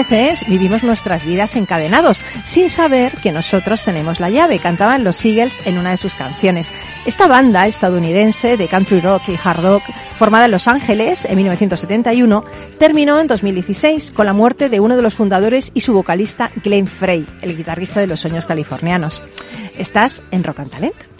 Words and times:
Veces 0.00 0.46
vivimos 0.48 0.82
nuestras 0.82 1.26
vidas 1.26 1.56
encadenados, 1.56 2.22
sin 2.44 2.70
saber 2.70 3.16
que 3.16 3.32
nosotros 3.32 3.82
tenemos 3.84 4.18
la 4.18 4.30
llave, 4.30 4.58
cantaban 4.58 5.04
los 5.04 5.22
Eagles 5.26 5.66
en 5.66 5.76
una 5.76 5.90
de 5.90 5.98
sus 5.98 6.14
canciones. 6.14 6.72
Esta 7.04 7.26
banda 7.26 7.66
estadounidense 7.66 8.56
de 8.56 8.66
country 8.66 9.00
rock 9.00 9.28
y 9.28 9.38
hard 9.42 9.62
rock, 9.62 9.82
formada 10.18 10.46
en 10.46 10.52
Los 10.52 10.68
Ángeles 10.68 11.26
en 11.26 11.36
1971, 11.36 12.44
terminó 12.78 13.20
en 13.20 13.26
2016 13.26 14.12
con 14.12 14.24
la 14.24 14.32
muerte 14.32 14.70
de 14.70 14.80
uno 14.80 14.96
de 14.96 15.02
los 15.02 15.16
fundadores 15.16 15.70
y 15.74 15.82
su 15.82 15.92
vocalista 15.92 16.50
Glenn 16.64 16.86
Frey, 16.86 17.26
el 17.42 17.54
guitarrista 17.54 18.00
de 18.00 18.06
los 18.06 18.20
sueños 18.20 18.46
californianos. 18.46 19.20
Estás 19.76 20.22
en 20.30 20.44
Rock 20.44 20.60
and 20.60 20.70
Talent. 20.70 21.19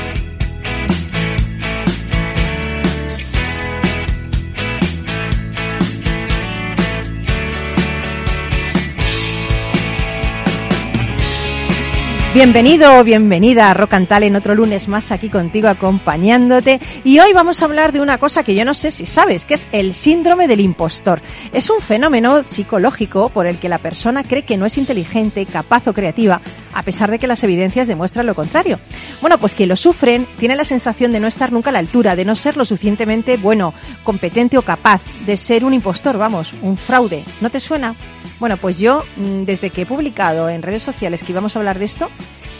Bienvenido 12.33 12.97
o 12.97 13.03
bienvenida 13.03 13.69
a 13.69 13.73
Rock 13.73 13.95
and 13.95 14.07
Talent, 14.07 14.37
otro 14.37 14.55
lunes 14.55 14.87
más 14.87 15.11
aquí 15.11 15.27
contigo 15.27 15.67
acompañándote. 15.67 16.79
Y 17.03 17.19
hoy 17.19 17.33
vamos 17.33 17.61
a 17.61 17.65
hablar 17.65 17.91
de 17.91 17.99
una 17.99 18.19
cosa 18.19 18.41
que 18.43 18.55
yo 18.55 18.63
no 18.63 18.73
sé 18.73 18.89
si 18.91 19.05
sabes, 19.05 19.43
que 19.43 19.55
es 19.55 19.67
el 19.73 19.93
síndrome 19.93 20.47
del 20.47 20.61
impostor. 20.61 21.21
Es 21.51 21.69
un 21.69 21.81
fenómeno 21.81 22.41
psicológico 22.43 23.27
por 23.27 23.47
el 23.47 23.57
que 23.57 23.67
la 23.67 23.79
persona 23.79 24.23
cree 24.23 24.45
que 24.45 24.55
no 24.55 24.65
es 24.65 24.77
inteligente, 24.77 25.45
capaz 25.45 25.89
o 25.89 25.93
creativa, 25.93 26.39
a 26.73 26.83
pesar 26.83 27.11
de 27.11 27.19
que 27.19 27.27
las 27.27 27.43
evidencias 27.43 27.89
demuestran 27.89 28.25
lo 28.25 28.33
contrario. 28.33 28.79
Bueno, 29.19 29.37
pues 29.37 29.53
quien 29.53 29.67
lo 29.67 29.75
sufren 29.75 30.25
tiene 30.39 30.55
la 30.55 30.63
sensación 30.63 31.11
de 31.11 31.19
no 31.19 31.27
estar 31.27 31.51
nunca 31.51 31.69
a 31.69 31.73
la 31.73 31.79
altura, 31.79 32.15
de 32.15 32.23
no 32.23 32.37
ser 32.37 32.55
lo 32.55 32.63
suficientemente 32.63 33.35
bueno, 33.35 33.73
competente 34.05 34.57
o 34.57 34.61
capaz, 34.61 35.01
de 35.25 35.35
ser 35.35 35.65
un 35.65 35.73
impostor, 35.73 36.17
vamos, 36.17 36.53
un 36.61 36.77
fraude. 36.77 37.25
¿No 37.41 37.49
te 37.49 37.59
suena? 37.59 37.93
Bueno, 38.41 38.57
pues 38.57 38.79
yo, 38.79 39.03
mm, 39.17 39.43
desde 39.43 39.69
que 39.69 39.83
he 39.83 39.85
publicado 39.85 40.49
en 40.49 40.63
redes 40.63 40.81
sociales 40.81 41.21
que 41.21 41.31
íbamos 41.31 41.55
a 41.55 41.59
hablar 41.59 41.77
de 41.77 41.85
esto, 41.85 42.09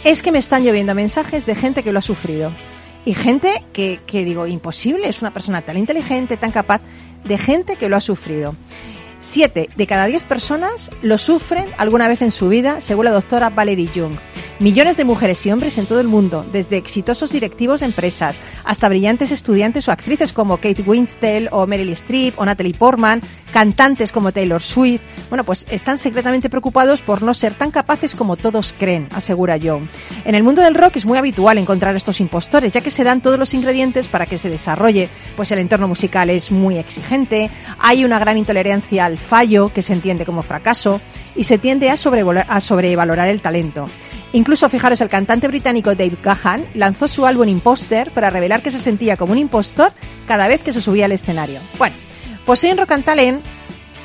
es 0.04 0.22
que 0.22 0.30
me 0.30 0.38
están 0.38 0.62
lloviendo 0.62 0.94
mensajes 0.94 1.44
de 1.44 1.56
gente 1.56 1.82
que 1.82 1.90
lo 1.90 1.98
ha 1.98 2.02
sufrido. 2.02 2.52
Y 3.04 3.14
gente 3.14 3.64
que, 3.72 3.98
que 4.06 4.24
digo, 4.24 4.46
imposible, 4.46 5.08
es 5.08 5.22
una 5.22 5.32
persona 5.32 5.62
tan 5.62 5.76
inteligente, 5.76 6.36
tan 6.36 6.52
capaz, 6.52 6.82
de 7.24 7.36
gente 7.36 7.74
que 7.74 7.88
lo 7.88 7.96
ha 7.96 8.00
sufrido. 8.00 8.54
Siete 9.18 9.70
de 9.74 9.86
cada 9.88 10.06
diez 10.06 10.22
personas 10.22 10.88
lo 11.02 11.18
sufren 11.18 11.66
alguna 11.78 12.06
vez 12.06 12.22
en 12.22 12.30
su 12.30 12.48
vida, 12.48 12.80
según 12.80 13.06
la 13.06 13.10
doctora 13.10 13.50
Valerie 13.50 13.90
Jung. 13.92 14.14
Millones 14.58 14.96
de 14.96 15.04
mujeres 15.04 15.44
y 15.44 15.50
hombres 15.50 15.76
en 15.78 15.86
todo 15.86 16.00
el 16.00 16.06
mundo, 16.06 16.46
desde 16.52 16.76
exitosos 16.76 17.32
directivos 17.32 17.80
de 17.80 17.86
empresas 17.86 18.38
hasta 18.64 18.88
brillantes 18.88 19.32
estudiantes 19.32 19.88
o 19.88 19.92
actrices 19.92 20.32
como 20.32 20.58
Kate 20.58 20.82
Winslet 20.82 21.48
o 21.50 21.66
Meryl 21.66 21.90
Streep 21.90 22.38
o 22.38 22.44
Natalie 22.44 22.74
Portman, 22.74 23.20
cantantes 23.52 24.12
como 24.12 24.30
Taylor 24.30 24.62
Swift, 24.62 25.02
bueno, 25.28 25.42
pues 25.42 25.66
están 25.70 25.98
secretamente 25.98 26.48
preocupados 26.48 27.02
por 27.02 27.22
no 27.22 27.34
ser 27.34 27.54
tan 27.54 27.70
capaces 27.70 28.14
como 28.14 28.36
todos 28.36 28.74
creen, 28.78 29.08
asegura 29.12 29.58
Jung. 29.60 29.86
En 30.24 30.34
el 30.34 30.44
mundo 30.44 30.62
del 30.62 30.74
rock 30.74 30.96
es 30.96 31.06
muy 31.06 31.18
habitual 31.18 31.58
encontrar 31.58 31.96
estos 31.96 32.20
impostores, 32.20 32.72
ya 32.72 32.80
que 32.80 32.90
se 32.90 33.04
dan 33.04 33.20
todos 33.20 33.38
los 33.38 33.54
ingredientes 33.54 34.06
para 34.06 34.26
que 34.26 34.38
se 34.38 34.48
desarrolle, 34.48 35.08
pues 35.36 35.50
el 35.50 35.58
entorno 35.58 35.88
musical 35.88 36.30
es 36.30 36.52
muy 36.52 36.78
exigente, 36.78 37.50
hay 37.78 38.04
una 38.04 38.18
gran 38.18 38.38
intolerancia 38.38 39.06
al 39.06 39.18
fallo, 39.18 39.68
que 39.68 39.82
se 39.82 39.92
entiende 39.92 40.24
como 40.24 40.42
fracaso, 40.42 41.00
y 41.34 41.44
se 41.44 41.58
tiende 41.58 41.90
a, 41.90 41.94
a 41.94 42.60
sobrevalorar 42.60 43.28
el 43.28 43.40
talento. 43.40 43.86
Incluso, 44.32 44.68
fijaros, 44.68 45.00
el 45.00 45.08
cantante 45.08 45.48
británico 45.48 45.94
Dave 45.94 46.16
Gahan 46.22 46.66
lanzó 46.74 47.06
su 47.06 47.26
álbum 47.26 47.48
Imposter 47.48 48.10
para 48.10 48.30
revelar 48.30 48.62
que 48.62 48.70
se 48.70 48.78
sentía 48.78 49.16
como 49.16 49.32
un 49.32 49.38
impostor 49.38 49.92
cada 50.26 50.48
vez 50.48 50.62
que 50.62 50.72
se 50.72 50.80
subía 50.80 51.04
al 51.04 51.12
escenario. 51.12 51.60
Bueno, 51.78 51.94
pues 52.46 52.64
hoy 52.64 52.70
en 52.70 52.78
Rock 52.78 52.92
and 52.92 53.42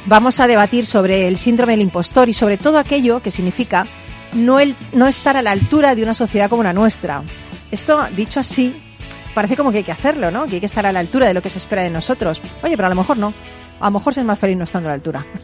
vamos 0.06 0.40
a 0.40 0.48
debatir 0.48 0.86
sobre 0.86 1.28
el 1.28 1.38
síndrome 1.38 1.74
del 1.74 1.82
impostor 1.82 2.28
y 2.30 2.34
sobre 2.34 2.58
todo 2.58 2.78
aquello 2.78 3.22
que 3.22 3.32
significa 3.32 3.88
no, 4.34 4.60
el, 4.60 4.76
no 4.94 5.08
estar 5.08 5.38
a 5.38 5.42
la 5.42 5.52
altura 5.52 5.96
de 5.96 6.04
una 6.04 6.14
sociedad 6.14 6.50
como 6.50 6.64
la 6.64 6.74
nuestra. 6.74 7.24
Esto, 7.72 8.06
dicho 8.16 8.40
así, 8.40 8.74
parece 9.34 9.56
como 9.56 9.72
que 9.72 9.80
hay 9.80 9.84
que 9.84 9.92
hacerlo, 9.92 10.32
¿no? 10.32 10.46
Que 10.46 10.56
hay 10.56 10.60
que 10.60 10.66
estar 10.66 10.86
a 10.86 10.92
la 10.92 11.00
altura 11.00 11.28
de 11.28 11.34
lo 11.34 11.42
que 11.42 11.50
se 11.50 11.58
espera 11.58 11.84
de 11.84 11.90
nosotros. 11.90 12.42
Oye, 12.64 12.76
pero 12.76 12.88
a 12.88 12.90
lo 12.90 12.96
mejor 12.96 13.18
no. 13.18 13.34
A 13.80 13.86
lo 13.86 13.92
mejor 13.92 14.14
es 14.18 14.24
más 14.24 14.40
feliz 14.40 14.58
no 14.58 14.64
estando 14.64 14.90
a 14.90 14.92
la 14.92 14.96
altura. 14.96 15.26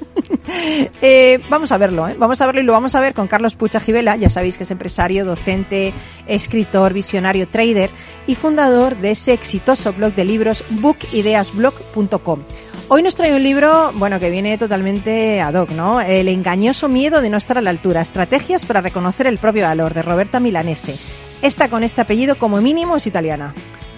Eh, 1.01 1.39
vamos 1.49 1.71
a 1.71 1.77
verlo, 1.77 2.07
¿eh? 2.07 2.15
Vamos 2.17 2.39
a 2.41 2.45
verlo 2.45 2.61
y 2.61 2.63
lo 2.63 2.73
vamos 2.73 2.93
a 2.95 2.99
ver 2.99 3.13
con 3.13 3.27
Carlos 3.27 3.55
Pucha 3.55 3.79
Gibela. 3.79 4.15
Ya 4.17 4.29
sabéis 4.29 4.57
que 4.57 4.63
es 4.63 4.71
empresario, 4.71 5.25
docente, 5.25 5.93
escritor, 6.27 6.93
visionario, 6.93 7.47
trader 7.47 7.89
y 8.27 8.35
fundador 8.35 8.97
de 8.97 9.11
ese 9.11 9.33
exitoso 9.33 9.93
blog 9.93 10.13
de 10.13 10.25
libros 10.25 10.63
bookideasblog.com. 10.69 12.41
Hoy 12.89 13.01
nos 13.01 13.15
trae 13.15 13.33
un 13.33 13.41
libro, 13.41 13.91
bueno, 13.95 14.19
que 14.19 14.29
viene 14.29 14.57
totalmente 14.57 15.41
ad 15.41 15.55
hoc, 15.55 15.71
¿no? 15.71 16.01
El 16.01 16.27
engañoso 16.27 16.89
miedo 16.89 17.21
de 17.21 17.29
no 17.29 17.37
estar 17.37 17.57
a 17.57 17.61
la 17.61 17.69
altura. 17.69 18.01
Estrategias 18.01 18.65
para 18.65 18.81
reconocer 18.81 19.27
el 19.27 19.37
propio 19.37 19.63
valor, 19.63 19.93
de 19.93 20.01
Roberta 20.01 20.39
Milanese. 20.39 20.97
Esta 21.41 21.69
con 21.69 21.83
este 21.83 22.01
apellido 22.01 22.35
como 22.35 22.61
mínimo 22.61 22.97
es 22.97 23.07
italiana. 23.07 23.53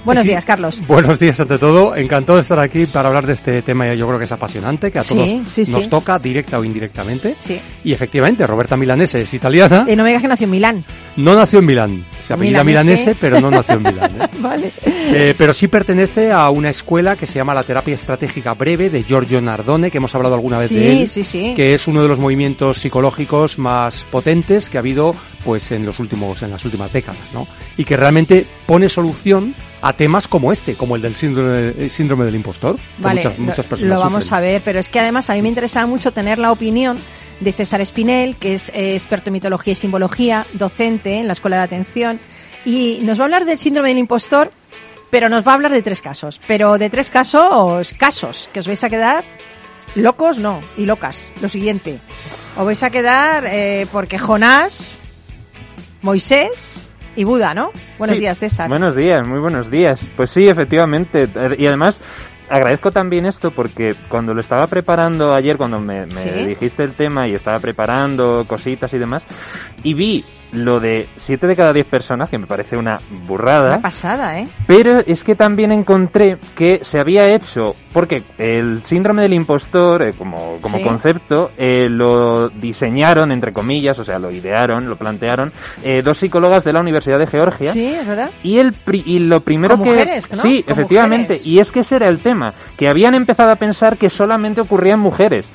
Buenos 0.06 0.24
Sí. 0.24 0.30
días, 0.30 0.46
Carlos. 0.46 0.80
Buenos 0.88 1.20
días 1.20 1.40
ante 1.40 1.58
todo. 1.58 1.96
Encantado 1.96 2.38
de 2.38 2.44
estar 2.44 2.60
aquí 2.60 2.86
para 2.86 3.08
hablar 3.10 3.26
de 3.26 3.34
este 3.34 3.62
tema. 3.64 3.92
Yo 3.96 4.06
creo 4.08 4.20
que 4.20 4.26
es 4.26 4.32
apasionante, 4.32 4.92
que 4.92 5.00
a 5.00 5.04
todos 5.04 5.28
sí, 5.48 5.66
sí. 5.66 5.72
nos 5.72 5.90
toca, 5.90 6.20
directa 6.20 6.60
o 6.60 6.64
indirectamente. 6.64 7.36
Sí. 7.40 7.60
Y 7.84 7.92
efectivamente, 7.92 8.46
Roberta 8.46 8.78
Milanese 8.78 9.22
es 9.24 9.34
italiana. 9.34 9.86
Y 9.88 9.96
no 9.96 10.04
me 10.04 10.10
digas 10.10 10.22
que 10.22 10.28
nació 10.28 10.46
en 10.46 10.52
Milán. 10.52 10.86
No 11.18 11.36
nació 11.36 11.60
en 11.60 11.66
Milán. 11.66 12.06
Se 12.20 12.34
apellida 12.34 12.64
Milanese. 12.64 13.00
Milanese, 13.02 13.18
pero 13.20 13.42
no 13.42 13.50
nació 13.50 13.76
en 13.76 13.84
Milán. 13.84 14.22
¿eh? 14.22 14.28
Vale. 14.40 14.72
Eh, 14.86 15.34
pero 15.38 15.54
sí 15.54 15.68
pertenece 15.68 16.32
a 16.32 16.50
una 16.52 16.70
escuela 16.70 17.16
que 17.16 17.26
se 17.26 17.36
llama 17.36 17.54
la 17.54 17.64
terapia 17.64 17.96
estratégica 17.96 18.54
breve 18.54 18.90
de 18.90 19.04
Giorgio 19.04 19.42
Nardone, 19.42 19.90
que 19.90 19.98
hemos 19.98 20.14
hablado 20.14 20.36
alguna 20.36 20.60
vez 20.60 20.70
de 20.70 21.02
él, 21.02 21.08
sí, 21.08 21.24
sí. 21.24 21.54
que 21.56 21.74
es 21.74 21.88
uno 21.88 22.02
de 22.04 22.08
los 22.08 22.20
movimientos 22.20 22.78
psicológicos 22.78 23.58
más 23.58 24.06
potentes 24.12 24.70
que 24.70 24.78
ha 24.78 24.82
habido 24.82 25.16
pues 25.46 25.72
en 25.72 25.86
los 25.86 26.00
últimos 26.00 26.42
en 26.42 26.52
las 26.52 26.66
últimas 26.66 26.92
décadas, 26.92 27.34
¿no? 27.34 27.48
Y 27.78 27.86
que 27.86 27.96
realmente 27.96 28.46
pone 28.66 28.90
solución 28.90 29.54
a 29.82 29.94
temas 29.94 30.28
como 30.28 30.52
este, 30.52 30.74
como 30.74 30.96
el 30.96 31.02
del 31.04 31.14
síndrome, 31.14 31.74
el 31.78 31.90
síndrome 31.90 32.26
del 32.26 32.36
impostor, 32.36 32.76
Vale, 32.98 33.22
muchas, 33.22 33.40
muchas 33.40 33.66
personas 33.68 33.96
lo 33.96 34.04
vamos 34.04 34.24
sufren. 34.24 34.38
a 34.38 34.42
ver, 34.42 34.62
pero 34.66 34.80
es 34.80 34.90
que 34.90 35.00
además 35.00 35.30
a 35.30 35.34
mí 35.36 35.42
me 35.44 35.50
interesaba 35.50 35.86
mucho 35.86 36.12
tener 36.12 36.40
la 36.40 36.52
opinión 36.52 36.98
de 37.40 37.52
César 37.52 37.82
Espinel, 37.82 38.38
que 38.38 38.56
es 38.56 38.70
eh, 38.70 38.96
experto 38.96 39.30
en 39.30 39.34
mitología 39.34 39.74
y 39.74 39.76
simbología, 39.76 40.46
docente 40.54 41.20
en 41.20 41.28
la 41.28 41.34
Escuela 41.34 41.58
de 41.58 41.64
Atención, 41.64 42.20
y 42.66 43.00
nos 43.04 43.20
va 43.20 43.24
a 43.24 43.26
hablar 43.26 43.46
del 43.46 43.58
síndrome 43.58 43.90
del 43.90 44.00
impostor, 44.00 44.52
pero 45.12 45.30
nos 45.30 45.46
va 45.46 45.52
a 45.52 45.56
hablar 45.56 45.72
de 45.72 45.82
tres 45.82 46.02
casos, 46.02 46.42
pero 46.48 46.78
de 46.78 46.90
tres 46.90 47.10
casos, 47.10 47.94
casos, 47.94 48.50
que 48.52 48.62
os 48.62 48.68
vais 48.68 48.84
a 48.84 48.90
quedar 48.90 49.24
locos, 49.96 50.40
no, 50.40 50.60
y 50.78 50.86
locas. 50.86 51.22
Lo 51.42 51.50
siguiente, 51.50 52.00
os 52.58 52.66
vais 52.66 52.82
a 52.84 52.90
quedar 52.90 53.46
eh, 53.46 53.86
porque 53.92 54.18
Jonás, 54.18 54.98
Moisés 56.06 56.92
y 57.16 57.24
Buda, 57.24 57.56
¿no? 57.56 57.72
Buenos 57.98 58.18
Sí. 58.18 58.22
días, 58.22 58.38
César. 58.38 58.70
Buenos 58.70 58.96
días, 58.96 59.28
muy 59.28 59.40
buenos 59.40 59.72
días. 59.72 60.00
Pues 60.16 60.30
sí, 60.30 60.44
efectivamente. 60.44 61.28
Y 61.58 61.66
además, 61.66 62.00
agradezco 62.48 62.92
también 62.92 63.26
esto 63.26 63.50
porque 63.50 63.96
cuando 64.08 64.32
lo 64.36 64.40
estaba 64.40 64.68
preparando 64.68 65.34
ayer, 65.34 65.58
cuando 65.58 65.80
me, 65.80 66.06
me 66.06 66.12
Sí. 66.16 66.30
dijiste 66.30 66.84
el 66.84 66.94
tema 66.94 67.28
y 67.28 67.34
estaba 67.34 67.58
preparando 67.60 68.46
cositas 68.48 68.94
y 68.94 69.00
demás, 69.00 69.24
y 69.82 69.96
vi 69.96 70.24
lo 70.56 70.80
de 70.80 71.08
7 71.18 71.48
de 71.48 71.56
cada 71.56 71.74
10 71.74 71.86
personas, 71.88 72.30
que 72.30 72.38
me 72.38 72.48
parece 72.48 72.78
una 72.78 72.98
burrada. 73.28 73.68
Una 73.74 73.82
pasada, 73.82 74.40
¿eh? 74.40 74.48
Pero 74.68 75.00
es 75.06 75.24
que 75.24 75.36
también 75.36 75.72
encontré 75.72 76.38
que 76.56 76.80
se 76.84 77.00
había 77.00 77.28
hecho, 77.34 77.76
porque 77.94 78.24
el 78.38 78.84
síndrome 78.84 79.22
del 79.22 79.34
impostor, 79.34 80.02
eh, 80.04 80.12
como, 80.18 80.58
como 80.62 80.78
Sí. 80.78 80.84
concepto, 80.84 81.52
eh, 81.58 81.88
lo 81.90 82.50
diseñaron, 82.50 83.32
entre 83.32 83.54
comillas, 83.54 83.98
o 84.00 84.04
sea, 84.04 84.20
lo 84.20 84.32
idearon, 84.32 84.90
lo 84.90 84.96
plantearon, 84.96 85.52
eh, 85.84 86.02
dos 86.04 86.18
psicólogas 86.18 86.64
de 86.64 86.74
la 86.74 86.80
Universidad 86.82 87.20
de 87.20 87.28
Georgia. 87.28 87.74
Sí, 87.74 87.86
es 87.94 88.08
verdad. 88.08 88.30
Y, 88.44 88.58
el 88.60 88.74
pri- 88.74 89.04
y 89.06 89.20
lo 89.20 89.42
primero 89.42 89.76
Con 89.78 89.84
que... 89.86 89.92
mujeres, 89.92 90.30
¿no? 90.32 90.42
Sí, 90.42 90.64
Con 90.64 90.74
efectivamente. 90.74 91.34
mujeres. 91.34 91.46
Y 91.46 91.60
es 91.60 91.72
que 91.72 91.82
ese 91.82 91.96
era 91.98 92.08
el 92.08 92.20
tema, 92.20 92.54
que 92.78 92.88
habían 92.90 93.16
empezado 93.16 93.52
a 93.52 93.56
pensar 93.56 93.98
que 93.98 94.10
solamente 94.10 94.62
ocurría 94.62 94.94
en 94.94 95.00
mujeres. 95.00 95.46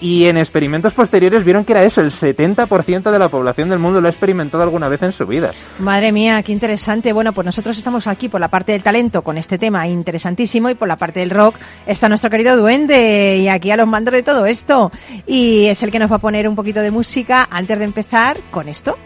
Y 0.00 0.26
en 0.26 0.38
experimentos 0.38 0.94
posteriores 0.94 1.44
vieron 1.44 1.64
que 1.64 1.72
era 1.72 1.84
eso, 1.84 2.00
el 2.00 2.10
70% 2.10 3.10
de 3.10 3.18
la 3.18 3.28
población 3.28 3.68
del 3.68 3.78
mundo 3.78 4.00
lo 4.00 4.06
ha 4.06 4.10
experimentado 4.10 4.62
alguna 4.62 4.88
vez 4.88 5.02
en 5.02 5.12
su 5.12 5.26
vida. 5.26 5.52
Madre 5.78 6.10
mía, 6.10 6.42
qué 6.42 6.52
interesante. 6.52 7.12
Bueno, 7.12 7.32
pues 7.32 7.44
nosotros 7.44 7.76
estamos 7.76 8.06
aquí 8.06 8.28
por 8.28 8.40
la 8.40 8.48
parte 8.48 8.72
del 8.72 8.82
talento 8.82 9.22
con 9.22 9.36
este 9.36 9.58
tema 9.58 9.86
interesantísimo 9.86 10.70
y 10.70 10.74
por 10.74 10.88
la 10.88 10.96
parte 10.96 11.20
del 11.20 11.30
rock 11.30 11.56
está 11.86 12.08
nuestro 12.08 12.30
querido 12.30 12.56
duende 12.56 13.36
y 13.38 13.48
aquí 13.48 13.70
a 13.70 13.76
los 13.76 13.86
mandos 13.86 14.14
de 14.14 14.22
todo 14.22 14.46
esto. 14.46 14.90
Y 15.26 15.66
es 15.66 15.82
el 15.82 15.90
que 15.90 15.98
nos 15.98 16.10
va 16.10 16.16
a 16.16 16.20
poner 16.20 16.48
un 16.48 16.56
poquito 16.56 16.80
de 16.80 16.90
música 16.90 17.46
antes 17.50 17.78
de 17.78 17.84
empezar 17.84 18.38
con 18.50 18.68
esto. 18.68 18.96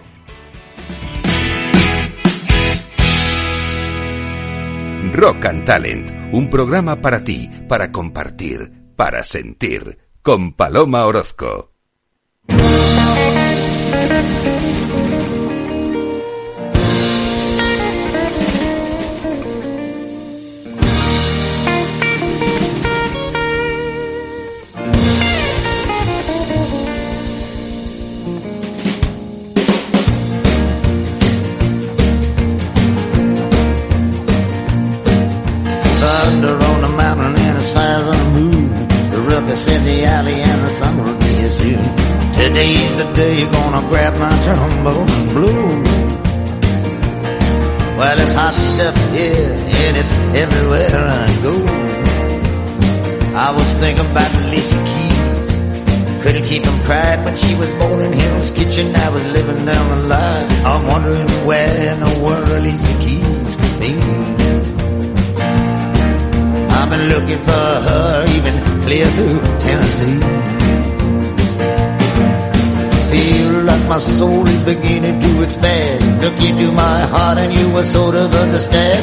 Rock 5.13 5.45
and 5.45 5.65
Talent, 5.65 6.11
un 6.33 6.51
programa 6.51 7.01
para 7.01 7.23
ti, 7.23 7.49
para 7.69 7.93
compartir, 7.93 8.73
para 8.97 9.23
sentir, 9.23 10.04
con 10.25 10.55
Paloma 10.55 11.05
Orozco. 11.05 11.71
The 39.55 39.77
in 39.77 39.85
the 39.85 40.05
alley 40.05 40.35
and 40.35 40.63
the 40.65 40.69
sun 40.69 40.97
will 40.99 41.17
be 41.17 41.49
soon. 41.49 41.85
Today's 42.35 42.97
the 42.99 43.07
day 43.15 43.39
you're 43.39 43.53
gonna 43.53 43.87
grab 43.87 44.15
my 44.19 44.35
trombone 44.43 45.29
bloom. 45.29 45.83
Well, 47.97 48.19
it's 48.19 48.33
hot 48.35 48.55
stuff 48.73 48.97
here 49.15 49.55
and 49.79 49.97
it's 49.97 50.13
everywhere 50.43 50.91
I 50.91 51.27
go. 51.47 51.55
I 53.39 53.53
was 53.55 53.75
thinking 53.77 54.11
about 54.11 54.35
Alicia 54.43 54.81
Keys. 54.91 56.25
Couldn't 56.25 56.47
keep 56.47 56.65
from 56.65 56.81
crying 56.81 57.25
when 57.25 57.37
she 57.37 57.55
was 57.55 57.73
born 57.75 58.01
in 58.01 58.13
Hell's 58.13 58.51
Kitchen. 58.51 58.93
I 58.97 59.09
was 59.11 59.25
living 59.27 59.65
down 59.65 59.89
the 59.89 60.09
line. 60.09 60.51
I'm 60.67 60.85
wondering 60.89 61.29
where 61.47 61.95
in 61.95 62.01
the 62.01 62.13
world 62.25 62.49
Alicia 62.49 62.95
Keys 62.99 63.55
could 63.55 63.79
be. 63.81 64.34
I've 66.79 66.91
been 66.91 67.07
looking 67.15 67.39
for 67.49 67.67
her 67.89 68.27
even 68.37 68.55
clear 68.85 69.07
through 69.17 69.41
Tennessee. 69.65 70.21
Feel 73.13 73.63
like 73.63 73.85
my 73.89 73.99
soul 73.99 74.47
is 74.49 74.63
beginning 74.63 75.21
to 75.21 75.43
expand. 75.43 76.23
Look 76.23 76.39
into 76.43 76.73
my 76.73 76.99
heart 77.15 77.39
and 77.39 77.53
you 77.53 77.67
will 77.75 77.85
sort 77.85 78.15
of 78.17 78.35
understand. 78.35 79.03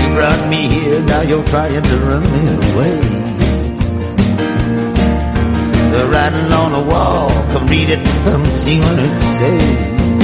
You 0.00 0.06
brought 0.14 0.48
me 0.48 0.60
here, 0.74 1.00
now 1.02 1.22
you're 1.22 1.44
trying 1.44 1.82
to 1.82 1.96
run 2.08 2.22
me 2.34 2.42
away. 2.60 2.96
The 5.94 6.02
writing 6.12 6.52
on 6.62 6.70
the 6.72 6.84
wall, 6.90 7.28
come 7.52 7.66
read 7.66 7.90
it, 7.90 8.04
come 8.24 8.46
see 8.50 8.78
what 8.78 8.98
it 8.98 9.14
says. 9.38 10.17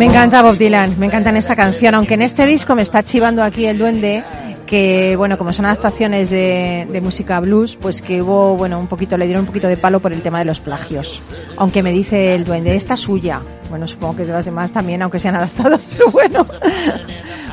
Me 0.00 0.06
encanta 0.06 0.40
Bob 0.40 0.56
Dylan, 0.56 0.98
me 0.98 1.04
encanta 1.04 1.28
en 1.28 1.36
esta 1.36 1.54
canción, 1.54 1.94
aunque 1.94 2.14
en 2.14 2.22
este 2.22 2.46
disco 2.46 2.74
me 2.74 2.80
está 2.80 3.02
chivando 3.02 3.42
aquí 3.42 3.66
el 3.66 3.76
duende 3.76 4.24
que 4.66 5.14
bueno, 5.14 5.36
como 5.36 5.52
son 5.52 5.66
adaptaciones 5.66 6.30
de, 6.30 6.88
de 6.90 7.00
música 7.02 7.38
blues, 7.38 7.76
pues 7.76 8.00
que 8.00 8.22
hubo, 8.22 8.56
bueno, 8.56 8.80
un 8.80 8.86
poquito, 8.86 9.18
le 9.18 9.26
dieron 9.26 9.42
un 9.42 9.48
poquito 9.48 9.68
de 9.68 9.76
palo 9.76 10.00
por 10.00 10.14
el 10.14 10.22
tema 10.22 10.38
de 10.38 10.46
los 10.46 10.58
plagios. 10.58 11.30
Aunque 11.58 11.82
me 11.82 11.92
dice 11.92 12.34
el 12.34 12.44
duende, 12.44 12.76
esta 12.76 12.94
es 12.94 13.00
suya. 13.00 13.42
Bueno, 13.68 13.86
supongo 13.86 14.16
que 14.16 14.24
de 14.24 14.32
las 14.32 14.46
demás 14.46 14.72
también, 14.72 15.02
aunque 15.02 15.18
sean 15.18 15.34
adaptadas, 15.36 15.86
pero 15.90 16.10
bueno. 16.10 16.46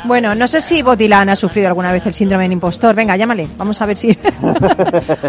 Bueno, 0.07 0.33
no 0.33 0.47
sé 0.47 0.61
si 0.61 0.81
Bob 0.81 0.95
Dylan 0.97 1.27
ha 1.27 1.35
sufrido 1.35 1.67
alguna 1.67 1.91
vez 1.91 2.05
el 2.05 2.13
síndrome 2.13 2.45
del 2.45 2.53
impostor. 2.53 2.95
Venga, 2.95 3.17
llámale, 3.17 3.45
vamos 3.57 3.81
a 3.81 3.85
ver 3.85 3.97
si... 3.97 4.17
vamos 4.41 4.61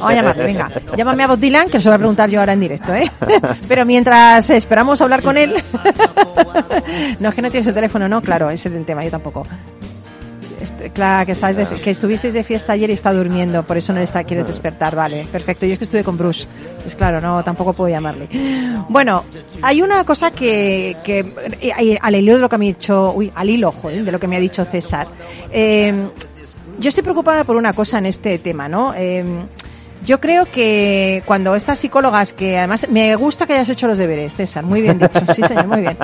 a 0.03 0.15
llamarle, 0.15 0.45
venga. 0.45 0.71
Llámame 0.97 1.25
a 1.25 1.27
Bob 1.27 1.39
Dylan, 1.41 1.69
que 1.69 1.81
se 1.81 1.87
lo 1.87 1.91
voy 1.91 1.97
a 1.97 1.99
preguntar 1.99 2.31
yo 2.31 2.39
ahora 2.39 2.53
en 2.53 2.61
directo, 2.61 2.95
¿eh? 2.95 3.11
Pero 3.69 3.85
mientras 3.85 4.49
esperamos 4.51 5.01
hablar 5.01 5.23
con 5.23 5.37
él... 5.37 5.53
no, 7.21 7.29
es 7.29 7.35
que 7.35 7.43
no 7.43 7.51
tiene 7.51 7.67
su 7.67 7.73
teléfono, 7.73 8.09
¿no? 8.09 8.21
Claro, 8.21 8.51
ese 8.51 8.69
es 8.69 8.75
el 8.77 8.85
tema, 8.85 9.03
yo 9.03 9.11
tampoco. 9.11 9.45
Est- 10.61 10.93
claro, 10.93 11.25
que, 11.27 11.33
estabas 11.33 11.57
de- 11.57 11.81
que 11.81 11.91
estuvisteis 11.91 12.35
de 12.35 12.43
fiesta 12.43 12.73
ayer 12.73 12.91
y 12.91 12.93
está 12.93 13.13
durmiendo, 13.13 13.63
por 13.63 13.77
eso 13.77 13.93
no 13.93 13.99
le 13.99 14.05
está, 14.05 14.25
quieres 14.25 14.47
despertar, 14.47 14.97
vale, 14.97 15.27
perfecto. 15.31 15.67
Yo 15.67 15.73
es 15.73 15.79
que 15.79 15.85
estuve 15.85 16.03
con 16.05 16.19
Bruce, 16.19 16.47
pues 16.83 16.95
claro, 16.97 17.21
no, 17.21 17.43
tampoco 17.45 17.73
puedo 17.73 17.89
llamarle. 17.91 18.29
Bueno, 18.89 19.25
hay 19.63 19.83
una 19.83 20.05
cosa 20.05 20.31
que, 20.31 20.97
que 21.05 21.21
eh, 21.61 21.99
al 22.01 22.15
hilo 22.17 22.35
de 22.35 22.41
lo 22.41 22.49
que 22.49 22.59
me 22.59 22.67
ha 22.67 22.69
dicho, 22.69 23.13
uy, 23.15 23.31
al 23.35 23.49
hilo, 23.51 23.71
joder, 23.73 24.05
de 24.05 24.11
lo 24.13 24.19
que 24.19 24.27
me 24.27 24.37
ha 24.37 24.41
dicho 24.41 24.65
César. 24.65 25.07
Eh, 25.53 25.93
yo 26.81 26.89
estoy 26.89 27.03
preocupada 27.03 27.45
por 27.45 27.57
una 27.57 27.73
cosa 27.73 27.99
en 27.99 28.07
este 28.07 28.39
tema, 28.39 28.69
¿no? 28.69 28.93
Eh, 28.97 29.25
yo 30.07 30.21
creo 30.21 30.47
que 30.47 31.23
cuando 31.27 31.55
estas 31.57 31.79
psicólogas, 31.81 32.33
que 32.33 32.57
además 32.57 32.87
me 32.91 33.15
gusta 33.17 33.47
que 33.47 33.55
hayas 33.55 33.69
hecho 33.69 33.87
los 33.89 33.99
deberes, 33.99 34.35
César, 34.35 34.65
muy 34.65 34.81
bien 34.81 34.99
dicho, 34.99 35.21
sí 35.35 35.43
señor, 35.43 35.67
muy 35.67 35.81
bien, 35.83 35.97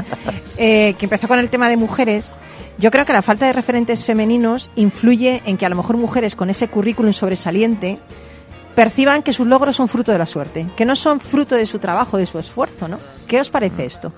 eh, 0.59 0.95
que 0.99 1.07
empezó 1.07 1.27
con 1.29 1.39
el 1.39 1.49
tema 1.49 1.69
de 1.69 1.77
mujeres, 1.77 2.31
yo 2.79 2.91
creo 2.91 3.07
que 3.07 3.13
la 3.13 3.23
falta 3.23 3.47
de 3.47 3.53
referentes 3.53 4.05
femeninos 4.05 4.71
influye 4.75 5.43
en 5.45 5.57
que 5.57 5.67
a 5.67 5.69
lo 5.69 5.77
mejor 5.77 5.97
mujeres 5.97 6.35
con 6.35 6.51
ese 6.51 6.69
currículum 6.69 7.13
sobresaliente 7.13 7.99
perciban 8.75 9.23
que 9.23 9.33
sus 9.33 9.47
logros 9.47 9.77
son 9.77 9.89
fruto 9.89 10.13
de 10.13 10.19
la 10.19 10.27
suerte, 10.27 10.67
que 10.77 10.85
no 10.85 10.97
son 10.97 11.21
fruto 11.21 11.55
de 11.55 11.67
su 11.67 11.79
trabajo, 11.79 12.19
de 12.19 12.27
su 12.27 12.39
esfuerzo, 12.39 12.89
¿no? 12.89 12.99
¿Qué 13.29 13.41
os 13.41 13.49
parece 13.49 13.85
esto? 13.85 14.13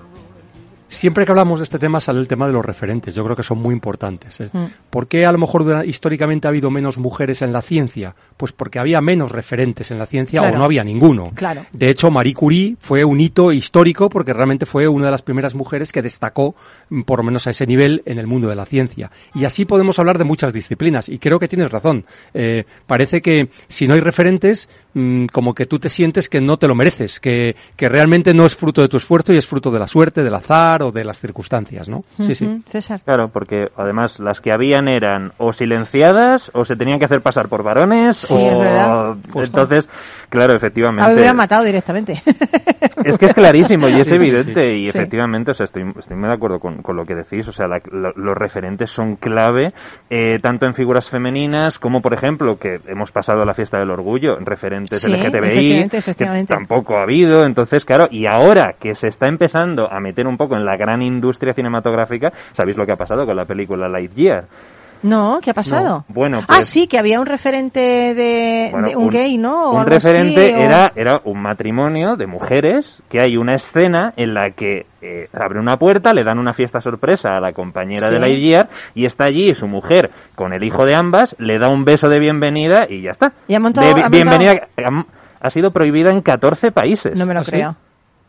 Siempre 0.89 1.25
que 1.25 1.31
hablamos 1.31 1.59
de 1.59 1.63
este 1.63 1.79
tema 1.79 1.99
sale 1.99 2.19
el 2.19 2.27
tema 2.27 2.47
de 2.47 2.53
los 2.53 2.65
referentes. 2.65 3.13
Yo 3.13 3.23
creo 3.23 3.35
que 3.35 3.43
son 3.43 3.59
muy 3.61 3.73
importantes. 3.73 4.39
¿eh? 4.39 4.49
Mm. 4.51 4.65
¿Por 4.89 5.07
qué 5.07 5.25
a 5.25 5.31
lo 5.31 5.37
mejor 5.37 5.85
históricamente 5.85 6.47
ha 6.47 6.49
habido 6.49 6.71
menos 6.71 6.97
mujeres 6.97 7.41
en 7.41 7.51
la 7.51 7.61
ciencia? 7.61 8.15
Pues 8.37 8.51
porque 8.53 8.79
había 8.79 9.01
menos 9.01 9.31
referentes 9.31 9.91
en 9.91 9.99
la 9.99 10.05
ciencia 10.05 10.39
Claro. 10.41 10.55
o 10.55 10.59
no 10.59 10.63
había 10.65 10.83
ninguno. 10.83 11.31
Claro. 11.35 11.65
De 11.73 11.89
hecho, 11.89 12.09
Marie 12.09 12.33
Curie 12.33 12.75
fue 12.79 13.03
un 13.03 13.19
hito 13.19 13.51
histórico 13.51 14.09
porque 14.09 14.33
realmente 14.33 14.65
fue 14.65 14.87
una 14.87 15.05
de 15.05 15.11
las 15.11 15.21
primeras 15.21 15.55
mujeres 15.55 15.91
que 15.91 16.01
destacó, 16.01 16.55
mm, 16.89 17.01
por 17.01 17.19
lo 17.19 17.23
menos 17.23 17.47
a 17.47 17.51
ese 17.51 17.67
nivel, 17.67 18.01
en 18.05 18.17
el 18.17 18.27
mundo 18.27 18.47
de 18.47 18.55
la 18.55 18.65
ciencia. 18.65 19.11
Y 19.35 19.45
así 19.45 19.65
podemos 19.65 19.99
hablar 19.99 20.17
de 20.17 20.23
muchas 20.23 20.53
disciplinas. 20.53 21.09
Y 21.09 21.19
creo 21.19 21.39
que 21.39 21.47
tienes 21.47 21.71
razón. 21.71 22.05
Eh, 22.33 22.63
parece 22.85 23.21
que 23.21 23.49
si 23.67 23.87
no 23.87 23.93
hay 23.93 23.99
referentes, 24.01 24.69
mm, 24.97 25.25
como 25.27 25.53
que 25.53 25.65
tú 25.65 25.79
te 25.79 25.89
sientes 25.89 26.29
que 26.29 26.41
no 26.41 26.57
te 26.57 26.67
lo 26.67 26.75
mereces, 26.75 27.19
que, 27.19 27.55
que 27.75 27.89
realmente 27.89 28.33
no 28.33 28.45
es 28.45 28.55
fruto 28.55 28.81
de 28.81 28.87
tu 28.87 28.97
esfuerzo 28.97 29.33
y 29.33 29.37
es 29.37 29.47
fruto 29.47 29.71
de 29.71 29.79
la 29.79 29.87
suerte, 29.87 30.23
del 30.23 30.33
azar 30.33 30.83
o 30.83 30.91
de 30.91 31.03
las 31.05 31.19
circunstancias, 31.19 31.87
¿no? 31.89 32.03
Sí, 32.21 32.35
sí. 32.35 32.61
César. 32.65 33.01
Claro, 33.05 33.29
porque 33.29 33.67
además 33.75 34.19
las 34.19 34.41
que 34.41 34.51
habían 34.53 34.87
eran 34.87 35.31
o 35.37 35.53
silenciadas 35.53 36.51
o 36.53 36.65
se 36.65 36.75
tenían 36.75 36.99
que 36.99 37.05
hacer 37.05 37.21
pasar 37.21 37.47
por 37.47 37.63
varones 37.63 38.17
Sí, 38.17 38.33
o 38.33 38.37
es 38.37 38.57
verdad. 38.57 39.15
entonces, 39.35 39.89
claro, 40.29 40.53
A 40.53 40.57
efectivamente. 40.57 41.07
me 41.09 41.15
hubieran 41.15 41.35
matado 41.37 41.63
directamente. 41.63 42.21
Es 43.03 43.17
que 43.17 43.25
es 43.27 43.33
clarísimo 43.33 43.87
y 43.89 43.93
es 44.01 44.07
Sí, 44.07 44.17
sí, 44.19 44.25
evidente 44.27 44.77
y 44.77 44.83
Sí. 44.83 44.89
efectivamente, 44.89 45.51
o 45.51 45.53
sea, 45.53 45.65
estoy, 45.65 45.83
estoy 45.97 46.15
muy 46.17 46.27
de 46.29 46.35
acuerdo 46.35 46.59
con, 46.59 46.81
con 46.81 46.95
lo 46.95 47.05
que 47.05 47.15
decís, 47.15 47.47
o 47.47 47.51
sea, 47.51 47.67
la- 47.67 47.81
lo- 47.91 48.13
los 48.15 48.35
referentes 48.35 48.89
son 48.91 49.15
clave, 49.17 49.73
eh, 50.09 50.39
tanto 50.41 50.65
en 50.65 50.73
figuras 50.73 51.09
femeninas 51.09 51.79
como, 51.79 52.01
por 52.01 52.13
ejemplo, 52.13 52.57
que 52.57 52.79
hemos 52.87 53.11
pasado 53.11 53.43
la 53.45 53.53
fiesta 53.53 53.77
del 53.79 53.91
orgullo, 53.91 54.37
referentes 54.39 54.86
Sí, 54.95 55.11
LGTBI, 55.11 55.37
efectivamente, 55.37 55.97
efectivamente. 55.97 56.53
que 56.53 56.57
tampoco 56.57 56.97
ha 56.97 57.03
habido, 57.03 57.45
entonces, 57.45 57.85
claro, 57.85 58.07
y 58.09 58.25
ahora 58.25 58.75
que 58.79 58.95
se 58.95 59.07
está 59.07 59.27
empezando 59.27 59.91
a 59.91 59.99
meter 59.99 60.27
un 60.27 60.37
poco 60.37 60.55
en 60.55 60.65
la 60.65 60.77
gran 60.77 61.01
industria 61.01 61.53
cinematográfica, 61.53 62.31
¿sabéis 62.53 62.77
lo 62.77 62.85
que 62.85 62.93
ha 62.93 62.97
pasado 62.97 63.25
con 63.25 63.35
la 63.35 63.45
película 63.45 63.87
Lightyear? 63.89 64.45
No, 65.03 65.39
¿qué 65.41 65.51
ha 65.51 65.53
pasado? 65.53 66.05
No, 66.07 66.13
bueno, 66.13 66.39
ah, 66.41 66.45
pues- 66.47 66.67
sí, 66.67 66.87
que 66.87 66.97
había 66.97 67.19
un 67.19 67.25
referente 67.25 67.79
de, 68.13 68.69
Bueno, 68.71 68.87
de 68.89 68.95
un, 68.95 69.09
gay, 69.09 69.37
¿no? 69.37 69.69
O 69.69 69.71
Un 69.73 69.77
algo 69.79 69.89
referente 69.91 70.45
así, 70.53 70.55
o- 70.55 70.59
era, 70.63 70.91
era 70.95 71.21
un 71.25 71.41
matrimonio 71.41 72.15
de 72.15 72.27
mujeres 72.27 73.01
que 73.09 73.21
hay 73.21 73.37
una 73.37 73.55
escena 73.55 74.13
en 74.17 74.33
la 74.33 74.51
que 74.51 74.85
eh, 75.01 75.29
abre 75.33 75.59
una 75.59 75.77
puerta, 75.77 76.13
le 76.13 76.23
dan 76.23 76.39
una 76.39 76.53
fiesta 76.53 76.81
sorpresa 76.81 77.37
a 77.37 77.39
la 77.39 77.53
compañera 77.53 78.07
Sí. 78.07 78.13
de 78.15 78.19
Lightyear 78.19 78.69
y 78.95 79.05
está 79.05 79.25
allí 79.25 79.53
su 79.53 79.67
mujer 79.67 80.09
con 80.35 80.53
el 80.53 80.63
hijo 80.63 80.85
de 80.85 80.95
ambas, 80.95 81.35
le 81.39 81.59
da 81.59 81.69
un 81.69 81.85
beso 81.85 82.09
de 82.09 82.19
bienvenida 82.19 82.87
y 82.89 83.03
ya 83.03 83.11
está. 83.11 83.33
Y 83.47 83.53
ha 83.55 83.59
montado- 83.59 83.85
De- 83.85 83.91
ha 83.91 84.09
montado- 84.09 84.11
bienvenida 84.11 84.67
ha, 84.77 85.05
ha 85.39 85.49
sido 85.51 85.71
prohibida 85.71 86.11
en 86.11 86.21
14 86.21 86.71
países. 86.71 87.17
No 87.17 87.25
me 87.25 87.33
lo 87.35 87.41
¿Ah, 87.41 87.43
creo. 87.45 87.75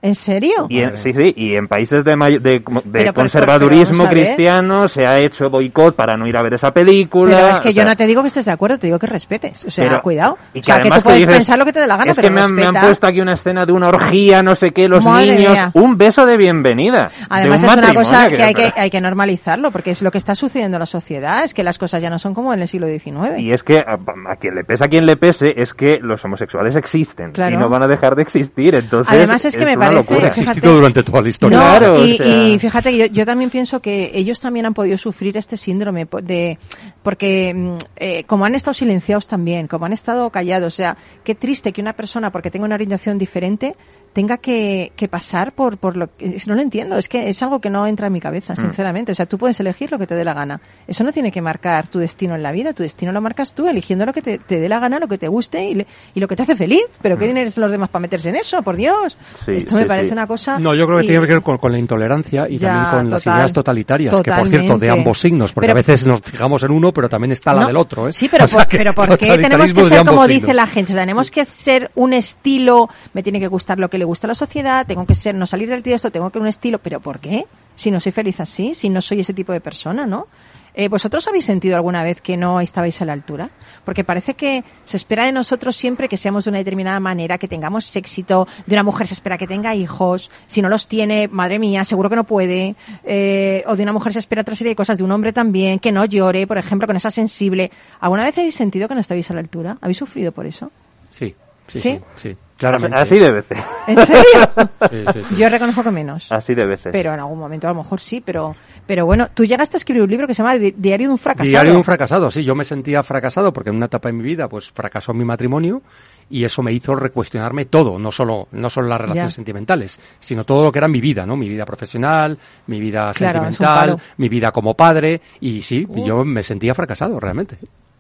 ¿En 0.00 0.14
serio? 0.14 0.66
Y 0.68 0.80
en, 0.80 0.96
sí, 0.96 1.12
sí, 1.12 1.34
y 1.36 1.56
en 1.56 1.66
países 1.66 2.04
de, 2.04 2.14
may- 2.14 2.38
de, 2.38 2.62
de 2.84 3.12
conservadurismo 3.12 4.08
cristiano 4.08 4.86
se 4.88 5.06
ha 5.06 5.18
hecho 5.18 5.50
boicot 5.50 5.96
para 5.96 6.16
no 6.16 6.26
ir 6.26 6.36
a 6.36 6.42
ver 6.42 6.54
esa 6.54 6.70
película. 6.72 7.36
Pero 7.36 7.48
es 7.48 7.60
que 7.60 7.68
o 7.68 7.72
yo 7.72 7.82
sea, 7.82 7.90
no 7.90 7.96
te 7.96 8.06
digo 8.06 8.22
que 8.22 8.28
estés 8.28 8.44
de 8.44 8.52
acuerdo, 8.52 8.78
te 8.78 8.86
digo 8.86 8.98
que 8.98 9.06
respetes. 9.08 9.64
O 9.64 9.70
sea, 9.70 9.86
pero- 9.88 10.02
cuidado. 10.02 10.38
y 10.54 10.60
O 10.60 10.62
sea, 10.62 10.76
que 10.76 10.80
además 10.82 10.98
tú 11.00 11.04
puedes 11.04 11.20
dices, 11.22 11.34
pensar 11.34 11.58
lo 11.58 11.64
que 11.64 11.72
te 11.72 11.80
dé 11.80 11.86
la 11.88 11.96
gana, 11.96 12.12
es 12.12 12.16
pero 12.16 12.28
que 12.28 12.34
me 12.34 12.40
han, 12.40 12.54
me 12.54 12.64
han 12.66 12.74
puesto 12.74 13.06
aquí 13.06 13.20
una 13.20 13.32
escena 13.32 13.66
de 13.66 13.72
una 13.72 13.88
orgía, 13.88 14.42
no 14.42 14.54
sé 14.54 14.70
qué, 14.70 14.88
los 14.88 15.04
Madre 15.04 15.34
niños, 15.36 15.52
mía. 15.52 15.70
un 15.74 15.98
beso 15.98 16.26
de 16.26 16.36
bienvenida. 16.36 17.10
Además 17.28 17.60
de 17.62 17.66
un 17.66 17.72
es 17.72 17.78
una 17.78 17.94
cosa 17.94 18.28
que 18.28 18.42
hay 18.42 18.54
que, 18.54 18.72
hay 18.76 18.90
que 18.90 19.00
normalizarlo, 19.00 19.70
porque 19.70 19.90
es 19.90 20.02
lo 20.02 20.10
que 20.10 20.18
está 20.18 20.34
sucediendo 20.34 20.76
en 20.76 20.80
la 20.80 20.86
sociedad, 20.86 21.42
es 21.44 21.54
que 21.54 21.64
las 21.64 21.76
cosas 21.78 22.00
ya 22.02 22.10
no 22.10 22.18
son 22.20 22.34
como 22.34 22.54
en 22.54 22.60
el 22.60 22.68
siglo 22.68 22.86
XIX. 22.86 23.38
Y 23.38 23.50
es 23.52 23.64
que 23.64 23.78
a, 23.78 23.98
a 24.30 24.36
quien 24.36 24.54
le 24.54 24.62
pese 24.64 24.84
a 24.84 24.88
quien 24.88 25.06
le 25.06 25.16
pese, 25.16 25.54
es 25.56 25.74
que 25.74 25.98
los 26.00 26.24
homosexuales 26.24 26.76
existen 26.76 27.32
Claro. 27.32 27.56
y 27.56 27.58
no 27.58 27.68
van 27.68 27.82
a 27.82 27.86
dejar 27.88 28.14
de 28.14 28.22
existir. 28.22 28.74
Entonces, 28.76 29.12
Además 29.12 29.44
es 29.44 29.56
que 29.56 29.64
me 29.64 29.76
una 29.88 29.98
locura. 29.98 30.24
Ha 30.24 30.28
existido 30.28 30.74
durante 30.74 31.02
toda 31.02 31.22
la 31.22 31.28
historia. 31.28 31.58
No, 31.58 31.64
Claro, 31.64 32.06
y, 32.06 32.12
o 32.12 32.16
sea- 32.16 32.26
y 32.26 32.58
fíjate, 32.58 32.90
que 32.90 32.98
yo, 32.98 33.06
yo 33.06 33.26
también 33.26 33.50
pienso 33.50 33.80
que 33.80 34.10
ellos 34.14 34.40
también 34.40 34.66
han 34.66 34.74
podido 34.74 34.98
sufrir 34.98 35.36
este 35.36 35.56
síndrome 35.56 36.06
de 36.22 36.58
porque 37.02 37.54
mm, 37.54 37.76
eh, 37.96 38.24
como 38.24 38.44
han 38.44 38.54
estado 38.54 38.74
silenciados 38.74 39.26
también, 39.26 39.66
como 39.66 39.86
han 39.86 39.92
estado 39.92 40.30
callados, 40.30 40.74
o 40.74 40.76
sea, 40.76 40.96
qué 41.24 41.34
triste 41.34 41.72
que 41.72 41.80
una 41.80 41.92
persona 41.94 42.30
porque 42.32 42.50
tenga 42.50 42.64
una 42.66 42.74
orientación 42.74 43.18
diferente 43.18 43.74
tenga 44.18 44.38
que, 44.38 44.90
que 44.96 45.06
pasar 45.06 45.52
por 45.52 45.78
por 45.78 45.96
lo 45.96 46.08
que 46.16 46.36
no 46.48 46.56
lo 46.56 46.60
entiendo, 46.60 46.96
es 46.98 47.08
que 47.08 47.28
es 47.28 47.40
algo 47.40 47.60
que 47.60 47.70
no 47.70 47.86
entra 47.86 48.08
en 48.08 48.12
mi 48.12 48.18
cabeza, 48.18 48.56
sinceramente, 48.56 49.12
o 49.12 49.14
sea, 49.14 49.26
tú 49.26 49.38
puedes 49.38 49.60
elegir 49.60 49.92
lo 49.92 49.98
que 50.00 50.08
te 50.08 50.16
dé 50.16 50.24
la 50.24 50.34
gana. 50.34 50.60
Eso 50.88 51.04
no 51.04 51.12
tiene 51.12 51.30
que 51.30 51.40
marcar 51.40 51.86
tu 51.86 52.00
destino 52.00 52.34
en 52.34 52.42
la 52.42 52.50
vida, 52.50 52.72
tu 52.72 52.82
destino 52.82 53.12
lo 53.12 53.20
marcas 53.20 53.54
tú 53.54 53.68
eligiendo 53.68 54.04
lo 54.06 54.12
que 54.12 54.20
te, 54.20 54.38
te 54.38 54.58
dé 54.58 54.68
la 54.68 54.80
gana, 54.80 54.98
lo 54.98 55.06
que 55.06 55.18
te 55.18 55.28
guste 55.28 55.62
y, 55.70 55.74
le- 55.76 55.86
y 56.14 56.18
lo 56.18 56.26
que 56.26 56.34
te 56.34 56.42
hace 56.42 56.56
feliz, 56.56 56.82
pero 57.00 57.16
¿qué 57.16 57.26
tienen 57.26 57.48
los 57.56 57.70
demás 57.70 57.90
para 57.90 58.00
meterse 58.02 58.30
en 58.30 58.34
eso? 58.34 58.60
Por 58.62 58.74
Dios. 58.74 59.16
Sí, 59.46 59.52
Esto 59.52 59.76
me 59.76 59.82
sí, 59.82 59.86
parece 59.86 60.08
sí. 60.08 60.12
una 60.14 60.26
cosa 60.26 60.58
No, 60.58 60.74
yo 60.74 60.84
creo 60.86 60.98
que 60.98 61.04
y- 61.04 61.08
tiene 61.10 61.24
que 61.24 61.34
ver 61.34 61.42
con, 61.42 61.58
con 61.58 61.70
la 61.70 61.78
intolerancia 61.78 62.48
y 62.48 62.58
Ya, 62.58 62.72
también 62.72 62.90
con 63.02 63.10
las 63.10 63.24
ideas 63.24 63.52
totalitarias, 63.52 64.20
que 64.20 64.32
por 64.32 64.48
cierto, 64.48 64.78
de 64.78 64.90
ambos 64.90 65.20
signos, 65.20 65.52
porque 65.52 65.66
Pero- 65.68 65.78
a 65.78 65.82
veces 65.82 66.04
nos 66.08 66.20
fijamos 66.22 66.60
en 66.64 66.72
uno, 66.72 66.92
pero 66.92 67.08
también 67.08 67.30
está 67.30 67.54
la 67.54 67.60
No, 67.60 67.66
del 67.68 67.76
otro, 67.76 68.08
¿eh? 68.08 68.12
Sí, 68.12 68.28
pero, 68.28 68.44
O 68.46 68.48
sea 68.48 68.64
por, 68.64 68.76
pero 68.78 68.92
¿por 68.94 69.16
qué 69.16 69.38
tenemos 69.38 69.72
que 69.72 69.84
ser 69.84 69.98
como 70.04 70.22
signos. 70.24 70.28
dice 70.28 70.54
la 70.54 70.66
gente? 70.66 70.92
O 70.92 70.94
sea, 70.94 71.02
tenemos 71.02 71.30
que 71.30 71.44
ser 71.46 71.92
un 71.94 72.12
estilo, 72.14 72.88
me 73.12 73.22
tiene 73.22 73.38
que 73.38 73.46
gustar 73.46 73.78
lo 73.78 73.88
que 73.88 73.98
le 73.98 74.07
gusta 74.08 74.26
la 74.26 74.34
sociedad, 74.34 74.86
tengo 74.86 75.06
que 75.06 75.14
ser, 75.14 75.34
no 75.34 75.46
salir 75.46 75.68
del 75.68 75.82
tiesto, 75.82 76.10
tengo 76.10 76.30
que 76.30 76.38
un 76.38 76.46
estilo, 76.46 76.78
pero 76.78 77.00
¿por 77.00 77.20
qué? 77.20 77.46
Si 77.76 77.90
no 77.90 78.00
soy 78.00 78.12
feliz 78.12 78.40
así, 78.40 78.74
si 78.74 78.88
no 78.88 79.00
soy 79.00 79.20
ese 79.20 79.34
tipo 79.34 79.52
de 79.52 79.60
persona, 79.60 80.06
¿no? 80.06 80.26
Eh, 80.74 80.88
¿Vosotros 80.88 81.26
habéis 81.26 81.44
sentido 81.44 81.74
alguna 81.74 82.04
vez 82.04 82.20
que 82.20 82.36
no 82.36 82.60
estabais 82.60 83.02
a 83.02 83.04
la 83.04 83.12
altura? 83.12 83.50
Porque 83.84 84.04
parece 84.04 84.34
que 84.34 84.62
se 84.84 84.96
espera 84.96 85.24
de 85.24 85.32
nosotros 85.32 85.74
siempre 85.74 86.08
que 86.08 86.16
seamos 86.16 86.44
de 86.44 86.50
una 86.50 86.58
determinada 86.58 87.00
manera, 87.00 87.36
que 87.36 87.48
tengamos 87.48 87.96
éxito. 87.96 88.46
De 88.64 88.76
una 88.76 88.84
mujer 88.84 89.08
se 89.08 89.14
espera 89.14 89.36
que 89.36 89.48
tenga 89.48 89.74
hijos. 89.74 90.30
Si 90.46 90.62
no 90.62 90.68
los 90.68 90.86
tiene, 90.86 91.26
madre 91.26 91.58
mía, 91.58 91.84
seguro 91.84 92.08
que 92.08 92.16
no 92.16 92.24
puede. 92.24 92.76
Eh, 93.02 93.64
o 93.66 93.74
de 93.74 93.82
una 93.82 93.92
mujer 93.92 94.12
se 94.12 94.20
espera 94.20 94.42
otra 94.42 94.54
serie 94.54 94.70
de 94.70 94.76
cosas. 94.76 94.98
De 94.98 95.02
un 95.02 95.10
hombre 95.10 95.32
también, 95.32 95.80
que 95.80 95.90
no 95.90 96.04
llore, 96.04 96.46
por 96.46 96.58
ejemplo, 96.58 96.86
que 96.86 96.94
no 96.94 97.00
sea 97.00 97.10
sensible. 97.10 97.72
¿Alguna 97.98 98.22
vez 98.22 98.38
habéis 98.38 98.54
sentido 98.54 98.86
que 98.86 98.94
no 98.94 99.00
estabais 99.00 99.28
a 99.30 99.34
la 99.34 99.40
altura? 99.40 99.78
¿Habéis 99.80 99.98
sufrido 99.98 100.30
por 100.30 100.46
eso? 100.46 100.70
Sí, 101.10 101.34
sí, 101.66 101.80
¿Sí? 101.80 101.98
sí, 102.16 102.30
sí, 102.30 102.36
claramente. 102.58 102.98
Así 102.98 103.18
de 103.18 103.30
veces. 103.32 103.58
¿En 103.86 103.96
serio? 103.96 104.22
Sí, 104.90 105.04
sí, 105.12 105.20
sí. 105.24 105.36
Yo 105.36 105.48
reconozco 105.48 105.82
que 105.82 105.90
menos. 105.90 106.30
Así 106.30 106.54
de 106.54 106.66
veces. 106.66 106.90
Pero 106.92 107.12
en 107.14 107.20
algún 107.20 107.38
momento 107.38 107.66
a 107.68 107.70
lo 107.70 107.76
mejor 107.76 108.00
sí, 108.00 108.20
pero, 108.24 108.54
pero 108.86 109.06
bueno, 109.06 109.28
tú 109.32 109.44
llegaste 109.44 109.76
a 109.76 109.78
escribir 109.78 110.02
un 110.02 110.10
libro 110.10 110.26
que 110.26 110.34
se 110.34 110.38
llama 110.42 110.54
Di- 110.56 110.74
Diario 110.76 111.08
de 111.08 111.12
un 111.12 111.18
fracasado. 111.18 111.48
Diario 111.48 111.72
de 111.72 111.78
un 111.78 111.84
fracasado, 111.84 112.30
sí, 112.30 112.44
yo 112.44 112.54
me 112.54 112.64
sentía 112.64 113.02
fracasado 113.02 113.52
porque 113.52 113.70
en 113.70 113.76
una 113.76 113.86
etapa 113.86 114.08
de 114.08 114.12
mi 114.14 114.22
vida 114.22 114.48
pues 114.48 114.70
fracasó 114.70 115.12
mi 115.14 115.24
matrimonio 115.24 115.82
y 116.30 116.44
eso 116.44 116.62
me 116.62 116.72
hizo 116.72 116.94
recuestionarme 116.94 117.64
todo, 117.66 117.98
no 117.98 118.10
solo 118.12 118.48
no 118.52 118.68
solo 118.70 118.88
las 118.88 119.00
relaciones 119.00 119.32
Ya. 119.32 119.36
sentimentales, 119.36 120.00
sino 120.20 120.44
todo 120.44 120.62
lo 120.64 120.72
que 120.72 120.78
era 120.78 120.88
mi 120.88 121.00
vida, 121.00 121.24
¿no? 121.26 121.36
Mi 121.36 121.48
vida 121.48 121.64
profesional, 121.64 122.38
mi 122.66 122.80
vida 122.80 123.12
Claro, 123.14 123.38
sentimental, 123.40 123.98
mi 124.16 124.28
vida 124.28 124.50
como 124.52 124.74
padre 124.74 125.20
y 125.40 125.62
sí, 125.62 125.86
yo 126.04 126.24
me 126.24 126.42
sentía 126.42 126.74
fracasado 126.74 127.18
realmente. 127.20 127.58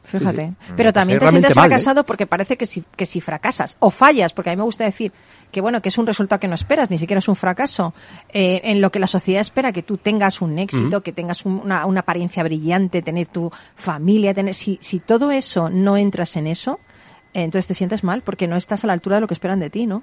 Fíjate. 0.08 0.46
Sí, 0.48 0.54
sí. 0.66 0.72
Pero 0.76 0.88
Lo 0.88 0.92
también 0.92 1.18
pasé 1.18 1.26
te 1.26 1.30
sientes 1.30 1.56
mal, 1.56 1.66
¿eh? 1.66 1.68
fracasado 1.68 2.04
porque 2.04 2.26
parece 2.26 2.56
que 2.56 2.66
si, 2.66 2.82
que 2.96 3.06
si 3.06 3.20
fracasas 3.20 3.76
o 3.80 3.90
fallas, 3.90 4.32
porque 4.32 4.50
a 4.50 4.52
mí 4.52 4.56
me 4.56 4.62
gusta 4.64 4.84
decir 4.84 5.12
que 5.52 5.60
bueno, 5.60 5.80
que 5.82 5.88
es 5.90 5.98
un 5.98 6.06
resultado 6.06 6.40
que 6.40 6.48
no 6.48 6.54
esperas, 6.54 6.90
ni 6.90 6.98
siquiera 6.98 7.18
es 7.20 7.28
un 7.28 7.36
fracaso, 7.36 7.94
eh, 8.30 8.60
en 8.64 8.80
lo 8.80 8.90
que 8.90 8.98
la 8.98 9.06
sociedad 9.06 9.40
espera 9.40 9.72
que 9.72 9.82
tú 9.82 9.96
tengas 9.98 10.40
un 10.42 10.58
éxito, 10.58 11.02
que 11.02 11.12
tengas 11.12 11.44
un- 11.46 11.60
una, 11.64 11.86
una 11.86 12.00
apariencia 12.00 12.42
brillante, 12.42 13.00
tener 13.02 13.26
tu 13.28 13.50
familia, 13.74 14.34
tener, 14.34 14.54
si, 14.54 14.78
si 14.82 14.98
todo 15.00 15.30
eso 15.30 15.70
no 15.70 15.96
entras 15.96 16.36
en 16.36 16.46
eso, 16.46 16.80
eh, 17.34 17.42
entonces 17.42 17.66
te 17.66 17.74
sientes 17.74 18.04
mal 18.04 18.22
porque 18.22 18.46
no 18.46 18.56
estás 18.56 18.84
a 18.84 18.86
la 18.86 18.92
altura 18.92 19.16
de 19.16 19.20
lo 19.22 19.26
que 19.26 19.34
esperan 19.34 19.60
de 19.60 19.70
ti, 19.70 19.86
¿no? 19.86 20.02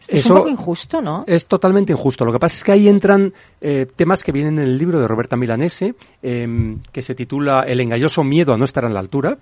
Esto 0.00 0.16
es 0.16 0.26
un 0.26 0.36
poco 0.36 0.48
injusto, 0.48 1.02
¿no? 1.02 1.24
Es 1.26 1.46
totalmente 1.46 1.92
injusto. 1.92 2.24
Lo 2.24 2.32
que 2.32 2.38
pasa 2.38 2.56
es 2.56 2.64
que 2.64 2.72
ahí 2.72 2.88
entran 2.88 3.34
eh, 3.60 3.86
temas 3.94 4.24
que 4.24 4.32
vienen 4.32 4.58
en 4.58 4.64
el 4.64 4.78
libro 4.78 4.98
de 4.98 5.06
Roberta 5.06 5.36
Milanese, 5.36 5.94
eh, 6.22 6.76
que 6.90 7.02
se 7.02 7.14
titula 7.14 7.64
El 7.66 7.80
engañoso 7.80 8.24
miedo 8.24 8.54
a 8.54 8.56
no 8.56 8.64
estar 8.64 8.84
a 8.84 8.88
la 8.88 9.00
altura, 9.00 9.38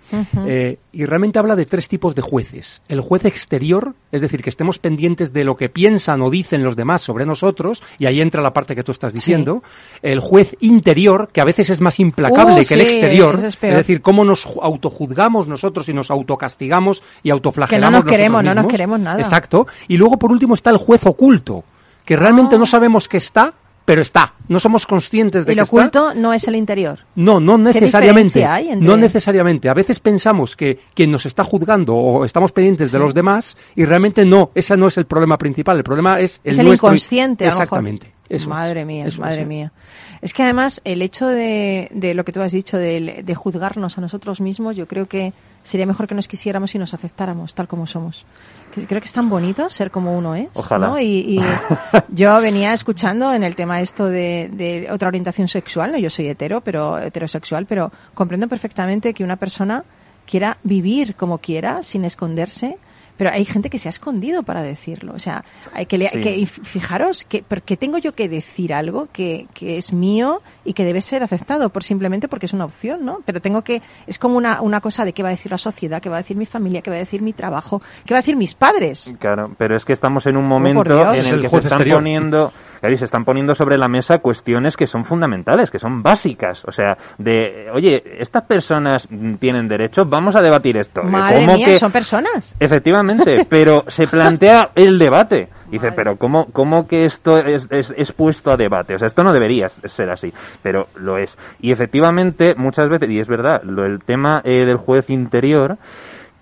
eh, 0.47 0.79
y 0.93 1.05
realmente 1.05 1.39
habla 1.39 1.55
de 1.55 1.65
tres 1.65 1.89
tipos 1.89 2.15
de 2.15 2.23
jueces. 2.23 2.83
El 2.89 3.01
juez 3.01 3.25
exterior, 3.25 3.95
es 4.11 4.23
decir, 4.23 4.43
que 4.43 4.51
estemos 4.51 4.79
pendientes 4.79 5.33
de 5.33 5.45
lo 5.45 5.57
que 5.57 5.69
piensan 5.69 6.23
o 6.23 6.31
dicen 6.31 6.63
los 6.65 6.77
demás 6.77 7.03
sobre 7.03 7.27
nosotros, 7.27 7.83
y 7.99 8.07
ahí 8.07 8.21
entra 8.21 8.41
la 8.43 8.53
parte 8.53 8.75
que 8.75 8.83
tú 8.83 8.93
estás 8.93 9.13
diciendo, 9.13 9.63
el 10.03 10.21
juez 10.21 10.57
interior, 10.61 11.29
que 11.33 11.41
a 11.41 11.45
veces 11.45 11.71
es 11.71 11.81
más 11.81 11.99
implacable 12.01 12.63
Uh, 12.63 12.65
que 12.67 12.75
el 12.75 12.81
exterior, 12.81 13.39
es 13.45 13.61
decir, 13.61 14.01
cómo 14.01 14.25
nos 14.25 14.47
ju- 14.47 14.59
autojuzgamos 14.63 15.47
nosotros 15.47 15.89
y 15.89 15.93
nos 15.93 16.11
autocastigamos 16.11 17.03
y 17.23 17.31
autoflagelamos 17.31 18.05
nos 18.05 18.11
queremos, 18.11 18.43
no 18.45 18.55
nos 18.55 18.67
queremos 18.67 18.99
nada. 19.01 19.21
Exacto. 19.21 19.67
Y 19.89 19.97
luego, 19.97 20.19
por 20.19 20.31
último, 20.33 20.55
está 20.55 20.71
el 20.71 20.77
juez 20.79 21.05
oculto, 21.07 21.65
que 22.05 22.17
realmente 22.17 22.57
Ah. 22.57 22.59
no 22.59 22.67
sabemos 22.67 23.09
que 23.09 23.19
está, 23.19 23.53
pero 23.89 24.03
está. 24.03 24.35
No 24.49 24.61
somos 24.61 24.85
conscientes 24.87 25.47
de 25.47 25.53
Y 25.53 25.55
que 25.55 25.61
lo 25.61 25.63
está. 25.63 25.77
oculto 25.77 26.13
no 26.15 26.35
es 26.35 26.47
el 26.47 26.57
interior. 26.57 26.99
No, 27.15 27.41
no 27.41 27.57
necesariamente. 27.57 28.41
diferencia 28.41 28.55
hay 28.55 28.69
entre- 28.69 28.87
No 28.87 28.99
necesariamente. 28.99 29.71
A 29.71 29.73
veces 29.75 29.99
pensamos 29.99 30.55
que 30.57 30.79
quien 30.93 31.11
nos 31.11 31.25
está 31.25 31.43
juzgando 31.43 31.95
o 31.97 32.27
estamos 32.27 32.53
pendientes 32.53 32.93
de 32.93 32.99
los 32.99 33.15
demás 33.15 33.57
y 33.75 33.87
realmente 33.87 34.27
no, 34.27 34.51
ese 34.55 34.77
no 34.77 34.89
es 34.89 34.99
el 34.99 35.07
problema 35.07 35.39
principal. 35.39 35.79
El 35.79 35.85
problema 35.85 36.21
es 36.21 36.39
el 36.45 36.53
es 36.53 36.59
el 36.59 36.67
nuestro. 36.67 36.89
inconsciente. 36.89 37.45
a 37.45 37.49
lo 37.49 37.53
mejor. 37.53 37.63
Exactamente. 37.65 38.13
Eso 38.29 38.43
es. 38.43 38.49
madre 38.49 38.85
mía, 38.85 39.07
Eso 39.07 39.15
es, 39.15 39.19
madre 39.21 39.47
mía. 39.47 39.73
Es 40.21 40.35
que 40.35 40.43
además 40.43 40.83
el 40.85 41.01
hecho 41.01 41.27
de, 41.27 41.89
de 41.91 42.13
lo 42.13 42.27
que 42.27 42.33
tú 42.33 42.43
has 42.43 42.53
dicho, 42.53 42.77
de, 42.77 43.23
de 43.25 43.35
juzgarnos 43.35 43.97
a 43.97 44.03
nosotros 44.03 44.43
mismos, 44.43 44.77
yo 44.77 44.87
creo 44.87 45.07
que 45.07 45.33
sería 45.63 45.87
mejor 45.87 46.07
que 46.07 46.15
nos 46.15 46.29
quisiéramos 46.29 46.75
y 46.75 46.79
nos 46.79 46.93
aceptáramos 46.93 47.55
tal 47.55 47.69
como 47.69 47.87
somos. 47.87 48.27
Que 48.75 48.87
creo 48.87 49.01
que 49.01 49.07
es 49.07 49.13
tan 49.13 49.29
bonito 49.29 49.69
ser 49.69 49.91
como 49.91 50.17
uno 50.17 50.35
es. 50.35 50.49
Ojalá. 50.55 50.89
¿no? 50.89 51.01
Y, 51.01 51.39
y 51.39 51.41
yo 52.09 52.41
venía 52.41 52.73
escuchando 52.73 53.33
en 53.33 53.43
el 53.43 53.55
tema 53.55 53.81
esto 53.81 54.07
de, 54.07 54.51
de 54.53 54.89
otra 54.91 55.09
orientación 55.09 55.49
sexual, 55.49 55.93
¿no? 55.93 55.99
yo 55.99 56.11
soy 56.11 56.29
hetero, 56.29 56.61
pero 56.61 56.99
heterosexual, 56.99 57.67
pero 57.67 57.91
comprendo 58.15 58.49
perfectamente 58.49 59.15
que 59.15 59.25
una 59.25 59.37
persona 59.37 59.85
quiera 60.27 60.59
vivir 60.63 61.15
como 61.15 61.39
quiera, 61.39 61.83
sin 61.83 62.05
esconderse, 62.05 62.79
pero 63.19 63.31
hay 63.31 63.45
gente 63.45 63.69
que 63.69 63.79
se 63.79 63.89
ha 63.89 63.91
escondido 63.91 64.43
para 64.43 64.63
decirlo. 64.63 65.13
O 65.13 65.19
sea, 65.19 65.45
hay 65.75 65.85
que, 65.85 65.99
le- 65.99 66.09
Sí. 66.09 66.21
que 66.21 66.47
fijaros 66.47 67.25
que 67.25 67.43
porque 67.47 67.77
tengo 67.77 67.99
yo 67.99 68.13
que 68.13 68.29
decir 68.31 68.73
algo 68.73 69.09
que, 69.13 69.47
que 69.53 69.77
es 69.77 69.93
mío 69.93 70.41
y 70.65 70.73
que 70.73 70.85
debe 70.85 71.03
ser 71.03 71.23
aceptado 71.23 71.69
por 71.69 71.85
simplemente 71.85 72.29
porque 72.29 72.47
es 72.47 72.53
una 72.55 72.65
opción, 72.65 73.05
¿no? 73.05 73.19
Pero 73.27 73.43
tengo 73.43 73.63
que 73.63 73.83
es 74.07 74.19
como 74.19 74.39
una, 74.39 74.63
una 74.63 74.81
cosa 74.81 75.05
de 75.05 75.13
qué 75.13 75.23
va 75.23 75.29
a 75.29 75.33
decir 75.33 75.51
la 75.51 75.59
sociedad, 75.59 76.01
qué 76.01 76.09
va 76.09 76.17
a 76.17 76.21
decir 76.21 76.37
mi 76.39 76.47
familia, 76.47 76.81
qué 76.81 76.89
va 76.91 76.97
a 76.97 77.01
decir 77.01 77.21
mi 77.21 77.33
trabajo, 77.35 77.83
qué 78.07 78.15
va 78.15 78.19
a 78.19 78.23
decir 78.23 78.37
mis 78.37 78.55
padres. 78.55 79.13
Claro, 79.19 79.55
pero 79.59 79.77
es 79.77 79.85
que 79.85 79.93
estamos 79.93 80.27
en 80.27 80.37
un 80.37 80.45
Oh, 80.45 80.49
momento 80.49 81.13
en 81.13 81.27
el 81.27 81.35
el 81.35 81.43
que 81.43 81.49
se 81.49 81.57
están 81.59 81.73
exterior. 81.73 81.99
poniendo, 81.99 82.53
claro, 82.81 82.93
y 82.93 82.97
se 82.97 83.05
están 83.05 83.25
poniendo 83.25 83.55
sobre 83.55 83.79
la 83.79 83.89
mesa 83.89 84.19
cuestiones 84.19 84.77
que 84.77 84.87
son 84.87 85.05
fundamentales, 85.05 85.71
que 85.71 85.79
son 85.79 86.03
básicas. 86.03 86.65
O 86.67 86.73
sea, 86.73 86.97
de, 87.19 87.67
oye, 87.73 88.03
estas 88.21 88.45
personas 88.45 89.09
tienen 89.39 89.69
derecho, 89.69 90.05
vamos 90.05 90.37
a 90.37 90.41
debatir 90.41 90.77
esto. 90.77 91.01
Eh, 91.03 91.05
Madre 91.11 91.41
¿cómo 91.45 91.57
mía, 91.57 91.67
que- 91.67 91.79
son 91.79 91.93
personas. 91.93 92.55
Efectivamente, 92.61 93.47
pero 93.51 93.85
se 93.89 94.07
plantea 94.07 94.71
el 94.75 94.99
debate. 94.99 95.49
Dice, 95.71 95.87
Madre. 95.89 95.97
pero 95.97 96.17
¿cómo, 96.17 96.47
¿cómo 96.53 96.87
que 96.87 97.05
esto 97.05 97.37
es, 97.39 97.69
es, 97.71 97.93
es 97.97 98.13
puesto 98.13 98.51
a 98.51 98.57
debate? 98.57 98.95
O 98.95 98.99
sea, 98.99 99.07
esto 99.07 99.23
no 99.23 99.33
debería 99.33 99.69
ser 99.69 100.09
así, 100.11 100.33
pero 100.63 100.87
lo 100.97 101.19
es. 101.19 101.37
Y 101.61 101.73
efectivamente, 101.73 102.55
muchas 102.57 102.89
veces, 102.89 103.11
y 103.11 103.19
es 103.21 103.29
verdad, 103.29 103.63
lo, 103.65 103.85
el 103.85 104.03
tema 104.03 104.41
eh, 104.45 104.65
del 104.65 104.79
juez 104.79 105.11
interior, 105.11 105.77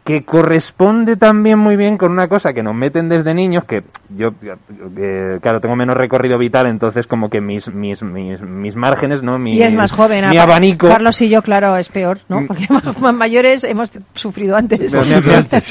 que 0.06 0.25
corresponde 0.25 1.16
también 1.16 1.58
muy 1.58 1.75
bien 1.75 1.98
con 1.98 2.12
una 2.12 2.28
cosa 2.28 2.52
que 2.52 2.62
nos 2.62 2.76
meten 2.76 3.08
desde 3.08 3.34
niños, 3.34 3.64
que 3.64 3.82
yo, 4.08 4.28
eh, 4.40 5.40
claro, 5.42 5.60
tengo 5.60 5.75
menos 5.75 5.96
recorrido 5.96 6.38
vital, 6.38 6.68
entonces 6.68 7.08
como 7.08 7.28
que 7.28 7.40
mis, 7.40 7.75
mis, 7.75 8.04
mis, 8.04 8.40
mis 8.40 8.76
márgenes, 8.76 9.25
¿no? 9.25 9.36
Mi, 9.36 9.56
Y 9.56 9.62
es 9.62 9.75
más 9.75 9.90
joven. 9.90 10.30
Mi 10.30 10.38
abanico. 10.38 10.86
Carlos 10.86 11.20
y 11.22 11.28
yo, 11.28 11.42
claro, 11.42 11.76
es 11.76 11.88
peor, 11.88 12.20
¿no? 12.28 12.42
Mm. 12.42 12.46
Porque 12.46 12.66
más, 13.00 13.14
mayores 13.14 13.64
hemos 13.64 13.90
sufrido 14.14 14.56
antes. 14.56 14.94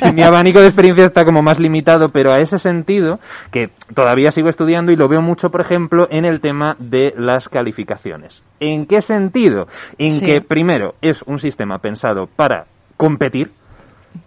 Mi, 0.04 0.12
mi 0.16 0.22
abanico 0.22 0.60
de 0.60 0.68
experiencia 0.68 1.06
está 1.06 1.24
como 1.24 1.42
más 1.42 1.58
limitado, 1.58 2.10
pero 2.10 2.34
a 2.34 2.40
ese 2.40 2.60
sentido, 2.60 3.22
que 3.52 3.70
todavía 3.94 4.34
sigo 4.34 4.50
estudiando 4.50 4.92
y 4.92 4.98
lo 4.98 5.08
veo 5.08 5.22
mucho, 5.22 5.50
por 5.50 5.62
ejemplo, 5.62 6.10
en 6.12 6.26
el 6.26 6.42
tema 6.42 6.76
de 6.78 7.14
las 7.18 7.48
calificaciones. 7.48 8.44
¿En 8.60 8.86
qué 8.86 9.02
sentido? 9.02 9.68
En 9.98 10.20
Sí. 10.20 10.26
que, 10.26 10.42
primero, 10.42 10.96
es 11.02 11.22
un 11.22 11.40
sistema 11.40 11.78
pensado 11.78 12.28
para 12.28 12.66
competir, 12.98 13.52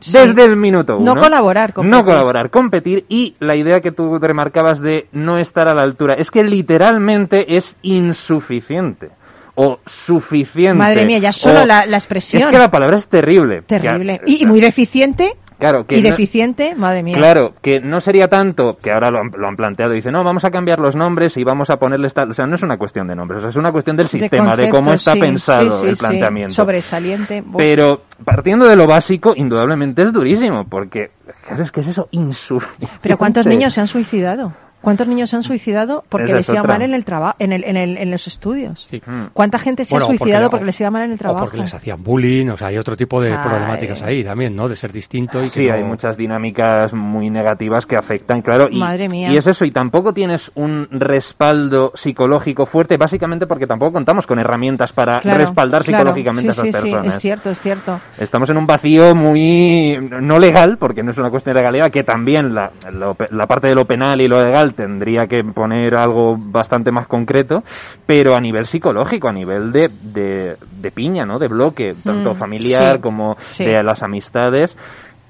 Sí. 0.01 0.13
desde 0.13 0.45
el 0.45 0.57
minuto 0.57 0.97
uno. 0.99 1.15
No 1.15 1.21
colaborar, 1.21 1.73
competir. 1.73 1.97
No 1.99 2.05
colaborar, 2.05 2.51
competir. 2.51 3.05
Y 3.09 3.35
la 3.41 3.57
idea 3.57 3.81
que 3.81 3.93
tú 3.93 4.19
remarcabas 4.19 4.81
de 4.81 5.09
no 5.13 5.39
estar 5.39 5.69
a 5.69 5.75
la 5.75 5.83
altura 5.83 6.15
es 6.15 6.31
que 6.31 6.43
literalmente 6.45 7.57
es 7.57 7.77
insuficiente. 7.83 9.11
O 9.55 9.81
suficiente. 9.87 10.75
Madre 10.79 11.05
mía, 11.05 11.19
ya 11.19 11.33
solo 11.33 11.63
o- 11.63 11.67
la, 11.67 11.85
la 11.85 11.97
expresión. 11.97 12.43
Es 12.43 12.49
que 12.49 12.59
la 12.59 12.71
palabra 12.71 12.97
es 12.97 13.09
terrible. 13.09 13.63
Terrible. 13.63 14.21
Y 14.27 14.47
muy 14.47 14.61
deficiente. 14.61 15.37
Claro, 15.59 15.85
que 15.87 15.97
y 15.99 16.03
no- 16.03 16.11
deficiente, 16.11 16.75
madre 16.77 17.03
mía. 17.03 17.17
Claro, 17.17 17.55
que 17.61 17.81
no 17.81 18.01
sería 18.01 18.29
tanto, 18.29 18.79
que 18.81 18.93
ahora 18.93 19.11
lo 19.11 19.19
han, 19.19 19.31
lo 19.37 19.49
han 19.49 19.57
planteado, 19.57 19.93
dice, 19.93 20.13
no, 20.13 20.23
vamos 20.23 20.45
a 20.45 20.51
cambiar 20.51 20.79
los 20.79 20.95
nombres 20.95 21.37
y 21.37 21.43
vamos 21.45 21.69
a 21.71 21.79
ponerles 21.79 22.15
tal, 22.15 22.31
o 22.31 22.33
sea, 22.33 22.47
no 22.47 22.55
es 22.55 22.63
una 22.63 22.77
cuestión 22.79 23.09
de 23.09 23.17
nombres, 23.17 23.39
o 23.39 23.41
sea, 23.43 23.51
es 23.51 23.57
una 23.57 23.73
cuestión 23.73 23.97
del 23.97 24.07
De 24.07 24.21
sistema, 24.21 24.55
de, 24.55 24.71
cómo 24.71 24.93
está 24.93 25.15
sí, 25.15 25.21
pensado 25.21 25.73
sí, 25.73 25.81
sí, 25.81 25.87
el 25.89 25.97
planteamiento. 25.97 26.55
Sobresaliente. 26.55 27.43
Pero 27.57 28.03
partiendo 28.25 28.67
de 28.69 28.77
lo 28.77 28.87
básico, 28.87 29.33
indudablemente 29.37 30.03
es 30.03 30.13
durísimo, 30.13 30.65
porque, 30.69 31.11
claro, 31.47 31.65
es 31.65 31.73
que 31.73 31.81
es 31.81 31.89
eso, 31.89 32.09
insuficiente. 32.13 32.89
Pero 33.03 33.19
¿cuántos 33.19 33.47
niños 33.47 33.75
se 33.75 33.81
han 33.81 33.89
suicidado? 33.89 34.53
¿Cuántos 34.81 35.09
niños 35.09 35.31
se 35.31 35.37
han 35.37 35.43
suicidado 35.43 36.05
porque 36.09 36.27
Esa 36.27 36.37
les 36.37 36.49
es 36.49 36.55
iba 36.55 36.63
mal 36.63 36.83
en 36.83 36.95
el 36.95 37.05
trabajo, 37.05 37.35
en, 37.41 37.53
el, 37.53 37.65
en, 37.65 37.77
el, 37.77 37.97
en 37.99 38.11
los 38.13 38.27
estudios? 38.29 38.87
Sí. 38.89 39.03
Mm. 39.05 39.25
¿Cuánta 39.33 39.59
gente 39.59 39.85
se 39.85 39.93
Bueno, 39.95 40.05
ha 40.05 40.09
porque 40.09 40.19
suicidado 40.19 40.45
le- 40.45 40.51
porque, 40.51 40.65
les 40.67 40.81
iba 40.81 40.91
mal 40.91 41.03
en 41.03 41.11
el 41.11 41.15
O 41.17 41.19
trabajo? 41.19 41.45
porque 41.47 41.57
les 41.59 41.75
hacían 41.75 42.03
bullying, 42.03 42.47
o 42.51 42.57
sea, 42.57 42.69
hay 42.69 42.79
otro 42.79 42.97
tipo 42.97 43.21
de 43.21 43.31
O 43.31 43.35
sea, 43.35 43.43
problemáticas 43.43 44.01
eh, 44.03 44.05
ahí 44.07 44.25
también, 44.25 44.55
¿no? 44.55 44.69
De 44.69 44.77
ser 44.77 44.93
distinto 44.93 45.41
y 45.41 45.45
que 45.45 45.49
Sí, 45.51 45.67
no- 45.67 45.75
hay 45.75 45.83
muchas 45.83 46.17
dinámicas 46.17 46.95
muy 46.95 47.29
negativas 47.29 47.87
que 47.87 47.97
afectan, 47.97 48.41
claro. 48.41 48.69
Y, 48.71 48.79
Madre 48.79 49.09
mía. 49.09 49.31
Y 49.33 49.37
es 49.37 49.47
eso, 49.49 49.65
y 49.65 49.73
tampoco 49.73 50.15
tienes 50.15 50.53
un 50.55 50.87
respaldo 50.91 51.93
psicológico 51.95 52.65
fuerte, 52.65 52.97
básicamente 52.97 53.47
porque 53.47 53.67
tampoco 53.67 53.93
contamos 53.95 54.27
con 54.27 54.39
herramientas 54.39 54.93
para 54.93 55.19
Claro, 55.19 55.39
respaldar 55.39 55.83
claro. 55.85 55.99
psicológicamente 56.13 56.53
sí, 56.53 56.61
a 56.61 56.63
esas 56.63 56.67
sí, 56.67 56.73
personas. 56.73 57.03
Sí, 57.03 57.09
es 57.17 57.19
cierto, 57.23 57.51
es 57.51 57.61
cierto. 57.61 58.01
Estamos 58.17 58.49
en 58.51 58.57
un 58.59 58.67
vacío 58.67 59.15
muy 59.15 59.99
no 60.23 60.39
legal, 60.39 60.77
porque 60.79 61.03
no 61.03 61.11
es 61.11 61.19
una 61.19 61.31
cuestión 61.31 61.55
de 61.55 61.61
legalidad, 61.63 61.91
que 61.91 62.05
también 62.05 62.55
la, 62.55 62.71
lo- 62.93 63.17
la 63.31 63.47
parte 63.47 63.69
de 63.69 63.75
lo 63.75 63.85
penal 63.85 64.21
y 64.21 64.29
lo 64.29 64.43
legal 64.43 64.68
tendría 64.75 65.27
que 65.27 65.43
poner 65.45 65.95
algo 65.97 66.37
bastante 66.39 66.91
más 66.91 67.07
concreto, 67.07 67.63
pero 68.07 68.35
a 68.35 68.41
nivel 68.41 68.67
psicológico, 68.67 69.29
a 69.29 69.33
nivel 69.33 69.73
de, 69.73 69.89
de, 70.03 70.57
de 70.81 70.91
piña, 70.91 71.25
¿no? 71.25 71.39
De 71.39 71.49
bloque, 71.49 71.95
tanto 72.05 72.33
Mm, 72.33 72.35
familiar 72.37 72.97
sí, 72.97 73.01
como 73.01 73.37
sí. 73.41 73.65
de 73.65 73.83
las 73.83 74.03
amistades. 74.03 74.77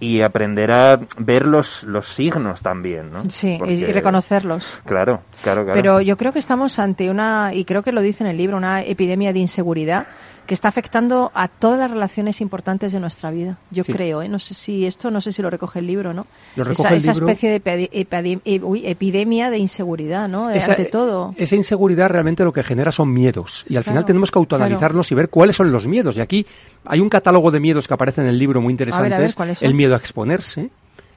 Y 0.00 0.22
aprender 0.22 0.70
a 0.72 0.96
ver 1.18 1.44
los, 1.44 1.82
los 1.82 2.06
signos 2.06 2.62
también, 2.62 3.10
¿no? 3.10 3.28
Sí, 3.28 3.56
Porque- 3.58 3.72
y 3.74 3.84
reconocerlos. 3.92 4.80
Claro, 4.86 5.22
claro, 5.42 5.64
claro. 5.64 5.72
Pero 5.74 6.00
yo 6.00 6.16
creo 6.16 6.32
que 6.32 6.38
estamos 6.38 6.78
ante 6.78 7.10
una, 7.10 7.50
y 7.52 7.64
creo 7.64 7.82
que 7.82 7.90
lo 7.90 8.00
dice 8.00 8.22
en 8.22 8.30
el 8.30 8.36
libro, 8.36 8.56
una 8.56 8.80
epidemia 8.82 9.32
de 9.32 9.40
inseguridad 9.40 10.06
que 10.48 10.54
está 10.54 10.68
afectando 10.68 11.30
a 11.34 11.46
todas 11.46 11.78
las 11.78 11.90
relaciones 11.90 12.40
importantes 12.40 12.92
de 12.94 12.98
nuestra 13.00 13.30
vida. 13.30 13.58
Yo 13.70 13.84
Sí. 13.84 13.92
creo, 13.92 14.22
¿eh? 14.22 14.28
No 14.28 14.38
sé 14.38 14.54
si 14.54 14.86
esto, 14.86 15.10
no 15.10 15.20
sé 15.20 15.30
si 15.30 15.42
lo 15.42 15.50
recoge 15.50 15.78
el 15.80 15.86
libro, 15.86 16.14
¿no? 16.14 16.26
Lo 16.56 16.64
recoge 16.64 16.82
esa 16.88 16.94
el 16.94 16.96
esa 17.02 17.12
libro. 17.12 17.28
especie 17.28 17.50
de 17.60 17.90
e- 17.92 18.90
epidemia 18.90 19.50
de 19.50 19.58
inseguridad, 19.58 20.26
¿no? 20.26 20.48
Esa- 20.50 20.72
ante 20.72 20.86
todo. 20.86 21.34
Esa 21.36 21.54
inseguridad 21.54 22.08
realmente 22.08 22.44
lo 22.44 22.52
que 22.52 22.62
genera 22.62 22.90
son 22.90 23.12
miedos. 23.12 23.64
Y 23.68 23.76
al 23.76 23.84
Claro, 23.84 23.92
final 23.94 24.04
tenemos 24.06 24.30
que 24.30 24.38
autoanalizarnos 24.38 25.12
y 25.12 25.14
ver 25.14 25.28
cuáles 25.28 25.54
son 25.54 25.70
los 25.70 25.86
miedos. 25.86 26.16
Y 26.16 26.20
aquí 26.22 26.46
hay 26.86 27.00
un 27.00 27.10
catálogo 27.10 27.50
de 27.50 27.60
miedos 27.60 27.86
que 27.86 27.92
aparece 27.92 28.22
en 28.22 28.28
el 28.28 28.38
libro 28.38 28.60
muy 28.62 28.70
interesantes. 28.72 29.38
A 29.38 29.44
ver, 29.44 29.56
el 29.60 29.74
miedo 29.74 29.94
a 29.94 29.98
exponerse, 29.98 30.70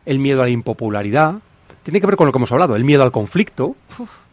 el 0.06 0.20
miedo 0.20 0.42
a 0.42 0.46
la 0.46 0.52
impopularidad. 0.52 1.36
Tiene 1.84 2.02
que 2.02 2.06
ver 2.06 2.18
con 2.18 2.28
lo 2.28 2.34
que 2.34 2.38
hemos 2.38 2.52
hablado, 2.52 2.76
el 2.76 2.84
miedo 2.84 3.02
al 3.04 3.12
conflicto. 3.14 3.76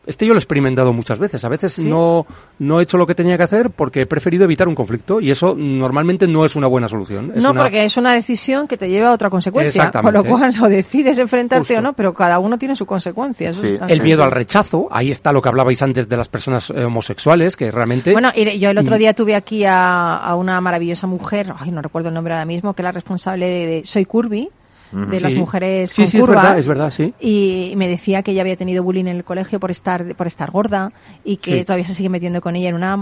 Este 0.08 0.26
yo 0.26 0.32
lo 0.32 0.38
he 0.38 0.42
experimentado 0.42 0.92
muchas 0.92 1.18
veces. 1.18 1.44
A 1.44 1.48
veces 1.48 1.78
no, 1.78 2.26
no 2.58 2.80
he 2.80 2.82
hecho 2.82 2.96
lo 2.98 3.06
que 3.06 3.14
tenía 3.14 3.36
que 3.36 3.42
hacer 3.44 3.70
porque 3.70 4.00
he 4.02 4.06
preferido 4.06 4.44
evitar 4.44 4.66
un 4.66 4.74
conflicto 4.74 5.20
y 5.20 5.30
eso 5.30 5.54
normalmente 5.56 6.26
no 6.26 6.44
es 6.44 6.56
una 6.56 6.66
buena 6.66 6.88
solución. 6.88 7.32
Es 7.36 7.42
no, 7.42 7.50
una- 7.52 7.62
porque 7.62 7.84
es 7.84 7.96
una 7.96 8.14
decisión 8.14 8.66
que 8.66 8.76
te 8.76 8.88
lleva 8.88 9.10
a 9.10 9.12
otra 9.12 9.30
consecuencia. 9.30 9.90
Con 9.92 10.12
lo 10.14 10.24
cual, 10.24 10.54
o 10.62 10.68
decides 10.68 11.18
enfrentarte 11.18 11.74
Justo. 11.74 11.78
o 11.78 11.82
no, 11.82 11.92
pero 11.92 12.14
cada 12.14 12.38
uno 12.38 12.58
tiene 12.58 12.74
su 12.74 12.86
consecuencia. 12.86 13.50
Eso 13.50 13.60
Sí. 13.60 13.68
está- 13.68 13.86
El 13.86 14.02
miedo 14.02 14.24
al 14.24 14.30
rechazo, 14.30 14.88
ahí 14.90 15.10
está 15.10 15.32
lo 15.32 15.42
que 15.42 15.48
hablabais 15.50 15.80
antes 15.82 16.08
de 16.08 16.16
las 16.16 16.28
personas 16.28 16.70
eh, 16.70 16.84
homosexuales, 16.84 17.54
que 17.56 17.70
realmente... 17.70 18.12
Bueno, 18.12 18.30
y 18.34 18.58
yo 18.58 18.70
el 18.70 18.76
Mm. 18.76 18.80
otro 18.80 18.96
día 18.98 19.12
tuve 19.14 19.34
aquí 19.34 19.64
a, 19.64 20.16
a 20.16 20.34
una 20.36 20.60
maravillosa 20.60 21.06
mujer, 21.06 21.52
ay, 21.58 21.70
no 21.70 21.82
recuerdo 21.82 22.08
el 22.08 22.14
nombre 22.14 22.32
ahora 22.32 22.46
mismo, 22.46 22.72
que 22.72 22.82
es 22.82 22.84
la 22.84 22.92
responsable 22.92 23.46
de, 23.46 23.66
de 23.66 23.82
Soy 23.84 24.06
Curvy, 24.06 24.48
de 24.92 25.18
Sí. 25.18 25.22
las 25.24 25.34
mujeres 25.34 25.90
Sí, 25.90 26.02
con 26.02 26.10
sí, 26.10 26.16
es 26.18 26.24
curvas. 26.24 26.42
verdad, 26.42 26.58
es 26.58 26.68
verdad, 26.68 26.90
sí. 26.90 27.14
Y 27.20 27.72
me 27.76 27.88
decía 27.88 28.22
que 28.22 28.30
ella 28.32 28.42
había 28.42 28.56
tenido 28.56 28.82
bullying 28.82 29.06
en 29.06 29.16
el 29.16 29.24
colegio 29.24 29.60
por 29.60 29.70
estar 29.70 30.14
por 30.16 30.26
estar 30.26 30.50
gorda 30.50 30.92
y 31.24 31.36
que 31.38 31.58
Sí. 31.60 31.64
todavía 31.64 31.86
se 31.86 31.94
sigue 31.94 32.08
metiendo 32.08 32.40
con 32.40 32.56
ella 32.56 32.68
en 32.70 32.74
una, 32.74 32.96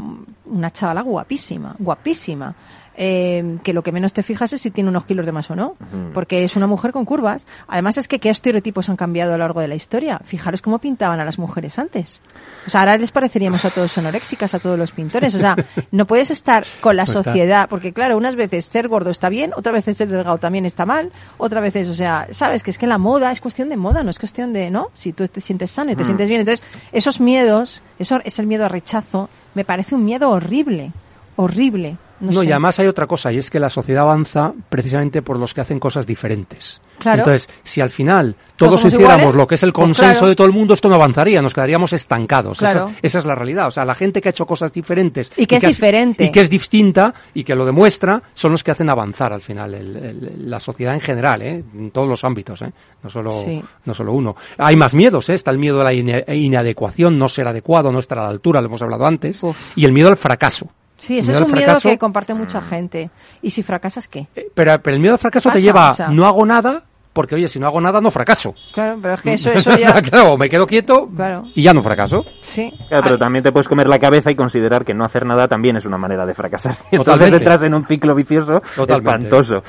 una 0.46 0.70
chavala 0.72 1.02
guapísima, 1.02 1.76
guapísima. 1.78 2.54
Eh, 2.96 3.58
que 3.62 3.72
lo 3.72 3.82
que 3.82 3.92
menos 3.92 4.12
te 4.12 4.22
fijas 4.22 4.52
es 4.52 4.60
si 4.60 4.70
tiene 4.70 4.90
unos 4.90 5.04
kilos 5.06 5.26
de 5.26 5.32
más 5.32 5.50
o 5.50 5.56
no, 5.56 5.76
porque 6.14 6.44
es 6.44 6.56
una 6.56 6.66
mujer 6.66 6.92
con 6.92 7.04
curvas. 7.04 7.42
Además 7.68 7.98
es 7.98 8.08
que 8.08 8.18
qué 8.18 8.30
estereotipos 8.30 8.88
han 8.88 8.96
cambiado 8.96 9.34
a 9.34 9.36
lo 9.36 9.44
largo 9.44 9.60
de 9.60 9.68
la 9.68 9.74
historia. 9.74 10.20
Fijaros 10.24 10.62
cómo 10.62 10.78
pintaban 10.78 11.20
a 11.20 11.24
las 11.24 11.38
mujeres 11.38 11.78
antes. 11.78 12.22
O 12.66 12.70
sea, 12.70 12.80
ahora 12.80 12.96
les 12.96 13.12
pareceríamos 13.12 13.64
a 13.64 13.70
todos 13.70 13.96
anoréxicas, 13.98 14.54
a 14.54 14.58
todos 14.58 14.78
los 14.78 14.92
pintores. 14.92 15.34
O 15.34 15.38
sea, 15.38 15.56
no 15.90 16.06
puedes 16.06 16.30
estar 16.30 16.64
con 16.80 16.96
la 16.96 17.04
No 17.04 17.10
está. 17.12 17.22
sociedad, 17.22 17.68
porque 17.68 17.92
claro, 17.92 18.16
unas 18.16 18.36
veces 18.36 18.64
ser 18.64 18.88
gordo 18.88 19.10
está 19.10 19.28
bien, 19.28 19.52
otras 19.56 19.74
veces 19.74 19.96
ser 19.96 20.08
delgado 20.08 20.38
también 20.38 20.66
está 20.66 20.86
mal, 20.86 21.12
otras 21.38 21.62
veces, 21.62 21.88
o 21.88 21.94
sea, 21.94 22.26
sabes 22.30 22.62
que 22.62 22.70
es 22.70 22.78
que 22.78 22.86
la 22.86 22.98
moda 22.98 23.30
es 23.32 23.40
cuestión 23.40 23.68
de 23.68 23.76
moda, 23.76 24.02
no 24.02 24.10
es 24.10 24.18
cuestión 24.18 24.52
de, 24.52 24.70
¿no? 24.70 24.88
Si 24.92 25.12
tú 25.12 25.26
te 25.28 25.40
sientes 25.40 25.70
sano 25.70 25.92
y 25.92 25.96
te 25.96 26.04
sientes 26.04 26.28
bien. 26.28 26.40
Entonces, 26.40 26.64
esos 26.92 27.20
miedos, 27.20 27.82
eso 27.98 28.20
es 28.24 28.38
el 28.38 28.46
miedo 28.46 28.64
a 28.64 28.68
rechazo, 28.68 29.28
me 29.54 29.64
parece 29.64 29.94
un 29.94 30.04
miedo 30.04 30.30
horrible, 30.30 30.92
horrible. 31.36 31.98
No, 32.20 32.32
No, 32.32 32.40
sé. 32.42 32.48
y 32.48 32.50
además 32.52 32.78
hay 32.78 32.86
otra 32.86 33.06
cosa, 33.06 33.30
y 33.32 33.38
es 33.38 33.50
que 33.50 33.60
la 33.60 33.68
sociedad 33.70 34.02
avanza 34.04 34.52
precisamente 34.70 35.20
por 35.22 35.38
los 35.38 35.52
que 35.52 35.60
hacen 35.60 35.78
cosas 35.78 36.06
diferentes. 36.06 36.80
Claro. 36.98 37.18
Entonces, 37.18 37.48
si 37.62 37.82
al 37.82 37.90
final 37.90 38.36
todos 38.56 38.82
hiciéramos 38.86 39.16
iguales, 39.18 39.34
lo 39.34 39.46
que 39.46 39.56
es 39.56 39.62
el 39.62 39.72
pues 39.72 39.84
consenso 39.84 40.12
claro. 40.20 40.28
de 40.28 40.34
todo 40.36 40.46
el 40.46 40.52
mundo, 40.54 40.72
esto 40.72 40.88
no 40.88 40.94
avanzaría, 40.94 41.42
nos 41.42 41.52
quedaríamos 41.52 41.92
estancados. 41.92 42.62
Esa, 42.62 42.72
es, 42.72 42.86
esa 43.02 43.18
es 43.18 43.26
la 43.26 43.34
realidad. 43.34 43.66
O 43.66 43.70
sea, 43.70 43.84
la 43.84 43.94
gente 43.94 44.22
que 44.22 44.28
ha 44.28 44.30
hecho 44.30 44.46
cosas 44.46 44.72
diferentes 44.72 45.30
Y 45.36 45.44
que 45.44 45.56
es 45.56 45.62
diferente. 45.62 46.24
y 46.24 46.30
que 46.30 46.40
es 46.40 46.48
distinta 46.48 47.12
y 47.34 47.44
que 47.44 47.54
lo 47.54 47.66
demuestra, 47.66 48.22
son 48.32 48.52
los 48.52 48.64
que 48.64 48.70
hacen 48.70 48.88
avanzar 48.88 49.34
al 49.34 49.42
final 49.42 49.74
el- 49.74 49.96
el- 49.96 50.50
la 50.50 50.58
sociedad 50.58 50.94
en 50.94 51.00
general, 51.02 51.42
¿eh? 51.42 51.62
en 51.74 51.90
todos 51.90 52.08
los 52.08 52.24
ámbitos, 52.24 52.62
¿eh? 52.62 52.72
no, 53.02 53.10
solo, 53.10 53.42
Sí. 53.44 53.60
no 53.84 53.92
solo 53.92 54.14
uno. 54.14 54.34
Hay 54.56 54.76
más 54.76 54.94
miedos, 54.94 55.28
¿eh? 55.28 55.34
está 55.34 55.50
el 55.50 55.58
miedo 55.58 55.82
a 55.82 55.84
la 55.84 55.92
inadecuación, 55.92 57.18
no 57.18 57.28
ser 57.28 57.48
adecuado, 57.48 57.92
no 57.92 57.98
estar 57.98 58.18
a 58.18 58.22
la 58.22 58.28
altura, 58.30 58.60
lo 58.60 58.68
hemos 58.68 58.80
hablado 58.82 59.06
antes, 59.06 59.42
Uf. 59.42 59.56
y 59.76 59.84
el 59.84 59.92
miedo 59.92 60.08
al 60.08 60.16
fracaso. 60.16 60.68
Sí, 60.98 61.18
ese 61.18 61.32
es 61.32 61.40
un 61.40 61.52
miedo 61.52 61.74
que 61.82 61.98
comparte 61.98 62.32
mucha 62.34 62.60
gente. 62.62 63.10
¿Y 63.42 63.50
si 63.50 63.62
fracasas 63.62 64.08
qué? 64.08 64.28
Eh, 64.34 64.48
Pero, 64.54 64.80
pero 64.82 64.94
el 64.94 65.00
miedo 65.00 65.14
al 65.14 65.18
fracaso 65.18 65.50
te 65.50 65.60
lleva, 65.60 65.90
o 65.92 65.94
sea. 65.94 66.08
no 66.08 66.24
hago 66.26 66.44
nada, 66.46 66.84
porque 67.12 67.34
oye, 67.34 67.48
si 67.48 67.58
no 67.58 67.66
hago 67.66 67.80
nada, 67.80 68.00
no 68.00 68.10
fracaso. 68.10 68.54
Claro, 68.72 68.98
pero 69.00 69.14
es 69.14 69.20
que 69.20 69.32
eso, 69.34 69.52
eso 69.54 69.76
ya... 69.76 69.92
claro, 70.02 70.36
me 70.36 70.48
quedo 70.48 70.66
quieto 70.66 71.08
Claro. 71.14 71.44
y 71.54 71.62
ya 71.62 71.72
no 71.72 71.82
fracaso. 71.82 72.24
Sí. 72.42 72.70
Claro, 72.88 73.02
pero 73.02 73.14
Ay, 73.16 73.20
también 73.20 73.42
te 73.42 73.52
puedes 73.52 73.68
comer 73.68 73.88
la 73.88 73.98
cabeza 73.98 74.30
y 74.30 74.34
considerar 74.36 74.84
que 74.84 74.94
no 74.94 75.04
hacer 75.04 75.24
nada 75.26 75.48
también 75.48 75.76
es 75.76 75.84
una 75.84 75.98
manera 75.98 76.24
de 76.26 76.34
fracasar. 76.34 76.76
Entonces 76.90 77.04
Totalmente. 77.14 77.36
entras 77.44 77.62
en 77.62 77.74
un 77.74 77.84
ciclo 77.84 78.14
vicioso 78.14 78.60
Totalmente. 78.74 79.26
espantoso. 79.26 79.62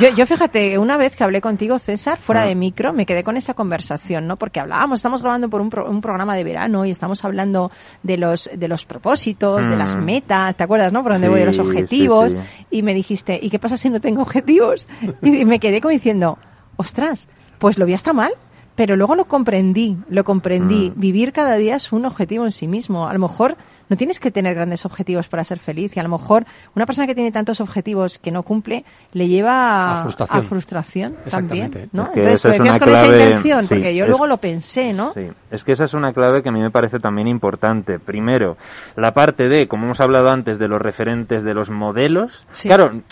Yo, 0.00 0.08
yo 0.14 0.26
fíjate, 0.26 0.78
una 0.78 0.96
vez 0.96 1.16
que 1.16 1.24
hablé 1.24 1.40
contigo, 1.40 1.78
César, 1.78 2.18
fuera 2.18 2.42
Ah. 2.42 2.46
de 2.46 2.54
micro, 2.54 2.92
me 2.92 3.06
quedé 3.06 3.24
con 3.24 3.36
esa 3.36 3.54
conversación, 3.54 4.26
¿no? 4.26 4.36
Porque 4.36 4.60
hablábamos, 4.60 4.98
estamos 4.98 5.22
grabando 5.22 5.48
por 5.48 5.60
un, 5.60 5.70
pro- 5.70 5.88
un 5.88 6.00
programa 6.00 6.36
de 6.36 6.44
verano 6.44 6.84
y 6.84 6.90
estamos 6.90 7.24
hablando 7.24 7.70
de 8.02 8.16
los, 8.16 8.50
de 8.54 8.68
los 8.68 8.84
propósitos, 8.84 9.66
de 9.66 9.76
las 9.76 9.96
Mm. 9.96 10.04
metas, 10.04 10.56
¿te 10.56 10.64
acuerdas, 10.64 10.92
no? 10.92 11.02
Por 11.02 11.12
dónde 11.12 11.26
Sí, 11.26 11.30
voy, 11.30 11.40
de 11.40 11.46
los 11.46 11.56
sí, 11.56 11.62
objetivos. 11.62 12.32
sí. 12.32 12.38
Y 12.70 12.82
me 12.82 12.94
dijiste, 12.94 13.38
¿y 13.42 13.50
qué 13.50 13.58
pasa 13.58 13.76
si 13.76 13.88
no 13.90 14.00
tengo 14.00 14.22
objetivos? 14.22 14.86
Y 15.22 15.44
me 15.44 15.58
quedé 15.58 15.80
como 15.80 15.92
diciendo, 15.92 16.38
ostras, 16.76 17.28
pues 17.58 17.78
lo 17.78 17.86
vi 17.86 17.94
hasta 17.94 18.12
mal. 18.12 18.32
Pero 18.74 18.94
luego 18.94 19.16
lo 19.16 19.24
comprendí, 19.24 19.96
lo 20.08 20.22
comprendí. 20.22 20.92
Mm. 20.94 21.00
Vivir 21.00 21.32
cada 21.32 21.56
día 21.56 21.74
es 21.74 21.90
un 21.90 22.04
objetivo 22.06 22.44
en 22.44 22.52
sí 22.52 22.68
mismo. 22.68 23.08
A 23.08 23.12
lo 23.12 23.18
mejor 23.18 23.56
no 23.88 23.96
tienes 23.96 24.20
que 24.20 24.30
tener 24.30 24.54
grandes 24.54 24.84
objetivos 24.86 25.28
para 25.28 25.44
ser 25.44 25.58
feliz. 25.58 25.96
Y 25.96 26.00
a 26.00 26.02
lo 26.02 26.08
mejor 26.08 26.44
una 26.74 26.86
persona 26.86 27.06
que 27.06 27.14
tiene 27.14 27.32
tantos 27.32 27.60
objetivos 27.60 28.18
que 28.18 28.30
no 28.30 28.42
cumple 28.42 28.84
le 29.12 29.28
lleva 29.28 30.00
A 30.00 30.02
frustración. 30.02 30.44
frustración 30.46 31.14
también. 31.30 31.88
¿no? 31.92 32.04
Es 32.04 32.10
que 32.10 32.20
Entonces 32.20 32.34
esa 32.44 32.48
lo 32.48 32.54
es 32.54 32.58
decías 32.58 32.78
con 32.78 32.88
esa 32.90 33.06
intención, 33.06 33.62
sí, 33.62 33.68
porque 33.74 33.94
yo 33.94 34.04
es- 34.04 34.10
luego 34.10 34.26
lo 34.26 34.36
pensé, 34.38 34.92
¿no? 34.92 35.12
Sí, 35.14 35.26
es 35.50 35.64
que 35.64 35.72
esa 35.72 35.84
es 35.84 35.94
una 35.94 36.12
clave 36.12 36.42
que 36.42 36.48
a 36.48 36.52
mí 36.52 36.60
me 36.60 36.70
parece 36.70 36.98
también 36.98 37.28
importante. 37.28 37.98
Primero, 37.98 38.56
la 38.96 39.12
parte 39.12 39.48
de, 39.48 39.68
como 39.68 39.84
hemos 39.84 40.00
hablado 40.00 40.28
antes, 40.28 40.58
de 40.58 40.68
los 40.68 40.80
referentes, 40.80 41.42
de 41.42 41.54
los 41.54 41.70
modelos. 41.70 42.46
Sí. 42.52 42.68
Claro, 42.68 43.02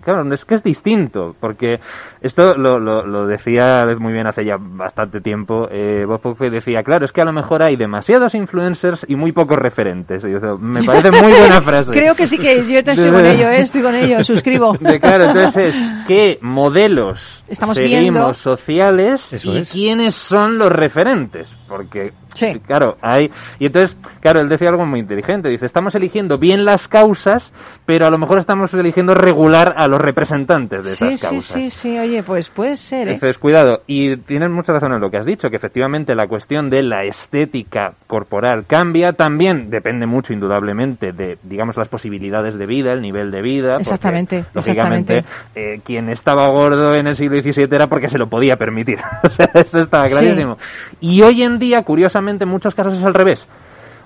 no- 0.00 0.04
claro, 0.04 0.34
es 0.34 0.44
que 0.44 0.54
es 0.54 0.62
distinto, 0.62 1.34
porque 1.40 1.80
esto 2.20 2.56
lo, 2.56 2.78
lo, 2.80 3.06
lo 3.06 3.26
decía 3.26 3.84
muy 3.98 4.12
bien 4.12 4.26
hace 4.26 4.44
ya 4.44 4.56
bastante 4.58 5.20
tiempo. 5.20 5.68
Eh, 5.70 6.04
Bob 6.06 6.38
decía, 6.50 6.82
claro, 6.82 7.04
es 7.04 7.12
que 7.12 7.20
a 7.20 7.24
lo 7.24 7.32
mejor 7.32 7.62
hay 7.62 7.76
demasiados 7.76 8.34
influencers 8.34 9.04
y 9.08 9.16
muy 9.16 9.32
pocos 9.32 9.58
referentes. 9.58 10.24
Y 10.24 10.28
me 10.58 10.82
parece 10.82 11.10
muy 11.10 11.32
buena 11.32 11.60
frase. 11.62 11.92
Creo 11.92 12.14
que 12.14 12.26
sí 12.26 12.38
que 12.38 12.66
yo 12.66 12.78
estoy 12.92 13.10
con 13.10 13.24
ello, 13.26 13.48
¿eh? 13.48 13.60
estoy 13.62 13.82
con 13.82 13.94
ello, 13.94 14.22
suscribo. 14.24 14.76
De, 14.80 15.00
claro, 15.00 15.24
entonces 15.26 15.74
es 15.76 15.90
qué 16.06 16.38
modelos 16.42 17.44
Estamos 17.48 17.76
seguimos 17.76 18.00
viendo. 18.02 18.34
sociales 18.34 19.32
Eso 19.32 19.52
y 19.54 19.58
es. 19.58 19.70
quiénes 19.70 20.14
son 20.14 20.58
los 20.58 20.70
referentes. 20.70 21.56
Porque, 21.68 22.12
Sí. 22.34 22.58
claro, 22.66 22.96
hay... 23.02 23.30
Y 23.58 23.66
entonces, 23.66 23.96
claro, 24.20 24.40
él 24.40 24.48
decía 24.48 24.68
algo 24.68 24.86
muy 24.86 25.00
inteligente. 25.00 25.48
Dice, 25.48 25.66
estamos 25.66 25.94
eligiendo 25.94 26.38
bien 26.38 26.64
las 26.64 26.88
causas, 26.88 27.52
pero 27.86 28.06
a 28.06 28.10
lo 28.10 28.18
mejor 28.18 28.38
estamos 28.38 28.72
eligiendo 28.74 29.14
regular 29.14 29.74
a 29.76 29.86
los 29.88 29.98
representantes 30.00 30.84
de 30.84 30.90
Sí, 30.90 31.06
esas 31.06 31.20
sí, 31.20 31.26
causas. 31.26 31.56
sí, 31.56 31.70
sí, 31.70 31.98
oye, 31.98 32.22
pues 32.22 32.50
puede 32.50 32.76
ser, 32.76 33.08
¿eh? 33.08 33.12
Entonces, 33.14 33.38
cuidado. 33.38 33.82
Y 33.86 34.16
tienes 34.18 34.50
mucha 34.50 34.72
razón 34.72 34.92
en 34.92 35.00
lo 35.00 35.10
que 35.10 35.18
has 35.18 35.26
dicho, 35.26 35.48
que 35.50 35.56
efectivamente 35.56 36.14
la 36.14 36.26
cuestión 36.26 36.70
de 36.70 36.82
la 36.82 37.04
estética 37.04 37.94
corporal 38.06 38.64
cambia. 38.66 39.12
También 39.12 39.70
depende 39.70 40.06
mucho, 40.06 40.32
indudablemente, 40.32 41.12
de, 41.12 41.38
digamos, 41.42 41.76
las 41.76 41.88
posibilidades 41.88 42.58
de 42.58 42.66
vida, 42.66 42.92
el 42.92 43.02
nivel 43.02 43.30
de 43.30 43.42
vida. 43.42 43.68
porque, 43.74 43.82
Exactamente, 43.82 44.44
lógicamente, 44.54 45.18
exactamente. 45.18 45.74
eh, 45.74 45.80
quien 45.84 46.08
estaba 46.10 46.46
gordo 46.48 46.94
en 46.94 47.06
el 47.06 47.14
siglo 47.16 47.40
XVII 47.40 47.68
era 47.70 47.86
porque 47.88 48.08
se 48.08 48.18
lo 48.18 48.28
podía 48.28 48.56
permitir. 48.56 48.98
o 49.24 49.28
sea, 49.28 49.48
eso 49.54 49.78
estaba 49.80 50.08
Sí. 50.08 50.14
clarísimo. 50.16 50.56
Y 51.00 51.22
hoy 51.22 51.42
en 51.42 51.58
día, 51.58 51.82
curiosamente, 51.82 52.19
en 52.28 52.48
muchos 52.48 52.74
casos 52.74 52.96
es 52.96 53.04
al 53.04 53.14
revés. 53.14 53.48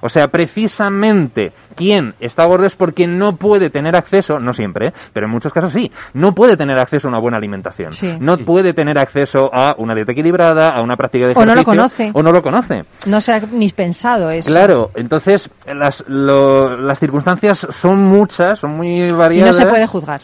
O 0.00 0.09
sea, 0.11 0.29
precisamente 0.29 1.53
quien 1.74 2.14
está 2.20 2.44
gordo 2.44 2.66
es 2.66 2.77
porque 2.77 3.07
no 3.07 3.37
puede 3.37 3.70
tener 3.70 3.96
acceso, 3.96 4.38
no 4.38 4.53
siempre, 4.53 4.88
¿eh? 4.88 4.92
pero 5.14 5.24
en 5.27 5.33
muchos 5.33 5.50
casos 5.53 5.72
sí, 5.72 5.90
no 6.12 6.35
puede 6.35 6.57
tener 6.59 6.79
acceso 6.79 7.09
a 7.09 7.11
una 7.11 7.18
buena 7.20 7.38
alimentación. 7.38 7.92
Sí. 7.92 8.14
No 8.20 8.37
puede 8.37 8.74
tener 8.74 8.98
acceso 8.98 9.50
a 9.53 9.74
una 9.79 9.94
dieta 9.94 10.12
equilibrada, 10.12 10.68
a 10.70 10.83
una 10.83 10.96
práctica 10.96 11.27
de 11.29 11.33
O 11.33 11.37
no 11.37 11.53
ejercicio. 11.53 11.72
lo 11.72 11.79
conoce. 11.79 12.11
O 12.12 12.22
no 12.22 12.33
lo 12.33 12.42
conoce. 12.42 12.85
No 13.07 13.20
se 13.22 13.33
ha 13.33 13.40
ni 13.50 13.70
pensado 13.70 14.29
eso. 14.31 14.50
Claro, 14.50 14.90
entonces 14.94 15.48
las, 15.66 16.05
lo- 16.07 16.77
las 16.77 16.98
circunstancias 16.98 17.66
son 17.70 18.03
muchas, 18.05 18.59
son 18.59 18.77
muy 18.77 19.05
Y 19.05 19.09
no 19.11 19.16
variadas. 19.16 19.57
se 19.57 19.64
puede 19.66 19.87
juzgar. 19.87 20.20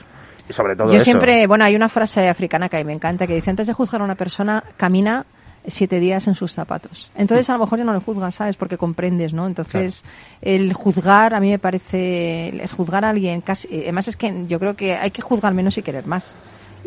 Y 0.49 0.53
sobre 0.53 0.75
todo 0.77 0.89
Yo 0.89 0.97
eso. 0.97 1.05
siempre, 1.05 1.47
bueno, 1.47 1.65
hay 1.65 1.75
una 1.77 1.89
frase 1.89 2.29
africana 2.29 2.69
que 2.69 2.77
a 2.77 2.81
mí 2.81 2.85
me 2.85 2.93
encanta 2.93 3.27
que 3.27 3.35
dice, 3.35 3.49
antes 3.51 3.67
de 3.67 3.73
juzgar 3.73 4.01
a 4.01 4.05
una 4.05 4.17
persona, 4.17 4.63
camina 4.77 5.25
siete 5.67 6.01
días 6.01 6.27
en 6.27 6.35
sus 6.35 6.53
zapatos. 6.53 7.11
Entonces 7.15 7.49
a 7.51 7.55
lo 7.55 7.61
mejor 7.61 7.79
ya 7.79 7.85
no 7.85 7.93
lo 7.93 8.01
juzgas, 8.01 8.35
¿sabes? 8.35 8.57
Porque 8.57 8.79
comprendes, 8.79 9.33
¿no? 9.33 9.47
Entonces 9.47 10.05
el 10.41 10.73
juzgar 10.73 11.35
a 11.35 11.41
mí 11.41 11.51
me 11.51 11.59
parece, 11.59 12.49
el 12.49 12.69
juzgar 12.69 13.05
a 13.05 13.11
alguien 13.11 13.41
casi, 13.41 13.69
eh, 13.69 13.81
además 13.85 14.09
es 14.09 14.17
que 14.17 14.45
yo 14.47 14.59
creo 14.59 14.75
que 14.75 14.97
hay 14.97 15.11
que 15.11 15.23
juzgar 15.23 15.55
menos 15.55 15.77
y 15.79 15.83
querer 15.83 16.07
más. 16.07 16.35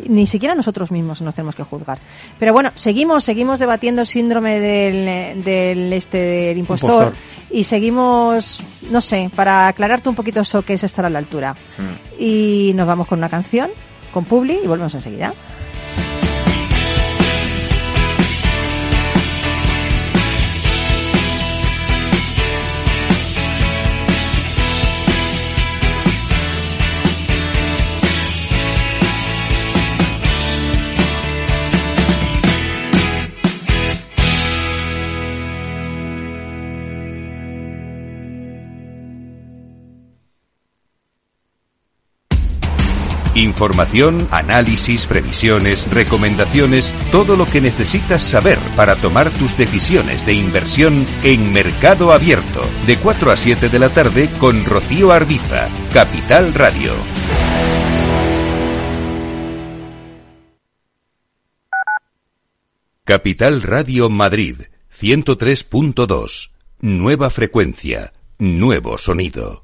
Ni 0.08 0.26
siquiera 0.26 0.56
nosotros 0.56 0.90
mismos 0.90 1.22
nos 1.22 1.36
tenemos 1.36 1.54
que 1.54 1.62
juzgar. 1.62 1.98
Pero 2.40 2.52
bueno, 2.52 2.72
seguimos, 2.74 3.22
seguimos 3.22 3.60
debatiendo 3.60 4.00
el 4.00 4.08
síndrome 4.08 4.58
del, 4.58 5.44
del 5.44 5.92
este 5.92 6.18
del 6.18 6.58
impostor, 6.58 7.04
Impostor. 7.04 7.22
y 7.50 7.62
seguimos, 7.62 8.60
no 8.90 9.00
sé, 9.00 9.30
para 9.36 9.68
aclararte 9.68 10.08
un 10.08 10.16
poquito 10.16 10.40
eso 10.40 10.62
que 10.62 10.74
es 10.74 10.82
estar 10.82 11.06
a 11.06 11.10
la 11.10 11.20
altura. 11.20 11.52
Mm. 11.78 12.20
Y 12.20 12.72
nos 12.74 12.88
vamos 12.88 13.06
con 13.06 13.18
una 13.20 13.28
canción, 13.28 13.70
con 14.12 14.24
Publi, 14.24 14.58
y 14.64 14.66
volvemos 14.66 14.94
enseguida. 14.94 15.32
Información, 43.34 44.28
análisis, 44.30 45.06
previsiones, 45.06 45.92
recomendaciones, 45.92 46.94
todo 47.10 47.36
lo 47.36 47.46
que 47.46 47.60
necesitas 47.60 48.22
saber 48.22 48.58
para 48.76 48.94
tomar 48.94 49.30
tus 49.30 49.56
decisiones 49.56 50.24
de 50.24 50.34
inversión 50.34 51.04
en 51.24 51.52
Mercado 51.52 52.12
Abierto, 52.12 52.62
de 52.86 52.96
4 52.96 53.32
a 53.32 53.36
7 53.36 53.68
de 53.68 53.78
la 53.80 53.88
tarde 53.88 54.30
con 54.38 54.64
Rocío 54.64 55.10
Arbiza, 55.10 55.68
Capital 55.92 56.54
Radio. 56.54 56.92
Capital 63.04 63.62
Radio 63.62 64.08
Madrid, 64.08 64.62
103.2. 64.98 66.50
Nueva 66.80 67.30
frecuencia, 67.30 68.12
nuevo 68.38 68.96
sonido. 68.96 69.63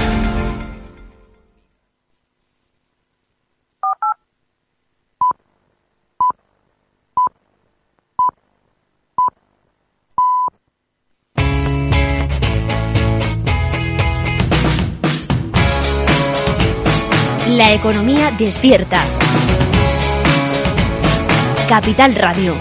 La 17.61 17.73
economía 17.73 18.31
despierta. 18.31 19.03
Capital 21.69 22.15
Radio. 22.15 22.55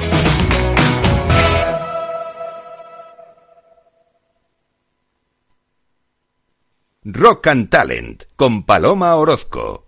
Rock 7.02 7.46
and 7.46 7.70
Talent 7.70 8.24
con 8.36 8.64
Paloma 8.64 9.14
Orozco. 9.14 9.86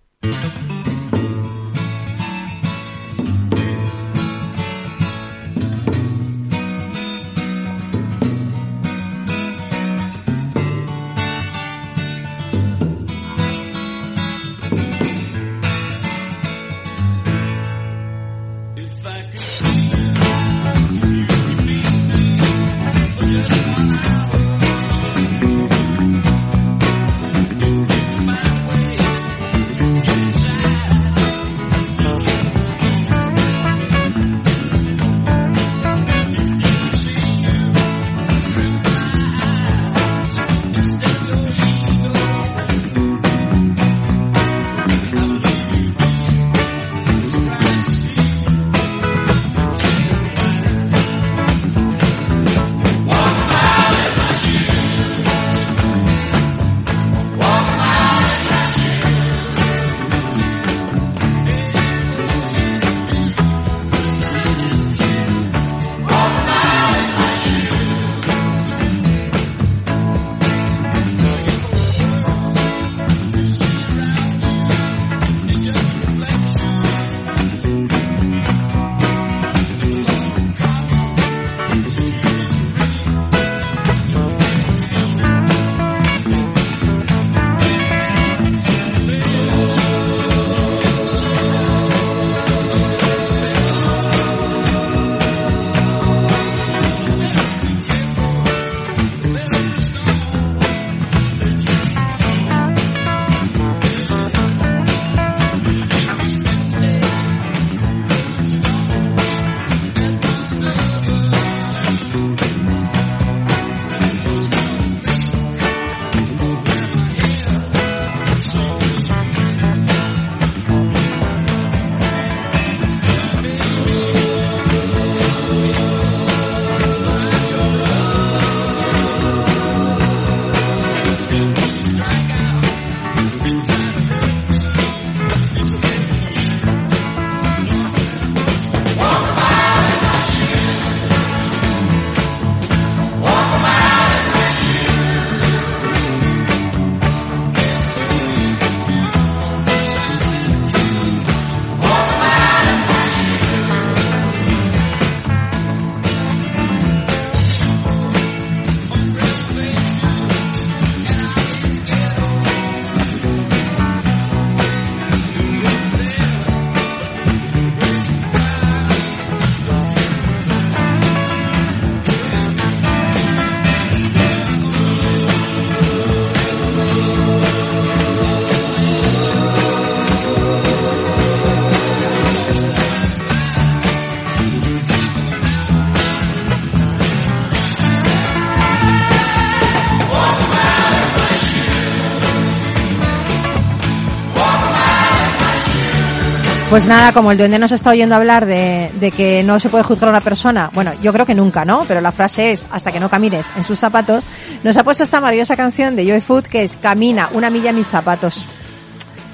Pues 196.72 196.86
nada, 196.86 197.12
como 197.12 197.30
el 197.30 197.36
duende 197.36 197.58
nos 197.58 197.70
está 197.70 197.90
oyendo 197.90 198.14
hablar 198.14 198.46
de, 198.46 198.90
de 198.98 199.10
que 199.10 199.42
no 199.42 199.60
se 199.60 199.68
puede 199.68 199.84
juzgar 199.84 200.08
a 200.08 200.12
una 200.12 200.22
persona, 200.22 200.70
bueno, 200.72 200.92
yo 201.02 201.12
creo 201.12 201.26
que 201.26 201.34
nunca, 201.34 201.66
¿no? 201.66 201.84
Pero 201.86 202.00
la 202.00 202.12
frase 202.12 202.52
es, 202.52 202.66
hasta 202.70 202.90
que 202.90 202.98
no 202.98 203.10
camines 203.10 203.52
en 203.58 203.62
sus 203.62 203.78
zapatos, 203.78 204.24
nos 204.62 204.78
ha 204.78 204.82
puesto 204.82 205.04
esta 205.04 205.20
maravillosa 205.20 205.54
canción 205.54 205.94
de 205.96 206.06
Joy 206.06 206.22
Food 206.22 206.44
que 206.44 206.62
es 206.62 206.78
Camina 206.78 207.28
una 207.34 207.50
milla 207.50 207.68
en 207.68 207.76
mis 207.76 207.88
zapatos. 207.88 208.46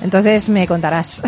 Entonces 0.02 0.48
me 0.48 0.66
contarás. 0.66 1.22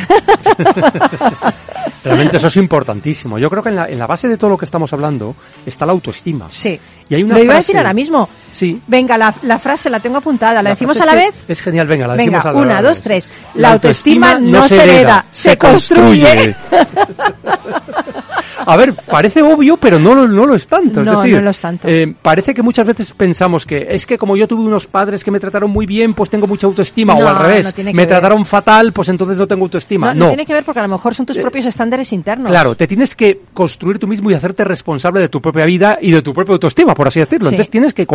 Realmente 2.04 2.38
eso 2.38 2.48
es 2.48 2.56
importantísimo. 2.56 3.38
Yo 3.38 3.48
creo 3.48 3.62
que 3.62 3.68
en 3.68 3.76
la, 3.76 3.86
en 3.86 3.98
la 4.00 4.08
base 4.08 4.26
de 4.26 4.36
todo 4.36 4.50
lo 4.50 4.58
que 4.58 4.64
estamos 4.64 4.92
hablando 4.92 5.36
está 5.64 5.86
la 5.86 5.92
autoestima. 5.92 6.50
sí. 6.50 6.80
Y 7.08 7.14
hay 7.14 7.22
una 7.22 7.34
Lo 7.36 7.44
iba 7.44 7.54
a 7.54 7.58
decir 7.58 7.76
ahora 7.76 7.92
mismo. 7.92 8.28
Sí. 8.50 8.80
Venga, 8.86 9.16
la, 9.16 9.34
la 9.42 9.58
frase 9.58 9.88
la 9.90 10.00
tengo 10.00 10.18
apuntada. 10.18 10.62
¿La, 10.62 10.70
decimos 10.70 11.00
a 11.00 11.06
la 11.06 11.14
vez? 11.14 11.34
Es 11.48 11.60
genial, 11.60 11.86
venga, 11.86 12.06
la 12.06 12.14
Venga, 12.14 12.38
decimos 12.38 12.46
a 12.46 12.52
la 12.52 12.58
una, 12.58 12.82
dos, 12.82 13.00
tres. 13.00 13.28
La 13.54 13.72
autoestima 13.72 14.34
no 14.40 14.68
se 14.68 14.82
hereda, 14.82 15.26
se 15.30 15.56
construye. 15.56 16.54
A 18.66 18.76
ver, 18.76 18.92
parece 18.94 19.42
obvio, 19.42 19.76
pero 19.78 19.98
no, 19.98 20.14
lo- 20.14 20.28
no 20.28 20.44
lo 20.46 20.54
es 20.54 20.68
tanto. 20.68 21.00
Es 21.00 21.06
No, 21.06 21.22
decir, 21.22 21.36
no 21.36 21.42
lo 21.42 21.50
es 21.50 21.58
tanto. 21.58 21.88
eh, 21.88 22.14
parece 22.20 22.52
que 22.52 22.62
muchas 22.62 22.86
veces 22.86 23.10
pensamos 23.12 23.64
que 23.66 23.86
es 23.90 24.06
que 24.06 24.18
como 24.18 24.36
yo 24.36 24.46
tuve 24.46 24.62
unos 24.62 24.86
padres 24.86 25.24
que 25.24 25.30
me 25.30 25.40
trataron 25.40 25.70
muy 25.70 25.86
bien, 25.86 26.12
pues 26.14 26.28
tengo 26.30 26.46
mucha 26.46 26.66
autoestima. 26.66 27.14
o 27.14 27.26
al 27.26 27.36
revés, 27.36 27.74
me 27.78 27.92
ver. 27.92 28.06
trataron 28.06 28.44
fatal, 28.44 28.92
pues 28.92 29.08
entonces 29.08 29.38
no 29.38 29.46
tengo 29.48 29.64
autoestima. 29.64 30.12
No, 30.14 30.24
no 30.26 30.28
tiene 30.28 30.46
que 30.46 30.52
ver 30.52 30.64
porque 30.64 30.78
a 30.80 30.82
lo 30.82 30.88
mejor 30.90 31.14
son 31.14 31.26
tus 31.26 31.36
Eh, 31.38 31.40
propios 31.40 31.66
estándares 31.66 32.12
internos. 32.12 32.50
Claro, 32.50 32.74
te 32.76 32.86
tienes 32.86 33.14
que 33.14 33.40
construir 33.54 33.98
tú 33.98 34.06
mismo 34.06 34.30
y 34.30 34.34
hacerte 34.34 34.62
responsable 34.64 35.20
de 35.20 35.28
tu 35.30 35.40
propia 35.40 35.64
vida 35.64 35.98
y 36.00 36.12
de 36.12 36.20
tu 36.22 36.34
propia 36.34 36.52
autoestima, 36.52 36.94
por 36.94 37.08
así 37.08 37.18
decirlo. 37.18 37.48
Sí. 37.48 37.54
Entonces 37.54 37.70
tienes 37.70 37.94
que 37.94 38.06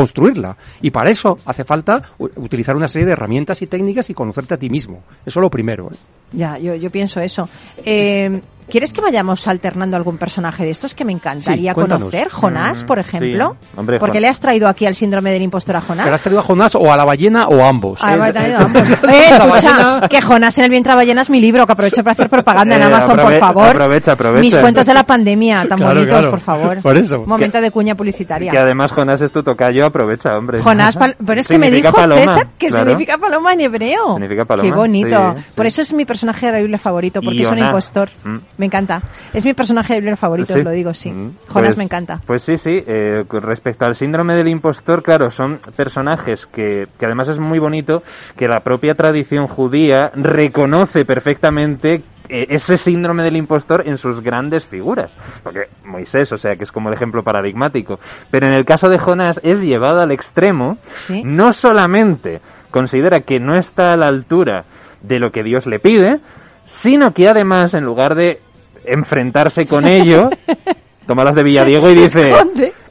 Y 0.81 0.91
para 0.91 1.09
eso 1.09 1.37
hace 1.45 1.63
falta 1.63 2.01
utilizar 2.17 2.75
una 2.75 2.87
serie 2.87 3.05
de 3.05 3.13
herramientas 3.13 3.61
y 3.61 3.67
técnicas 3.67 4.09
y 4.09 4.13
conocerte 4.13 4.53
a 4.53 4.57
ti 4.57 4.69
mismo. 4.69 5.03
Eso 5.25 5.39
es 5.39 5.43
lo 5.43 5.49
primero. 5.49 5.89
¿eh? 5.91 5.95
Ya, 6.33 6.57
yo, 6.57 6.75
yo 6.75 6.89
pienso 6.89 7.19
eso. 7.19 7.47
Eh, 7.83 8.41
¿Quieres 8.69 8.91
que 8.93 9.01
vayamos 9.01 9.47
alternando 9.47 9.95
algún 9.95 10.17
personaje 10.17 10.63
de 10.65 10.71
estos 10.71 10.95
que 10.95 11.05
me 11.05 11.11
encantaría 11.11 11.73
Sí, 11.73 11.79
conocer? 11.79 12.29
Jonás, 12.29 12.83
Mm, 12.83 12.85
por 12.87 12.99
ejemplo. 12.99 13.55
sí. 13.61 13.67
Hombre, 13.77 13.99
¿Por 13.99 14.11
qué 14.11 14.19
le 14.19 14.27
has 14.27 14.39
traído 14.39 14.67
aquí 14.67 14.85
al 14.85 14.95
síndrome 14.95 15.31
del 15.31 15.43
impostor 15.43 15.75
a 15.75 15.81
Jonás? 15.81 16.05
¿Te 16.05 16.09
la 16.09 16.15
has 16.15 16.21
traído 16.23 16.39
a 16.39 16.43
Jonás 16.43 16.73
o 16.75 16.91
a 16.91 16.97
la 16.97 17.05
ballena 17.05 17.47
o 17.47 17.63
a 17.63 17.69
ambos? 17.69 17.99
Ah, 18.01 18.13
Eh, 18.13 18.17
me 18.17 18.25
ha 18.27 18.33
traído 18.33 18.59
eh, 18.59 18.63
ambos. 18.63 18.81
Eh, 18.89 18.95
la 19.03 19.37
escucha, 19.37 19.47
ballena- 19.47 20.07
que 20.09 20.21
Jonás 20.21 20.57
en 20.57 20.63
el 20.65 20.69
vientre 20.71 20.91
de 20.93 20.95
ballena 20.97 21.21
es 21.21 21.29
mi 21.29 21.39
libro, 21.39 21.65
que 21.65 21.71
aprovecho 21.73 22.03
para 22.03 22.13
hacer 22.13 22.29
propaganda 22.29 22.75
en 22.75 22.81
Eh, 22.81 22.85
Amazon, 22.85 23.17
por 23.19 23.39
favor. 23.39 23.67
aprovecha, 23.67 24.11
aprovecha. 24.13 24.41
Mis 24.41 24.57
cuentos 24.57 24.85
de 24.87 24.93
la 24.93 25.03
pandemia, 25.05 25.65
tan 25.67 25.77
Claro, 25.77 25.93
bonitos, 25.93 26.09
claro. 26.11 26.31
por 26.31 26.39
favor. 26.39 26.81
Por 26.81 26.97
eso. 26.97 27.23
Momento 27.25 27.61
de 27.61 27.71
cuña 27.71 27.95
publicitaria. 27.95 28.51
Que 28.51 28.57
además 28.57 28.91
Jonás 28.91 29.21
es 29.21 29.31
tu 29.31 29.43
tocayo, 29.43 29.85
aprovecha, 29.85 30.35
hombre. 30.37 30.59
Jonás, 30.61 30.97
pal- 30.97 31.15
pero 31.25 31.39
es 31.39 31.47
que 31.47 31.59
me 31.59 31.69
dijo 31.69 31.91
paloma, 31.93 32.21
César 32.21 32.47
que 32.57 32.67
claro. 32.67 32.85
significa 32.89 33.17
paloma 33.17 33.53
en 33.53 33.61
hebreo. 33.61 34.13
Significa 34.13 34.45
paloma, 34.45 34.69
Qué 34.69 34.75
bonito. 34.75 35.33
sí, 35.37 35.41
sí. 35.49 35.51
Por 35.55 35.65
eso 35.67 35.81
es 35.81 35.93
mi 35.93 36.05
personaje 36.05 36.47
de 36.47 36.51
la 36.51 36.57
Biblia 36.59 36.79
favorito, 36.79 37.21
porque 37.21 37.43
es 37.43 37.47
un 37.51 37.59
impostor. 37.59 38.09
Mm. 38.23 38.37
Me 38.57 38.65
encanta. 38.67 39.01
Es 39.33 39.45
mi 39.45 39.53
personaje 39.53 39.93
de 39.95 39.99
Biblia 39.99 40.15
favorito, 40.15 40.53
Sí. 40.53 40.59
os 40.59 40.65
lo 40.65 40.71
digo, 40.71 40.93
sí. 40.93 41.11
Mm. 41.11 41.35
Jonás 41.47 41.69
Pues- 41.69 41.77
me 41.77 41.83
encanta. 41.83 42.21
Pues 42.25 42.41
sí, 42.41 42.57
sí. 42.57 42.83
eh, 42.87 43.23
respecto 43.29 43.85
al 43.85 43.95
síndrome 43.95 44.33
del 44.35 44.47
impostor, 44.47 45.03
claro, 45.03 45.29
son 45.29 45.59
personajes 45.75 46.45
que, 46.47 46.85
que 46.97 47.05
además 47.05 47.27
es 47.29 47.39
muy 47.39 47.59
bonito 47.59 48.03
que 48.37 48.47
la 48.47 48.61
propia 48.61 48.95
tradición 48.95 49.47
judía 49.47 50.11
reconoce 50.15 51.03
perfectamente 51.05 52.03
eh, 52.27 52.47
ese 52.49 52.77
síndrome 52.79 53.21
del 53.23 53.35
impostor 53.35 53.83
en 53.87 53.97
sus 53.97 54.21
grandes 54.21 54.65
figuras. 54.65 55.15
Porque 55.43 55.67
Moisés, 55.83 56.31
o 56.31 56.37
sea, 56.37 56.55
que 56.55 56.63
es 56.63 56.71
como 56.71 56.89
el 56.89 56.95
ejemplo 56.95 57.21
paradigmático. 57.23 57.99
Pero 58.31 58.47
en 58.47 58.53
el 58.53 58.65
caso 58.65 58.87
de 58.89 58.97
Jonás 58.97 59.39
es 59.43 59.61
llevado 59.61 60.01
al 60.01 60.11
extremo, 60.11 60.77
Sí. 60.95 61.21
no 61.23 61.53
solamente 61.53 62.41
considera 62.71 63.19
que 63.21 63.39
no 63.39 63.55
está 63.55 63.93
a 63.93 63.97
la 63.97 64.07
altura 64.07 64.63
de 65.01 65.19
lo 65.19 65.31
que 65.31 65.43
Dios 65.43 65.67
le 65.67 65.79
pide, 65.79 66.19
sino 66.65 67.13
que 67.13 67.27
además, 67.29 67.73
en 67.73 67.83
lugar 67.83 68.15
de 68.15 68.41
enfrentarse 68.85 69.65
con 69.65 69.85
ello, 69.85 70.29
toma 71.07 71.23
las 71.23 71.35
de 71.35 71.43
Villadiego 71.43 71.89
y 71.89 71.95
dice, 71.95 72.33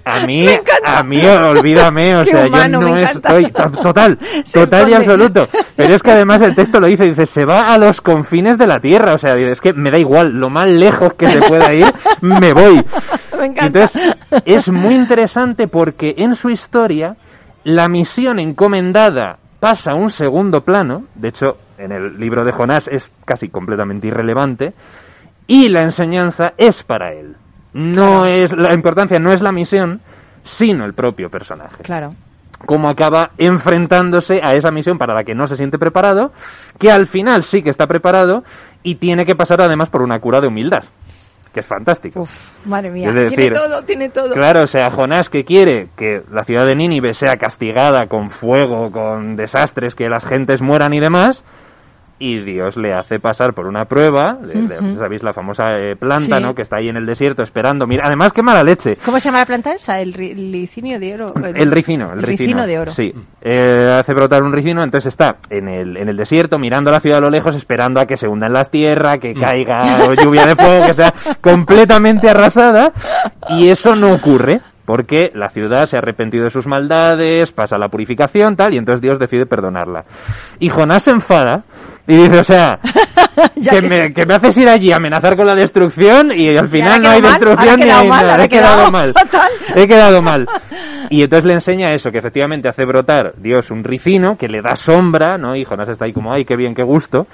a 0.04 0.20
mí, 0.26 0.46
a 0.84 1.02
mí, 1.02 1.24
olvídame, 1.26 2.16
o 2.16 2.22
Qué 2.24 2.30
sea, 2.32 2.46
humano, 2.46 2.80
yo 2.80 2.88
no 2.88 2.96
estoy, 2.98 3.50
to- 3.50 3.70
total, 3.70 4.18
Se 4.44 4.60
total 4.64 4.88
y 4.90 4.94
absoluto. 4.94 5.48
Pero 5.76 5.94
es 5.94 6.02
que 6.02 6.10
además 6.10 6.42
el 6.42 6.54
texto 6.54 6.78
lo 6.80 6.86
dice, 6.86 7.04
dice, 7.04 7.26
se 7.26 7.44
va 7.44 7.60
a 7.60 7.78
los 7.78 8.00
confines 8.00 8.58
de 8.58 8.66
la 8.66 8.78
tierra, 8.80 9.14
o 9.14 9.18
sea, 9.18 9.34
es 9.34 9.60
que 9.60 9.72
me 9.72 9.90
da 9.90 9.98
igual, 9.98 10.32
lo 10.32 10.50
más 10.50 10.66
lejos 10.66 11.14
que 11.14 11.26
se 11.28 11.40
pueda 11.40 11.72
ir, 11.72 11.86
me 12.20 12.52
voy. 12.52 12.84
Me. 13.38 13.46
Entonces, 13.46 14.00
es 14.44 14.70
muy 14.70 14.94
interesante 14.94 15.68
porque 15.68 16.14
en 16.18 16.34
su 16.34 16.50
historia 16.50 17.16
la 17.64 17.88
misión 17.88 18.38
encomendada 18.38 19.38
pasa 19.58 19.92
a 19.92 19.94
un 19.94 20.10
segundo 20.10 20.62
plano, 20.62 21.04
de 21.14 21.28
hecho, 21.28 21.56
en 21.78 21.92
el 21.92 22.18
libro 22.18 22.44
de 22.44 22.52
Jonás 22.52 22.88
es 22.88 23.10
casi 23.24 23.48
completamente 23.48 24.08
irrelevante, 24.08 24.74
y 25.46 25.68
la 25.68 25.82
enseñanza 25.82 26.54
es 26.56 26.82
para 26.82 27.12
él. 27.12 27.36
No 27.74 28.24
es 28.24 28.56
la 28.56 28.72
importancia 28.72 29.18
no 29.18 29.32
es 29.32 29.42
la 29.42 29.52
misión, 29.52 30.00
sino 30.44 30.84
el 30.84 30.94
propio 30.94 31.28
personaje. 31.28 31.82
Claro. 31.82 32.14
Cómo 32.66 32.88
acaba 32.88 33.32
enfrentándose 33.36 34.40
a 34.42 34.54
esa 34.54 34.70
misión 34.70 34.96
para 34.96 35.12
la 35.12 35.24
que 35.24 35.34
no 35.34 35.48
se 35.48 35.56
siente 35.56 35.78
preparado, 35.78 36.32
que 36.78 36.90
al 36.90 37.06
final 37.06 37.42
sí 37.42 37.62
que 37.62 37.70
está 37.70 37.86
preparado 37.86 38.44
y 38.82 38.94
tiene 38.94 39.26
que 39.26 39.34
pasar 39.34 39.60
además 39.60 39.90
por 39.90 40.02
una 40.02 40.20
cura 40.20 40.40
de 40.40 40.46
humildad, 40.46 40.84
que 41.52 41.60
es 41.60 41.66
fantástico. 41.66 42.20
Uf, 42.20 42.52
madre 42.64 42.90
mía. 42.90 43.08
Es 43.08 43.14
decir, 43.14 43.36
tiene 43.36 43.50
todo, 43.50 43.82
tiene 43.82 44.08
todo. 44.08 44.30
Claro, 44.30 44.62
o 44.62 44.66
sea, 44.66 44.88
Jonás 44.90 45.28
que 45.28 45.44
quiere 45.44 45.88
que 45.96 46.22
la 46.30 46.44
ciudad 46.44 46.64
de 46.64 46.76
Nínive 46.76 47.12
sea 47.12 47.36
castigada 47.36 48.06
con 48.06 48.30
fuego, 48.30 48.90
con 48.92 49.36
desastres, 49.36 49.94
que 49.94 50.08
las 50.08 50.24
gentes 50.24 50.62
mueran 50.62 50.94
y 50.94 51.00
demás, 51.00 51.44
y 52.18 52.38
Dios 52.40 52.76
le 52.76 52.94
hace 52.94 53.18
pasar 53.18 53.54
por 53.54 53.66
una 53.66 53.86
prueba, 53.86 54.34
de- 54.40 54.54
de- 54.68 54.78
Ujú. 54.78 54.98
¿sabéis? 54.98 55.22
La 55.22 55.32
famosa 55.32 55.76
eh, 55.78 55.96
planta, 55.96 56.36
Sí. 56.38 56.42
¿no? 56.42 56.54
Que 56.54 56.62
está 56.62 56.76
ahí 56.76 56.88
en 56.88 56.96
el 56.96 57.06
desierto 57.06 57.42
esperando. 57.42 57.86
Mira, 57.86 58.04
además, 58.06 58.32
qué 58.32 58.42
mala 58.42 58.62
leche. 58.62 58.96
¿Cómo 59.04 59.18
se 59.18 59.26
llama 59.28 59.38
la 59.40 59.46
planta 59.46 59.72
esa? 59.74 60.00
El 60.00 60.14
ri- 60.14 60.34
licinio 60.34 60.98
de 61.00 61.14
oro. 61.14 61.34
El 61.54 61.70
ricino, 61.72 62.12
el, 62.12 62.22
ricino 62.22 62.66
de 62.66 62.78
oro. 62.78 62.92
Sí, 62.92 63.12
Eh, 63.42 63.96
hace 64.00 64.14
brotar 64.14 64.42
un 64.42 64.52
ricino, 64.52 64.82
entonces 64.82 65.08
está 65.08 65.36
en 65.50 65.68
el, 65.68 65.96
en 65.96 66.08
el 66.08 66.16
desierto 66.16 66.58
mirando 66.58 66.90
la 66.90 67.00
ciudad 67.00 67.18
a 67.18 67.22
lo 67.22 67.30
lejos, 67.30 67.54
esperando 67.56 68.00
a 68.00 68.06
que 68.06 68.16
se 68.16 68.26
hundan 68.28 68.52
las 68.52 68.70
tierras, 68.70 69.16
Mm. 69.16 69.20
que 69.20 69.34
caiga 69.34 70.14
lluvia 70.14 70.46
de 70.46 70.56
fuego, 70.56 70.86
que 70.86 70.94
sea 70.94 71.12
completamente 71.40 72.28
arrasada, 72.30 72.92
y 73.50 73.68
eso 73.68 73.94
no 73.94 74.12
ocurre. 74.14 74.60
Porque 74.84 75.30
la 75.34 75.48
ciudad 75.48 75.86
se 75.86 75.96
ha 75.96 76.00
arrepentido 76.00 76.44
de 76.44 76.50
sus 76.50 76.66
maldades, 76.66 77.52
pasa 77.52 77.78
la 77.78 77.88
purificación, 77.88 78.54
tal, 78.56 78.74
y 78.74 78.76
entonces 78.76 79.00
Dios 79.00 79.18
decide 79.18 79.46
perdonarla. 79.46 80.04
Y 80.58 80.68
Jonás 80.68 81.04
se 81.04 81.10
enfada 81.10 81.64
y 82.06 82.16
dice, 82.16 82.40
o 82.40 82.44
sea, 82.44 82.78
que, 83.54 83.70
que 83.70 83.82
me, 83.82 84.12
que 84.12 84.26
me 84.26 84.34
haces 84.34 84.56
ir 84.58 84.68
allí 84.68 84.92
a 84.92 84.96
amenazar 84.96 85.36
con 85.36 85.46
la 85.46 85.54
destrucción 85.54 86.32
y 86.32 86.56
al 86.56 86.68
final 86.68 87.00
no 87.00 87.08
hay 87.08 87.22
mal, 87.22 87.32
destrucción 87.32 87.80
ni 87.80 87.88
hay 87.88 88.08
mal, 88.08 88.26
nada. 88.26 88.44
He 88.44 88.48
quedado 88.48 88.90
mal. 88.90 89.14
He 89.74 89.88
quedado 89.88 90.22
mal. 90.22 90.46
Y 91.08 91.22
entonces 91.22 91.46
le 91.46 91.52
enseña 91.54 91.94
eso, 91.94 92.10
que 92.10 92.18
efectivamente 92.18 92.68
hace 92.68 92.84
brotar 92.84 93.34
Dios 93.38 93.70
un 93.70 93.84
ricino 93.84 94.36
que 94.36 94.48
le 94.48 94.60
da 94.60 94.76
sombra, 94.76 95.38
¿no? 95.38 95.56
Y 95.56 95.64
Jonás 95.64 95.88
está 95.88 96.04
ahí 96.04 96.12
como, 96.12 96.32
ay, 96.32 96.44
qué 96.44 96.56
bien, 96.56 96.74
qué 96.74 96.82
gusto. 96.82 97.26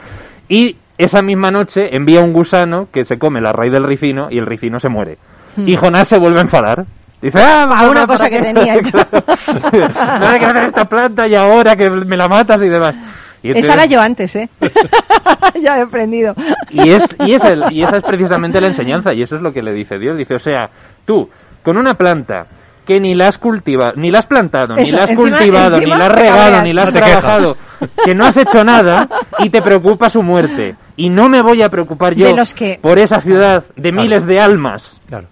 Y 0.49 0.77
esa 0.99 1.23
misma 1.23 1.51
noche 1.51 1.97
envía 1.97 2.21
un 2.21 2.33
gusano 2.33 2.89
que 2.93 3.05
se 3.05 3.19
come 3.19 3.41
la 3.41 3.53
raíz 3.53 3.73
del 3.73 3.85
ricino 3.85 4.29
y 4.31 4.39
el 4.39 4.47
ricino 4.47 4.79
se 4.79 4.89
muere. 4.89 5.19
Y 5.57 5.77
Jonás 5.77 6.09
se 6.09 6.19
vuelve 6.19 6.39
a 6.39 6.43
enfadar. 6.43 6.87
Dice, 7.22 7.38
ah. 7.40 7.64
Alguna 7.64 8.06
¿para 8.06 8.06
cosa 8.06 8.30
que 8.30 8.38
qué?". 8.38 8.42
tenía. 8.42 8.74
Claro. 8.90 9.88
Nada 9.94 10.38
que 10.38 10.44
hacer 10.46 10.66
esta 10.66 10.85
planta 10.87 11.26
y 11.28 11.35
ahora 11.35 11.76
que 11.76 11.90
me 11.90 12.16
la 12.16 12.28
matas 12.28 12.62
y 12.62 12.68
demás. 12.68 12.96
Y 13.42 13.59
Esa 13.59 13.72
era 13.74 13.87
yo 13.87 14.00
antes, 14.00 14.37
¿eh? 14.37 14.48
ya 15.62 15.78
he 15.78 15.83
aprendido. 15.83 16.35
y, 16.70 16.90
es, 16.90 17.04
y, 17.26 17.33
es 17.33 17.42
el- 17.44 17.64
y 17.72 17.83
esa 17.83 17.96
es 17.98 18.02
precisamente 18.04 18.61
la 18.61 18.66
enseñanza, 18.66 19.14
y 19.14 19.22
eso 19.22 19.35
es 19.37 19.40
lo 19.42 19.52
que 19.52 19.62
le 19.62 19.72
dice 19.72 19.98
Dios. 19.98 20.16
Dice, 20.18 20.35
o 20.35 20.38
sea, 20.38 20.68
tú, 21.06 21.28
con 21.62 21.78
una 21.78 21.94
planta 21.94 22.46
que 22.87 23.00
ni 23.00 23.14
la 23.14 23.28
has 23.28 23.38
cultivado, 23.38 23.92
ni 23.96 24.11
la 24.11 24.18
has 24.18 24.26
plantado, 24.26 24.74
ni 24.76 24.85
la 24.90 25.04
has 25.04 25.11
encima- 25.11 25.16
cultivado, 25.38 25.76
encima 25.76 25.94
ni 25.94 25.98
la 26.00 26.06
has 26.06 26.12
regado, 26.12 26.62
ni 26.62 26.72
la 26.74 26.83
has 26.83 26.92
No 26.92 27.00
trabajado, 27.00 27.56
que 28.04 28.14
no 28.14 28.24
has 28.26 28.37
hecho 28.37 28.62
nada 28.64 29.09
y 29.38 29.48
te 29.48 29.62
preocupa 29.62 30.11
su 30.11 30.22
muerte. 30.22 30.76
Y 30.96 31.09
no 31.09 31.28
me 31.30 31.40
voy 31.40 31.62
a 31.62 31.70
preocupar 31.70 32.14
yo 32.14 32.26
De 32.26 32.35
los 32.35 32.52
que- 32.52 32.78
por 32.83 32.98
esa 32.98 33.20
ciudad 33.20 33.64
de 33.76 33.92
miles 33.92 34.26
de 34.26 34.38
almas. 34.40 35.00
Claro. 35.06 35.28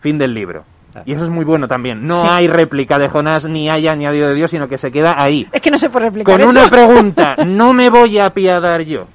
Fin 0.00 0.18
del 0.18 0.34
libro. 0.34 0.64
Y 1.04 1.12
eso 1.12 1.24
es 1.24 1.30
muy 1.30 1.44
bueno 1.44 1.66
también. 1.68 2.02
No 2.02 2.20
Sí. 2.22 2.26
hay 2.30 2.48
réplica 2.48 2.98
de 2.98 3.08
Jonás, 3.08 3.44
ni 3.46 3.68
hay 3.70 3.86
añadido 3.88 4.28
de 4.28 4.34
Dios, 4.34 4.50
sino 4.50 4.68
que 4.68 4.78
se 4.78 4.90
queda 4.90 5.14
ahí. 5.16 5.46
Es 5.52 5.60
que 5.60 5.70
no 5.70 5.78
se 5.78 5.90
puede 5.90 6.06
replicar 6.06 6.32
Con 6.38 6.48
eso. 6.48 6.50
una 6.58 6.68
pregunta, 6.70 7.34
no 7.46 7.72
me 7.72 7.90
voy 7.90 8.18
a 8.18 8.26
apiadar 8.26 8.82
yo. 8.82 9.06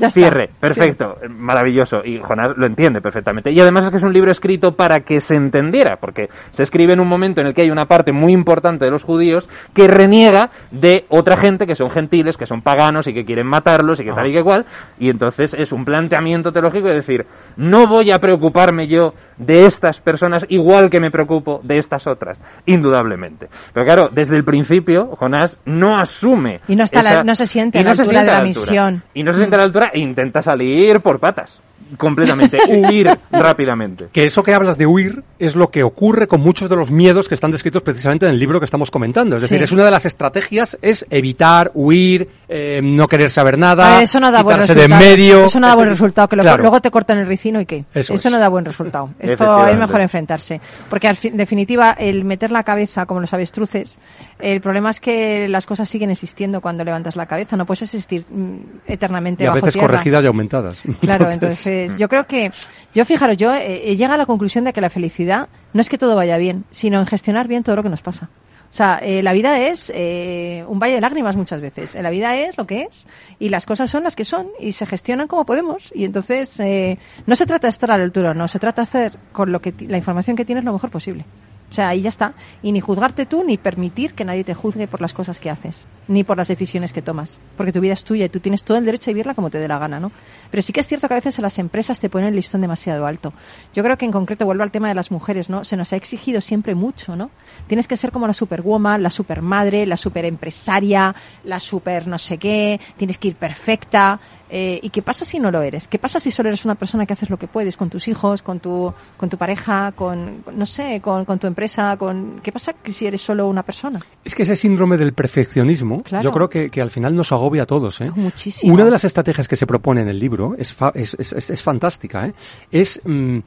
Ya 0.00 0.06
está. 0.08 0.20
Cierre, 0.20 0.50
perfecto, 0.58 1.16
maravilloso. 1.28 2.02
Y 2.04 2.18
Jonás 2.18 2.56
lo 2.56 2.66
entiende 2.66 3.00
perfectamente. 3.00 3.50
Y 3.52 3.60
además 3.60 3.84
es 3.84 3.90
que 3.90 3.96
es 3.98 4.02
un 4.02 4.12
libro 4.12 4.30
escrito 4.30 4.72
para 4.74 5.00
que 5.00 5.20
se 5.20 5.36
entendiera, 5.36 5.96
porque 6.00 6.28
se 6.50 6.62
escribe 6.62 6.94
en 6.94 7.00
un 7.00 7.08
momento 7.08 7.40
en 7.40 7.46
el 7.48 7.54
que 7.54 7.62
hay 7.62 7.70
una 7.70 7.86
parte 7.86 8.12
muy 8.12 8.32
importante 8.32 8.84
de 8.86 8.90
los 8.90 9.02
judíos 9.04 9.48
que 9.74 9.86
reniega 9.88 10.50
de 10.70 11.04
otra 11.08 11.36
gente 11.36 11.66
que 11.66 11.74
son 11.74 11.90
gentiles, 11.90 12.36
que 12.36 12.46
son 12.46 12.62
paganos 12.62 13.06
y 13.06 13.14
que 13.14 13.24
quieren 13.24 13.46
matarlos 13.46 14.00
y 14.00 14.04
que 14.04 14.12
tal 14.12 14.26
y 14.28 14.32
que 14.32 14.42
cual. 14.42 14.64
Y 14.98 15.10
entonces 15.10 15.54
es 15.54 15.70
un 15.72 15.84
planteamiento 15.84 16.50
teológico 16.52 16.88
de 16.88 16.94
decir, 16.94 17.26
no 17.56 17.86
voy 17.86 18.10
a 18.10 18.18
preocuparme 18.18 18.88
yo 18.88 19.14
de 19.36 19.66
estas 19.66 20.00
personas 20.00 20.44
igual 20.48 20.90
que 20.90 21.00
me 21.00 21.10
preocupo 21.10 21.60
de 21.62 21.78
estas 21.78 22.06
otras, 22.06 22.42
indudablemente. 22.66 23.48
Pero 23.72 23.86
claro, 23.86 24.08
desde 24.12 24.36
el 24.36 24.44
principio 24.44 25.16
Jonás 25.16 25.58
no 25.64 25.96
asume 25.98 26.60
Y 26.68 26.76
no 26.76 26.84
está 26.84 27.02
la- 27.02 27.22
no 27.24 27.34
se 27.34 27.46
siente 27.46 27.78
a 27.78 27.82
la 27.82 27.90
no 27.90 27.94
se 27.96 28.02
altura 28.02 28.18
siente 28.20 28.30
de 28.30 28.36
la 28.36 28.42
altura. 28.44 28.60
misión. 28.62 29.02
Y 29.14 29.22
no 29.22 29.32
se 29.32 29.38
siente 29.38 29.56
a 29.56 29.58
la 29.58 29.64
altura 29.64 29.89
intenta 29.94 30.42
salir 30.42 31.00
por 31.00 31.18
patas. 31.18 31.60
Completamente, 31.96 32.58
huir 32.68 33.18
rápidamente. 33.30 34.08
Que 34.12 34.24
eso 34.24 34.42
que 34.42 34.54
hablas 34.54 34.78
de 34.78 34.86
huir 34.86 35.22
es 35.38 35.56
lo 35.56 35.70
que 35.70 35.82
ocurre 35.82 36.26
con 36.28 36.40
muchos 36.40 36.68
de 36.68 36.76
los 36.76 36.90
miedos 36.90 37.28
que 37.28 37.34
están 37.34 37.50
descritos 37.50 37.82
precisamente 37.82 38.26
en 38.26 38.32
el 38.32 38.38
libro 38.38 38.58
que 38.60 38.64
estamos 38.64 38.90
comentando. 38.90 39.36
Es 39.36 39.42
decir, 39.42 39.58
Sí. 39.58 39.64
es 39.64 39.72
una 39.72 39.84
de 39.84 39.90
las 39.90 40.06
estrategias, 40.06 40.78
es 40.82 41.06
evitar, 41.10 41.70
huir, 41.74 42.28
eh, 42.48 42.80
no 42.82 43.08
querer 43.08 43.30
saber 43.30 43.58
nada, 43.58 43.94
ver, 43.96 44.04
eso 44.04 44.20
no 44.20 44.30
da 44.30 44.42
buen 44.42 44.56
quitarse 44.56 44.74
resultado. 44.74 45.00
de 45.00 45.10
en 45.10 45.16
medio. 45.18 45.44
Eso 45.46 45.60
no 45.60 45.66
da 45.68 45.74
buen 45.74 45.88
resultado, 45.88 46.28
que 46.28 46.36
lo- 46.36 46.42
Claro. 46.42 46.62
luego 46.62 46.80
te 46.80 46.90
cortan 46.90 47.18
el 47.18 47.26
ricino 47.26 47.60
y 47.60 47.66
qué. 47.66 47.84
Eso 47.94 48.14
es. 48.14 48.24
no 48.30 48.38
da 48.38 48.48
buen 48.48 48.64
resultado. 48.64 49.10
Esto 49.18 49.66
es 49.66 49.76
mejor 49.78 50.00
enfrentarse. 50.00 50.60
Porque 50.88 51.08
al 51.08 51.16
fin- 51.16 51.32
en 51.32 51.36
definitiva, 51.38 51.92
el 51.98 52.24
meter 52.24 52.50
la 52.52 52.62
cabeza 52.64 53.06
como 53.06 53.20
los 53.20 53.32
avestruces, 53.34 53.98
el 54.38 54.60
problema 54.60 54.90
es 54.90 55.00
que 55.00 55.48
las 55.48 55.66
cosas 55.66 55.88
siguen 55.88 56.10
existiendo 56.10 56.60
cuando 56.60 56.84
levantas 56.84 57.16
la 57.16 57.26
cabeza. 57.26 57.56
No 57.56 57.66
puedes 57.66 57.82
existir 57.82 58.24
mm, 58.30 58.56
eternamente 58.86 59.44
Y 59.44 59.46
a 59.46 59.50
bajo 59.50 59.56
veces 59.66 59.74
tierra. 59.74 59.88
corregidas 59.88 60.24
y 60.24 60.26
aumentadas. 60.26 60.76
Claro, 61.00 61.30
entonces 61.30 61.79
yo 61.98 62.08
creo 62.08 62.26
que, 62.26 62.52
yo 62.94 63.04
fijaros, 63.04 63.36
yo 63.36 63.54
eh, 63.54 63.96
llega 63.96 64.14
a 64.14 64.18
la 64.18 64.26
conclusión 64.26 64.64
de 64.64 64.72
que 64.72 64.80
la 64.80 64.90
felicidad 64.90 65.48
no 65.72 65.80
es 65.80 65.88
que 65.88 65.98
todo 65.98 66.16
vaya 66.16 66.36
bien, 66.36 66.64
sino 66.70 67.00
en 67.00 67.06
gestionar 67.06 67.48
bien 67.48 67.62
todo 67.62 67.76
lo 67.76 67.82
que 67.82 67.88
nos 67.88 68.02
pasa. 68.02 68.28
O 68.70 68.72
sea, 68.72 69.00
eh, 69.02 69.20
la 69.20 69.32
vida 69.32 69.58
es 69.58 69.90
eh, 69.92 70.64
un 70.68 70.78
valle 70.78 70.94
de 70.94 71.00
lágrimas 71.00 71.34
muchas 71.34 71.60
veces. 71.60 71.96
Eh, 71.96 72.02
La 72.02 72.10
vida 72.10 72.36
es 72.36 72.56
lo 72.56 72.68
que 72.68 72.82
es 72.82 73.08
y 73.40 73.48
las 73.48 73.66
cosas 73.66 73.90
son 73.90 74.04
las 74.04 74.14
que 74.14 74.24
son 74.24 74.46
y 74.60 74.72
se 74.72 74.86
gestionan 74.86 75.26
como 75.26 75.44
podemos. 75.44 75.90
Y 75.92 76.04
entonces 76.04 76.60
eh, 76.60 76.96
no 77.26 77.34
se 77.34 77.46
trata 77.46 77.66
de 77.66 77.70
estar 77.70 77.90
a 77.90 77.98
la 77.98 78.04
altura, 78.04 78.32
no, 78.32 78.46
se 78.46 78.60
trata 78.60 78.82
de 78.82 78.88
hacer 78.88 79.18
con 79.32 79.50
lo 79.50 79.60
que 79.60 79.74
la 79.88 79.96
información 79.96 80.36
que 80.36 80.44
tienes 80.44 80.62
lo 80.62 80.72
mejor 80.72 80.90
posible. 80.90 81.24
O 81.70 81.74
sea, 81.74 81.88
ahí 81.88 82.02
ya 82.02 82.08
está. 82.08 82.34
Y 82.62 82.72
ni 82.72 82.80
juzgarte 82.80 83.26
tú, 83.26 83.44
ni 83.44 83.56
permitir 83.56 84.14
que 84.14 84.24
nadie 84.24 84.44
te 84.44 84.54
juzgue 84.54 84.88
por 84.88 85.00
las 85.00 85.12
cosas 85.12 85.38
que 85.38 85.50
haces, 85.50 85.86
ni 86.08 86.24
por 86.24 86.36
las 86.36 86.48
decisiones 86.48 86.92
que 86.92 87.02
tomas. 87.02 87.38
Porque 87.56 87.72
tu 87.72 87.80
vida 87.80 87.92
es 87.92 88.04
tuya 88.04 88.24
y 88.24 88.28
tú 88.28 88.40
tienes 88.40 88.62
todo 88.62 88.76
el 88.76 88.84
derecho 88.84 89.10
a 89.10 89.12
vivirla 89.12 89.34
como 89.34 89.50
te 89.50 89.58
dé 89.58 89.68
la 89.68 89.78
gana, 89.78 90.00
¿no? 90.00 90.10
Pero 90.50 90.62
sí 90.62 90.72
que 90.72 90.80
es 90.80 90.86
cierto 90.86 91.06
que 91.06 91.14
a 91.14 91.18
veces 91.18 91.38
las 91.38 91.58
empresas 91.58 92.00
te 92.00 92.10
ponen 92.10 92.28
el 92.28 92.36
listón 92.36 92.60
demasiado 92.60 93.06
alto. 93.06 93.32
Yo 93.74 93.82
creo 93.84 93.96
que 93.96 94.04
en 94.04 94.12
concreto, 94.12 94.44
vuelvo 94.44 94.62
al 94.62 94.72
tema 94.72 94.88
de 94.88 94.94
las 94.94 95.10
mujeres, 95.10 95.48
¿no? 95.48 95.64
Se 95.64 95.76
nos 95.76 95.92
ha 95.92 95.96
exigido 95.96 96.40
siempre 96.40 96.74
mucho, 96.74 97.14
¿no? 97.14 97.30
Tienes 97.68 97.86
que 97.86 97.96
ser 97.96 98.10
como 98.10 98.26
la 98.26 98.34
superwoman, 98.34 99.02
la 99.02 99.10
supermadre, 99.10 99.86
la 99.86 99.96
superempresaria, 99.96 101.14
la 101.44 101.60
super 101.60 102.06
no 102.06 102.18
sé 102.18 102.38
qué, 102.38 102.80
tienes 102.96 103.18
que 103.18 103.28
ir 103.28 103.36
perfecta. 103.36 104.20
Eh, 104.52 104.80
¿Y 104.82 104.90
qué 104.90 105.00
pasa 105.00 105.24
si 105.24 105.38
no 105.38 105.50
lo 105.52 105.62
eres? 105.62 105.86
¿Qué 105.86 105.98
pasa 105.98 106.18
si 106.18 106.30
solo 106.32 106.48
eres 106.48 106.64
una 106.64 106.74
persona 106.74 107.06
que 107.06 107.12
haces 107.12 107.30
lo 107.30 107.36
que 107.36 107.46
puedes 107.46 107.76
con 107.76 107.88
tus 107.88 108.08
hijos, 108.08 108.42
con 108.42 108.58
tu, 108.58 108.92
con 109.16 109.28
tu 109.28 109.36
pareja, 109.38 109.92
con, 109.92 110.42
no 110.54 110.66
sé, 110.66 111.00
con, 111.00 111.24
con 111.24 111.38
tu 111.38 111.46
empresa? 111.46 111.96
Con, 111.96 112.40
¿Qué 112.42 112.50
pasa 112.50 112.74
si 112.86 113.06
eres 113.06 113.20
solo 113.20 113.46
una 113.46 113.62
persona? 113.62 114.00
Es 114.24 114.34
que 114.34 114.42
ese 114.42 114.56
síndrome 114.56 114.96
del 114.96 115.12
perfeccionismo, 115.12 116.02
Claro. 116.02 116.24
yo 116.24 116.32
creo 116.32 116.50
que, 116.50 116.68
que 116.70 116.80
al 116.82 116.90
final 116.90 117.14
nos 117.14 117.30
agobia 117.30 117.62
a 117.62 117.66
todos. 117.66 118.00
¿eh? 118.00 118.10
Muchísimo. 118.16 118.74
Una 118.74 118.84
de 118.84 118.90
las 118.90 119.04
estrategias 119.04 119.46
que 119.46 119.56
se 119.56 119.66
propone 119.66 120.00
en 120.02 120.08
el 120.08 120.18
libro 120.18 120.54
es, 120.58 120.74
fa- 120.74 120.92
es, 120.94 121.14
es- 121.18 121.32
es- 121.32 121.50
es 121.50 121.62
fantástica. 121.62 122.26
¿eh? 122.26 122.34
Es 122.72 123.00
mm, 123.04 123.38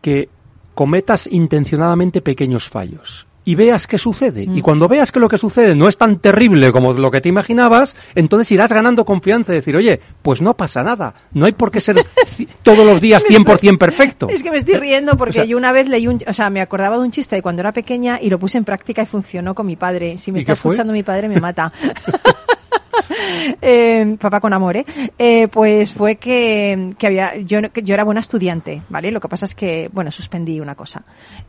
que 0.00 0.28
cometas 0.74 1.26
intencionadamente 1.26 2.20
pequeños 2.22 2.68
fallos 2.68 3.26
y 3.46 3.54
veas 3.54 3.86
qué 3.86 3.96
sucede. 3.96 4.46
Mm. 4.46 4.58
Y 4.58 4.60
cuando 4.60 4.88
veas 4.88 5.12
que 5.12 5.20
lo 5.20 5.28
que 5.28 5.38
sucede 5.38 5.74
no 5.76 5.88
es 5.88 5.96
tan 5.96 6.18
terrible 6.18 6.72
como 6.72 6.92
lo 6.92 7.10
que 7.12 7.20
te 7.20 7.28
imaginabas, 7.28 7.96
entonces 8.16 8.50
irás 8.50 8.72
ganando 8.72 9.04
confianza 9.06 9.52
y 9.52 9.54
decir, 9.54 9.76
oye, 9.76 10.00
pues 10.20 10.42
no 10.42 10.54
pasa 10.54 10.82
nada. 10.82 11.14
No 11.32 11.46
hay 11.46 11.52
por 11.52 11.70
qué 11.70 11.78
ser 11.80 12.04
todos 12.62 12.84
los 12.84 13.00
días 13.00 13.24
100% 13.24 13.78
perfecto. 13.78 14.28
Es 14.28 14.42
que 14.42 14.50
me 14.50 14.58
estoy 14.58 14.74
riendo 14.74 15.16
porque 15.16 15.30
O 15.30 15.32
sea- 15.34 15.44
yo 15.44 15.56
una 15.56 15.70
vez 15.70 15.88
leí 15.88 16.08
un, 16.08 16.18
o 16.26 16.32
sea, 16.32 16.50
me 16.50 16.60
acordaba 16.60 16.96
de 16.98 17.04
un 17.04 17.12
chiste 17.12 17.36
de 17.36 17.42
cuando 17.42 17.60
era 17.60 17.70
pequeña 17.72 18.18
y 18.20 18.30
lo 18.30 18.38
puse 18.40 18.58
en 18.58 18.64
práctica 18.64 19.02
y 19.02 19.06
funcionó 19.06 19.54
con 19.54 19.64
mi 19.66 19.76
padre. 19.76 20.18
Si 20.18 20.32
me 20.32 20.38
¿Y 20.38 20.40
está 20.40 20.54
escuchando 20.54 20.92
mi 20.92 21.04
padre 21.04 21.28
me 21.28 21.40
mata. 21.40 21.72
Eh, 23.62 24.16
papá 24.20 24.40
con 24.40 24.52
amor, 24.52 24.76
¿eh? 24.76 24.84
Eh, 25.18 25.48
Pues 25.48 25.92
fue 25.92 26.16
que, 26.16 26.90
que 26.98 27.06
había, 27.06 27.36
yo, 27.38 27.60
no- 27.60 27.70
que 27.70 27.82
yo 27.82 27.94
era 27.94 28.04
buena 28.04 28.20
estudiante, 28.20 28.82
¿vale? 28.88 29.10
Lo 29.10 29.20
que 29.20 29.28
pasa 29.28 29.44
es 29.46 29.54
que, 29.54 29.88
bueno, 29.92 30.10
suspendí 30.10 30.60
una 30.60 30.74
cosa. 30.74 31.02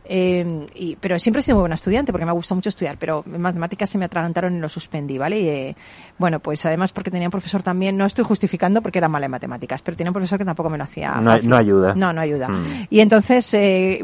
Eh, 0.04 0.66
y, 0.74 0.96
pero 0.96 1.18
siempre 1.18 1.40
he 1.40 1.42
sido 1.42 1.56
muy 1.56 1.62
buena 1.62 1.74
estudiante 1.74 2.12
porque 2.12 2.24
me 2.24 2.30
ha 2.30 2.34
gustado 2.34 2.56
mucho 2.56 2.68
estudiar, 2.68 2.96
pero 2.98 3.24
en 3.26 3.40
matemáticas 3.40 3.90
se 3.90 3.98
me 3.98 4.04
atragantaron 4.06 4.56
y 4.56 4.60
lo 4.60 4.68
suspendí, 4.68 5.18
¿vale? 5.18 5.40
Y, 5.40 5.76
bueno, 6.18 6.40
pues 6.40 6.64
además 6.66 6.92
porque 6.92 7.10
tenía 7.10 7.26
un 7.28 7.32
profesor 7.32 7.62
también, 7.62 7.96
no 7.96 8.06
estoy 8.06 8.24
justificando 8.24 8.80
porque 8.82 8.98
era 8.98 9.08
mala 9.08 9.26
en 9.26 9.32
matemáticas, 9.32 9.82
pero 9.82 9.96
tenía 9.96 10.10
un 10.10 10.14
profesor 10.14 10.38
que 10.38 10.44
tampoco 10.44 10.70
me 10.70 10.78
lo 10.78 10.84
hacía. 10.84 11.12
No, 11.20 11.36
no 11.38 11.56
ayuda. 11.56 11.94
No, 11.94 12.12
no 12.12 12.20
ayuda. 12.20 12.48
Mm. 12.48 12.86
Y 12.90 13.00
entonces, 13.00 13.56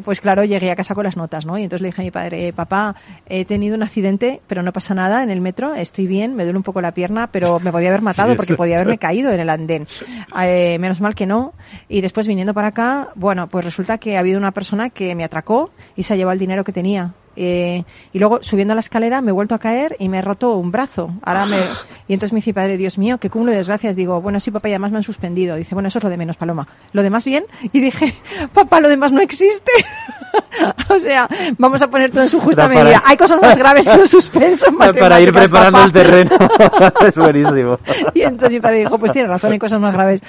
pues 0.04 0.20
claro, 0.20 0.44
llegué 0.44 0.70
a 0.70 0.76
casa 0.76 0.94
con 0.94 1.04
las 1.04 1.16
notas, 1.16 1.46
¿no? 1.46 1.58
Y 1.58 1.62
entonces 1.64 1.82
le 1.82 1.88
dije 1.88 2.02
a 2.02 2.04
mi 2.04 2.10
padre, 2.10 2.52
papá, 2.52 2.94
he 3.26 3.44
tenido 3.44 3.74
un 3.76 3.82
accidente, 3.82 4.40
pero 4.46 4.62
no 4.62 4.72
pasa 4.72 4.94
nada 4.94 5.22
en 5.22 5.30
el 5.30 5.40
metro, 5.40 5.74
estoy 5.74 6.06
bien, 6.06 6.34
me 6.36 6.44
duele 6.44 6.56
un 6.58 6.62
poco 6.62 6.80
la 6.80 6.92
pierna, 6.92 7.28
pero 7.34 7.58
me 7.58 7.72
podía 7.72 7.88
haber 7.88 8.00
matado 8.00 8.30
Sí, 8.30 8.36
porque 8.36 8.54
podía 8.54 8.76
haberme 8.76 8.96
caído 8.96 9.32
en 9.32 9.40
el 9.40 9.50
andén. 9.50 9.88
Eh, 10.40 10.78
menos 10.78 11.00
mal 11.00 11.16
que 11.16 11.26
no. 11.26 11.52
Y 11.88 12.00
después 12.00 12.28
viniendo 12.28 12.54
para 12.54 12.68
acá, 12.68 13.08
bueno, 13.16 13.48
pues 13.48 13.64
resulta 13.64 13.98
que 13.98 14.16
ha 14.16 14.20
habido 14.20 14.38
una 14.38 14.52
persona 14.52 14.88
que 14.88 15.16
me 15.16 15.24
atracó 15.24 15.72
y 15.96 16.04
se 16.04 16.14
ha 16.14 16.16
llevado 16.16 16.34
el 16.34 16.38
dinero 16.38 16.62
que 16.62 16.72
tenía. 16.72 17.12
Eh, 17.36 17.84
y 18.12 18.18
luego 18.18 18.38
subiendo 18.42 18.74
la 18.74 18.80
escalera 18.80 19.20
me 19.20 19.30
he 19.30 19.32
vuelto 19.32 19.54
a 19.54 19.58
caer 19.58 19.96
y 19.98 20.08
me 20.08 20.18
he 20.18 20.22
roto 20.22 20.54
un 20.56 20.70
brazo. 20.70 21.10
Ahora 21.22 21.46
me, 21.46 21.56
y 22.08 22.14
entonces 22.14 22.32
me 22.32 22.38
dice, 22.38 22.54
padre, 22.54 22.76
Dios 22.76 22.98
mío, 22.98 23.18
qué 23.18 23.30
cúmulo 23.30 23.50
de 23.52 23.58
desgracias. 23.58 23.96
Digo, 23.96 24.20
bueno, 24.20 24.40
sí, 24.40 24.50
papá, 24.50 24.68
y 24.68 24.72
además 24.72 24.90
me 24.92 24.98
han 24.98 25.02
suspendido. 25.04 25.56
Dice, 25.56 25.74
bueno, 25.74 25.88
eso 25.88 25.98
es 25.98 26.04
lo 26.04 26.10
de 26.10 26.16
menos, 26.16 26.36
Paloma. 26.36 26.66
Lo 26.92 27.02
demás 27.02 27.24
bien. 27.24 27.44
Y 27.72 27.80
dije, 27.80 28.14
papá, 28.52 28.80
lo 28.80 28.88
demás 28.88 29.12
no 29.12 29.20
existe. 29.20 29.72
o 30.88 30.98
sea, 30.98 31.28
vamos 31.58 31.80
a 31.82 31.88
poner 31.88 32.10
todo 32.10 32.22
en 32.22 32.28
su 32.28 32.40
justa 32.40 32.68
para- 32.68 32.82
medida. 32.84 33.02
Hay 33.06 33.16
cosas 33.16 33.40
más 33.40 33.56
graves 33.56 33.88
que 33.88 33.98
un 33.98 34.08
suspenso 34.08 34.66
en 34.68 34.76
Para 34.76 35.20
ir 35.20 35.32
preparando 35.32 35.78
papá. 35.78 35.84
el 35.86 35.92
terreno. 35.92 36.30
es 37.08 37.14
buenísimo. 37.14 37.78
Y 38.14 38.22
entonces 38.22 38.50
mi 38.52 38.60
padre 38.60 38.78
dijo, 38.78 38.98
pues 38.98 39.12
tienes 39.12 39.30
razón, 39.30 39.52
hay 39.52 39.58
cosas 39.58 39.80
más 39.80 39.92
graves. 39.94 40.20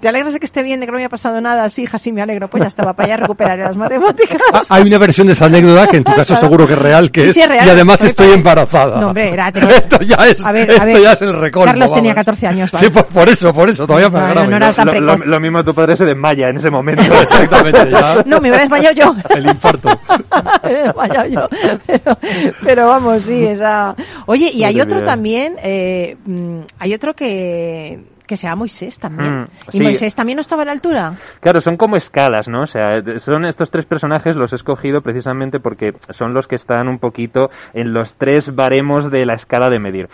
¿Te 0.00 0.08
alegras 0.08 0.32
de 0.32 0.40
que 0.40 0.46
esté 0.46 0.62
bien, 0.62 0.80
de 0.80 0.86
que 0.86 0.92
no 0.92 0.96
me 0.96 1.02
haya 1.02 1.08
pasado 1.08 1.40
nada? 1.40 1.68
Sí, 1.68 1.82
hija, 1.82 1.98
sí, 1.98 2.12
me 2.12 2.22
alegro. 2.22 2.48
Pues 2.48 2.62
ya 2.62 2.68
está, 2.68 2.82
papá, 2.84 3.06
ya 3.06 3.16
recuperaré 3.16 3.62
las 3.62 3.76
matemáticas. 3.76 4.40
Ah, 4.52 4.60
Hay 4.70 4.82
una 4.84 4.98
versión 4.98 5.26
de 5.26 5.32
esa 5.34 5.46
anécdota 5.46 5.86
que 5.86 5.98
en 5.98 6.04
tu 6.04 6.12
caso 6.14 6.32
Claro. 6.34 6.48
Seguro 6.52 6.66
que 6.66 6.74
es 6.74 6.78
real, 6.78 7.10
que 7.10 7.22
Sí, 7.22 7.28
es, 7.28 7.34
sí, 7.34 7.40
es 7.40 7.48
real. 7.48 7.66
y 7.66 7.70
además 7.70 8.04
estoy 8.04 8.26
padre. 8.26 8.38
embarazada. 8.38 9.00
No, 9.00 9.06
hombre, 9.08 9.30
era- 9.32 9.50
tenía- 9.50 9.70
esto 9.78 9.98
ya 10.02 10.16
es, 10.28 10.44
A 10.44 10.52
ver, 10.52 10.70
a 10.70 10.74
esto 10.74 10.86
ver, 10.86 11.00
ya 11.00 11.12
es 11.12 11.22
el 11.22 11.32
recolmo. 11.32 11.64
Carlos 11.66 11.94
tenía 11.94 12.10
vamos. 12.12 12.14
14 12.26 12.46
años, 12.46 12.70
¿vale? 12.70 12.84
Sí, 12.86 12.92
por, 12.92 13.06
por 13.06 13.28
eso, 13.30 13.54
por 13.54 13.70
eso, 13.70 13.86
todavía 13.86 14.10
No, 14.10 14.34
grave. 14.34 14.48
no 14.48 14.56
era 14.56 14.72
tan 14.74 14.86
Lo, 14.88 15.00
lo- 15.00 15.16
lo 15.16 15.40
mismo 15.40 15.64
tu 15.64 15.72
padre 15.74 15.96
se 15.96 16.04
desmaya 16.04 16.48
en 16.50 16.56
ese 16.58 16.70
momento. 16.70 17.02
Exactamente, 17.22 17.90
ya. 17.90 18.22
No, 18.26 18.36
me 18.40 18.50
hubiera 18.50 18.58
desmayado 18.60 18.94
yo. 18.94 19.16
El 19.34 19.46
infarto. 19.46 19.88
Me 20.64 20.70
he 20.70 20.82
desmayado 20.82 21.26
yo. 21.28 21.48
Pero, 21.86 22.18
pero 22.62 22.86
vamos, 22.88 23.22
sí, 23.22 23.46
esa... 23.46 23.94
Oye, 24.26 24.50
y 24.52 24.64
hay 24.64 24.78
otro 24.80 25.02
también, 25.02 25.56
eh, 25.62 26.16
mm, 26.26 26.58
hay 26.78 26.92
otro 26.94 27.14
que, 27.14 27.98
que 28.26 28.36
se 28.36 28.46
llama 28.46 28.60
Moisés 28.60 28.98
también. 28.98 29.42
Mm, 29.42 29.46
¿Y 29.72 29.78
sí. 29.78 29.82
Moisés 29.82 30.14
también 30.14 30.36
no 30.36 30.40
estaba 30.40 30.62
a 30.62 30.66
la 30.66 30.72
altura? 30.72 31.14
Claro, 31.40 31.60
son 31.60 31.76
como 31.76 31.96
escalas, 31.96 32.48
¿no? 32.48 32.62
O 32.62 32.66
sea, 32.66 33.02
son 33.18 33.44
estos 33.44 33.70
tres 33.70 33.86
personajes 33.86 34.36
los 34.36 34.52
he 34.52 34.56
escogido 34.56 35.00
precisamente 35.02 35.60
porque 35.60 35.94
son 36.10 36.34
los 36.34 36.46
que 36.46 36.56
están 36.56 36.88
un 36.88 36.98
poquito 36.98 37.50
en 37.74 37.92
los 37.92 38.14
tres 38.14 38.54
baremos 38.54 39.10
de 39.10 39.26
la 39.26 39.34
escala 39.34 39.70
de 39.70 39.78
medir. 39.78 40.08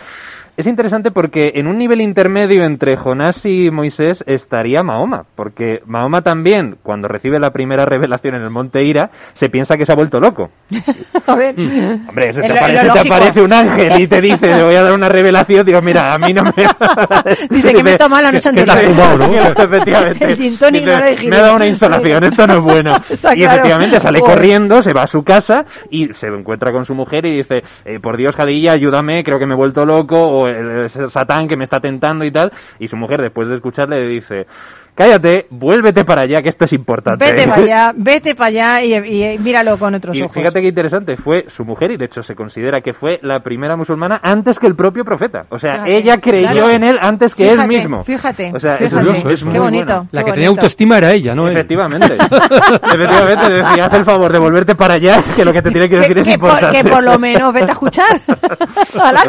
Es 0.59 0.67
interesante 0.67 1.11
porque 1.11 1.53
en 1.55 1.67
un 1.67 1.77
nivel 1.77 2.01
intermedio 2.01 2.65
entre 2.65 2.97
Jonás 2.97 3.45
y 3.45 3.71
Moisés 3.71 4.25
estaría 4.27 4.83
Mahoma, 4.83 5.23
porque 5.33 5.79
Mahoma 5.85 6.21
también, 6.21 6.75
cuando 6.83 7.07
recibe 7.07 7.39
la 7.39 7.51
primera 7.51 7.85
revelación 7.85 8.35
en 8.35 8.41
el 8.41 8.49
monte 8.49 8.83
Ira, 8.83 9.09
se 9.31 9.47
piensa 9.47 9.77
que 9.77 9.85
se 9.85 9.93
ha 9.93 9.95
vuelto 9.95 10.19
loco. 10.19 10.49
A 11.27 11.35
ver. 11.35 11.55
Hombre, 11.57 12.33
se 12.33 12.41
te, 12.41 12.51
aparece, 12.51 12.89
te 12.89 12.99
aparece 12.99 13.41
un 13.41 13.53
ángel 13.53 14.01
y 14.01 14.07
te 14.07 14.19
dice, 14.19 14.49
te 14.49 14.61
voy 14.61 14.75
a 14.75 14.83
dar 14.83 14.91
una 14.91 15.07
revelación, 15.07 15.65
digo, 15.65 15.81
mira, 15.81 16.13
a 16.13 16.17
mí 16.17 16.33
no 16.33 16.43
me... 16.43 16.51
Dice 17.49 17.73
que 17.73 17.81
me 17.81 17.93
he 17.93 17.97
tomado 17.97 18.23
la 18.23 18.33
noche 18.33 18.49
anterior. 18.49 18.75
Me 21.29 21.37
ha 21.37 21.41
dado 21.41 21.55
una 21.55 21.67
insolación, 21.67 22.21
esto 22.25 22.45
no 22.47 22.55
es 22.55 22.59
bueno. 22.59 22.97
Está 23.09 23.33
y 23.33 23.37
claro. 23.37 23.53
efectivamente 23.53 24.01
sale 24.01 24.19
corriendo, 24.19 24.83
se 24.83 24.91
va 24.91 25.03
a 25.03 25.07
su 25.07 25.23
casa 25.23 25.63
y 25.89 26.13
se 26.13 26.27
encuentra 26.27 26.73
con 26.73 26.83
su 26.83 26.95
mujer 26.95 27.25
y 27.25 27.37
dice, 27.37 27.63
eh, 27.85 28.01
por 28.01 28.17
Dios, 28.17 28.35
Jadilla, 28.35 28.73
ayúdame, 28.73 29.23
creo 29.23 29.39
que 29.39 29.45
me 29.45 29.53
he 29.53 29.57
vuelto 29.57 29.85
loco, 29.85 30.21
o 30.21 30.48
el 30.49 30.89
Satán 30.89 31.47
que 31.47 31.55
me 31.55 31.63
está 31.63 31.79
tentando 31.79 32.25
y 32.25 32.31
tal. 32.31 32.51
Y 32.79 32.87
su 32.87 32.97
mujer, 32.97 33.21
después 33.21 33.49
de 33.49 33.55
escucharle, 33.55 34.01
le 34.01 34.07
dice, 34.07 34.47
cállate, 34.99 35.47
vuélvete 35.49 36.03
para 36.03 36.23
allá, 36.23 36.41
que 36.41 36.49
esto 36.49 36.65
es 36.65 36.73
importante. 36.73 37.23
Vete 37.23 37.47
para 37.47 37.61
allá, 37.63 37.93
vete 37.95 38.35
para 38.35 38.47
allá 38.49 38.83
y, 38.83 38.93
y 39.33 39.39
míralo 39.39 39.77
con 39.77 39.95
otros 39.95 40.17
Y 40.17 40.23
ojos. 40.23 40.33
fíjate 40.33 40.61
qué 40.61 40.67
interesante, 40.67 41.15
fue 41.15 41.45
su 41.47 41.63
mujer 41.63 41.91
y 41.91 41.97
de 41.97 42.05
hecho 42.05 42.21
se 42.21 42.35
considera 42.35 42.81
que 42.81 42.91
fue 42.91 43.17
la 43.21 43.39
primera 43.39 43.77
musulmana 43.77 44.19
antes 44.21 44.59
que 44.59 44.67
el 44.67 44.75
propio 44.75 45.05
profeta. 45.05 45.45
O 45.49 45.57
sea, 45.57 45.75
Fíjate, 45.85 45.97
ella 45.97 46.17
creyó 46.19 46.49
claro. 46.51 46.69
en 46.71 46.83
él 46.83 46.97
antes 47.01 47.33
que 47.33 47.43
Fíjate, 47.45 47.61
él 47.61 47.67
mismo. 47.69 48.03
fíjate, 48.03 48.51
o 48.53 48.59
sea, 48.59 48.73
es 48.75 48.89
fíjate. 48.89 49.05
curioso, 49.05 49.29
es 49.29 49.39
Qué 49.43 49.49
muy 49.49 49.59
bonito. 49.59 49.85
bueno. 49.85 50.07
La 50.11 50.19
Qué 50.21 50.25
que 50.25 50.31
tenía 50.33 50.49
bonito. 50.49 50.61
autoestima 50.61 50.97
era 50.97 51.11
ella, 51.13 51.33
¿no? 51.33 51.47
Efectivamente. 51.47 52.13
Efectivamente, 52.93 53.53
decía, 53.53 53.85
haz 53.85 53.93
el 53.93 54.03
favor 54.05 54.33
de 54.33 54.39
volverte 54.39 54.75
para 54.75 54.95
allá, 54.95 55.23
que 55.35 55.45
lo 55.45 55.53
que 55.53 55.61
te 55.61 55.71
tiene 55.71 55.87
que 55.87 55.95
decir 55.97 56.15
que, 56.15 56.21
es 56.21 56.27
que 56.27 56.37
por, 56.37 56.49
importante. 56.49 56.81
que 56.83 56.89
por 56.89 57.03
lo 57.03 57.17
menos 57.17 57.53
vete 57.53 57.69
a 57.69 57.73
escuchar 57.73 58.19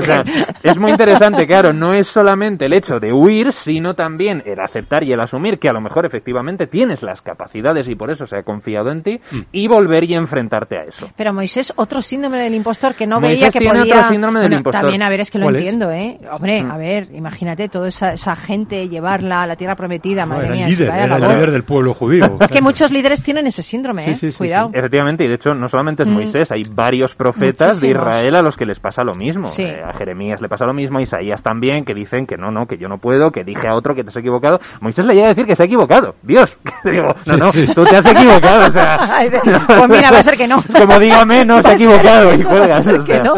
O 0.00 0.02
sea, 0.02 0.22
es 0.62 0.78
muy 0.78 0.90
interesante, 0.90 1.46
claro, 1.46 1.72
no 1.72 1.94
es 1.94 2.08
solamente 2.08 2.66
el 2.66 2.72
hecho 2.72 2.98
de 2.98 3.12
huir, 3.12 3.52
sino 3.52 3.94
también 3.94 4.42
el 4.46 4.58
aceptar 4.60 5.04
y 5.04 5.12
el 5.12 5.20
asumir 5.20 5.58
que 5.60 5.68
a 5.68 5.72
lo 5.72 5.80
mejor 5.80 6.06
efectivamente 6.06 6.66
tienes 6.66 7.02
las 7.02 7.22
capacidades 7.22 7.86
y 7.88 7.94
por 7.94 8.10
eso 8.10 8.26
se 8.26 8.36
ha 8.38 8.42
confiado 8.42 8.90
en 8.90 9.02
ti, 9.02 9.20
Mm. 9.30 9.38
y 9.52 9.68
volver 9.68 10.04
y 10.04 10.14
enfrentarte 10.14 10.78
a 10.78 10.82
eso. 10.84 11.08
Pero 11.16 11.32
Moisés, 11.32 11.72
otro 11.76 12.00
síndrome 12.02 12.38
del 12.38 12.54
impostor 12.54 12.94
que 12.94 13.06
no 13.06 13.20
Moisés 13.20 13.38
veía 13.40 13.50
que 13.52 13.58
tiene 13.60 13.78
podía. 13.80 13.94
otro 13.96 14.08
síndrome 14.08 14.40
del 14.40 14.48
Bueno, 14.48 14.56
impostor. 14.56 14.80
También, 14.82 15.02
a 15.02 15.08
ver, 15.08 15.20
es 15.20 15.30
que 15.30 15.38
lo 15.38 15.48
entiendo, 15.50 15.90
¿eh? 15.92 16.18
Hombre, 16.30 16.62
Mm. 16.62 16.70
a 16.70 16.76
ver, 16.76 17.08
imagínate 17.12 17.68
toda 17.68 17.88
esa, 17.88 18.14
esa 18.14 18.34
gente 18.36 18.88
llevarla 18.88 19.42
a 19.42 19.46
la 19.46 19.56
tierra 19.56 19.76
prometida, 19.76 20.22
No, 20.26 20.34
madre 20.34 20.46
era 20.46 20.54
mía. 20.56 20.64
el 20.66 20.70
líder, 20.72 20.88
era 20.88 21.04
el 21.04 21.10
labor. 21.10 21.28
líder 21.36 21.50
del 21.50 21.64
pueblo 21.64 21.94
judío. 21.94 22.38
Es 22.40 22.50
que 22.50 22.62
muchos 22.62 22.90
líderes 22.90 23.22
tienen 23.22 23.46
ese 23.46 23.62
síndrome, 23.62 24.02
Sí, 24.02 24.10
¿eh? 24.10 24.14
sí, 24.14 24.32
sí, 24.32 24.38
Cuidado. 24.38 24.70
Efectivamente, 24.72 25.24
y 25.24 25.28
de 25.28 25.34
hecho 25.34 25.54
no 25.54 25.68
solamente 25.68 26.02
es 26.04 26.08
Mm. 26.08 26.12
Moisés, 26.12 26.50
hay 26.52 26.62
varios 26.72 27.14
profetas 27.14 27.80
de. 27.80 27.90
Israel 27.90 28.34
a 28.36 28.42
los 28.42 28.56
que 28.56 28.64
les 28.64 28.80
pasa 28.80 29.02
lo 29.04 29.14
mismo. 29.14 29.46
Sí. 29.48 29.62
Eh, 29.64 29.82
a 29.84 29.92
Jeremías 29.92 30.40
le 30.40 30.48
pasa 30.48 30.64
lo 30.64 30.72
mismo, 30.72 30.98
a 30.98 31.02
Isaías 31.02 31.42
también, 31.42 31.84
que 31.84 31.92
dicen 31.92 32.26
que 32.26 32.36
no, 32.36 32.50
no, 32.50 32.66
que 32.66 32.78
yo 32.78 32.88
no 32.88 32.98
puedo, 32.98 33.30
que 33.30 33.44
dije 33.44 33.68
a 33.68 33.74
otro 33.74 33.94
que 33.94 34.02
te 34.04 34.10
has 34.10 34.16
equivocado. 34.16 34.58
Moisés 34.80 35.04
le 35.04 35.14
llega 35.14 35.26
a 35.26 35.28
decir 35.30 35.39
que 35.46 35.56
se 35.56 35.62
ha 35.62 35.66
equivocado. 35.66 36.14
Dios, 36.22 36.56
que 36.84 36.90
digo, 36.90 37.08
no, 37.26 37.36
no, 37.36 37.52
Sí, 37.52 37.66
sí. 37.66 37.74
tú 37.74 37.84
te 37.84 37.96
has 37.96 38.06
equivocado, 38.06 38.66
o 38.68 38.70
sea... 38.70 38.98
Pues 39.66 39.88
mira, 39.88 40.10
va 40.12 40.18
a 40.18 40.22
ser 40.22 40.36
que 40.36 40.46
no. 40.48 40.62
Como 40.62 40.98
dígame, 40.98 41.44
no, 41.44 41.62
se 41.62 41.68
ha 41.68 41.72
equivocado 41.72 42.34
y 42.34 42.42
o 42.44 43.04
sea, 43.04 43.22
no. 43.22 43.34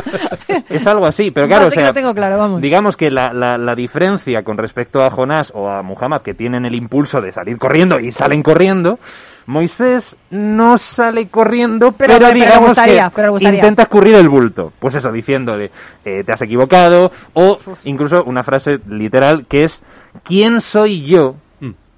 Es 0.69 0.87
algo 0.87 1.07
así, 1.07 1.31
pero 1.31 1.47
claro, 1.49 1.67
o 1.67 1.71
que 1.71 1.77
sea, 1.77 1.87
lo 1.87 1.93
tengo 1.93 2.15
claro, 2.15 2.39
vamos. 2.39 2.61
digamos 2.61 2.97
que 2.97 3.11
la, 3.11 3.33
la, 3.33 3.57
la 3.59 3.75
diferencia 3.75 4.43
con 4.43 4.57
respecto 4.59 5.03
a 5.03 5.11
Jonás 5.11 5.53
o 5.55 5.69
a 5.69 5.83
Muhammad, 5.83 6.23
que 6.23 6.35
tienen 6.35 6.65
el 6.65 6.75
impulso 6.75 7.21
de 7.21 7.33
salir 7.33 7.59
corriendo 7.59 7.99
y 8.01 8.11
salen 8.13 8.43
corriendo, 8.43 8.99
Moisés 9.47 10.17
no 10.31 10.79
sale 10.79 11.29
corriendo, 11.29 11.93
Pero- 11.93 12.15
pero, 12.19 12.33
digamos 12.33 12.69
gustaría, 12.69 13.09
que 13.11 13.17
pero 13.17 13.37
intenta 13.39 13.83
escurrir 13.83 14.15
el 14.15 14.29
bulto. 14.29 14.73
Pues 14.79 14.95
eso, 14.95 15.11
diciéndole, 15.11 15.71
eh, 16.05 16.23
te 16.25 16.33
has 16.33 16.43
equivocado, 16.43 17.11
o 17.35 17.59
incluso 17.85 18.23
una 18.25 18.43
frase 18.43 18.79
literal 18.89 19.47
que 19.49 19.65
es, 19.65 19.83
¿quién 20.23 20.61
soy 20.61 21.03
yo. 21.03 21.35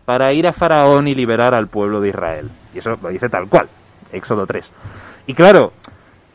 Para 0.05 0.32
ir 0.32 0.46
a 0.46 0.52
Faraón 0.52 1.09
y 1.09 1.14
liberar 1.14 1.55
al 1.55 1.68
pueblo 1.68 2.00
de 2.00 2.09
Israel? 2.11 2.50
Y 2.74 2.78
eso 2.78 2.98
lo 3.00 3.09
dice 3.09 3.28
tal 3.28 3.48
cual, 3.48 3.68
Éxodo 4.12 4.46
3. 4.46 4.72
Y 5.26 5.34
claro, 5.34 5.72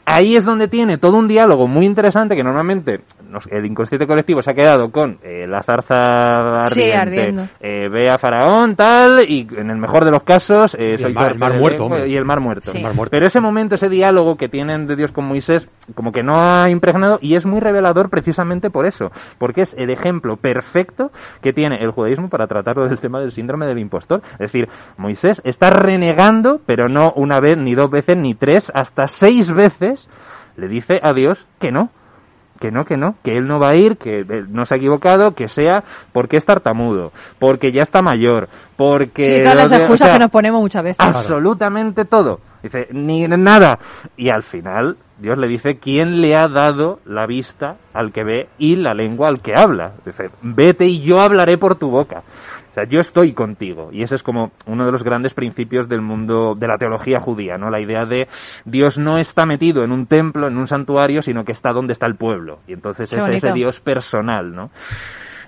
ahí 0.05 0.35
es 0.35 0.45
donde 0.45 0.67
tiene 0.67 0.97
todo 0.97 1.17
un 1.17 1.27
diálogo 1.27 1.67
muy 1.67 1.85
interesante 1.85 2.35
que 2.35 2.43
normalmente 2.43 3.01
el 3.51 3.65
inconsciente 3.65 4.05
colectivo 4.07 4.41
se 4.41 4.51
ha 4.51 4.53
quedado 4.53 4.91
con 4.91 5.19
eh, 5.23 5.45
la 5.47 5.61
zarza 5.61 6.65
Sí, 6.65 6.91
ardiendo. 6.91 7.43
eh, 7.59 7.87
ve 7.89 8.09
a 8.09 8.17
Faraón, 8.17 8.75
tal, 8.75 9.23
y 9.29 9.47
en 9.57 9.69
el 9.69 9.77
mejor 9.77 10.05
de 10.05 10.11
los 10.11 10.23
casos 10.23 10.75
eh, 10.75 10.89
Y 10.89 10.91
el 10.93 10.99
soy 10.99 11.13
mar- 11.13 11.31
el 11.33 11.59
muerto, 11.59 12.05
y 12.05 12.15
el 12.15 12.25
mar 12.25 12.39
muerto. 12.39 12.71
Sí. 12.71 12.77
El 12.77 12.83
mar 12.83 12.93
muerto. 12.93 13.11
Pero 13.11 13.27
ese 13.27 13.39
momento, 13.41 13.75
ese 13.75 13.89
diálogo 13.89 14.35
que 14.37 14.49
tienen 14.49 14.87
de 14.87 14.95
Dios 14.95 15.11
con 15.11 15.25
Moisés, 15.25 15.69
como 15.95 16.11
que 16.11 16.23
no 16.23 16.33
ha 16.35 16.69
impregnado 16.69 17.19
y 17.21 17.35
es 17.35 17.45
muy 17.45 17.59
revelador 17.59 18.09
precisamente 18.09 18.69
por 18.69 18.85
eso, 18.85 19.11
porque 19.37 19.61
es 19.61 19.73
el 19.77 19.89
ejemplo 19.89 20.37
perfecto 20.37 21.11
que 21.41 21.53
tiene 21.53 21.77
el 21.83 21.91
judaísmo 21.91 22.29
para 22.29 22.47
tratarlo 22.47 22.87
del 22.87 22.99
tema 22.99 23.19
del 23.19 23.31
síndrome 23.31 23.65
del 23.65 23.79
impostor. 23.79 24.21
Es 24.33 24.51
decir, 24.51 24.67
Moisés 24.97 25.41
está 25.45 25.69
renegando, 25.69 26.59
pero 26.65 26.87
no 26.89 27.13
una 27.15 27.39
vez, 27.39 27.57
ni 27.57 27.75
dos 27.75 27.89
veces, 27.89 28.17
ni 28.17 28.33
tres, 28.33 28.71
hasta 28.73 29.07
seis 29.07 29.51
veces 29.51 30.09
le 30.55 30.67
dice 30.67 30.99
a 31.01 31.13
Dios 31.13 31.47
que 31.59 31.71
no. 31.71 31.89
Que 32.59 32.71
no, 32.71 32.83
que 32.83 32.97
no, 32.97 33.15
que 33.23 33.37
él 33.37 33.47
no 33.47 33.57
va 33.57 33.69
a 33.69 33.75
ir, 33.75 33.97
que 33.97 34.19
él 34.19 34.47
no 34.49 34.65
se 34.65 34.75
ha 34.75 34.77
equivocado, 34.77 35.33
que 35.33 35.47
sea 35.47 35.83
porque 36.11 36.37
es 36.37 36.45
tartamudo, 36.45 37.13
porque 37.39 37.71
ya 37.71 37.83
está 37.83 38.01
mayor, 38.01 38.49
porque... 38.75 39.23
Sí, 39.23 39.41
todas 39.41 39.55
las 39.55 39.71
o 39.71 39.75
excusas 39.75 40.07
sea, 40.07 40.17
que 40.17 40.23
nos 40.23 40.31
ponemos 40.31 40.61
muchas 40.61 40.83
veces. 40.83 40.99
absolutamente 40.99 42.03
todo. 42.03 42.41
Dice, 42.61 42.87
ni 42.91 43.25
nada. 43.27 43.79
Y 44.17 44.29
al 44.29 44.43
final, 44.43 44.97
Dios 45.17 45.37
le 45.37 45.47
dice, 45.47 45.77
¿quién 45.77 46.21
le 46.21 46.35
ha 46.35 46.47
dado 46.47 46.99
la 47.05 47.25
vista 47.25 47.77
al 47.93 48.11
que 48.11 48.23
ve 48.23 48.49
y 48.57 48.75
la 48.75 48.93
lengua 48.93 49.29
al 49.29 49.41
que 49.41 49.53
habla? 49.55 49.93
Dice, 50.05 50.29
vete 50.41 50.85
y 50.85 50.99
yo 50.99 51.19
hablaré 51.19 51.57
por 51.57 51.75
tu 51.75 51.89
boca. 51.89 52.23
Sea, 52.79 52.89
yo 52.89 52.99
estoy 52.99 53.33
contigo. 53.33 53.89
Y 53.91 54.03
ese 54.03 54.15
es 54.15 54.23
como 54.23 54.51
uno 54.65 54.85
de 54.85 54.91
los 54.91 55.03
grandes 55.03 55.33
principios 55.33 55.89
del 55.89 56.01
mundo 56.01 56.55
de 56.55 56.67
la 56.67 56.77
teología 56.77 57.19
judía, 57.19 57.57
¿no? 57.57 57.69
La 57.69 57.81
idea 57.81 58.05
de 58.05 58.27
Dios 58.65 58.97
no 58.97 59.17
está 59.17 59.45
metido 59.45 59.83
en 59.83 59.91
un 59.91 60.05
templo, 60.05 60.47
en 60.47 60.57
un 60.57 60.67
santuario, 60.67 61.21
sino 61.21 61.43
que 61.43 61.51
está 61.51 61.71
donde 61.71 61.93
está 61.93 62.07
el 62.07 62.15
pueblo. 62.15 62.59
Y 62.67 62.73
entonces 62.73 63.11
es 63.11 63.27
ese. 63.27 63.53
Dios 63.53 63.79
personal, 63.79 64.53
¿no? 64.53 64.69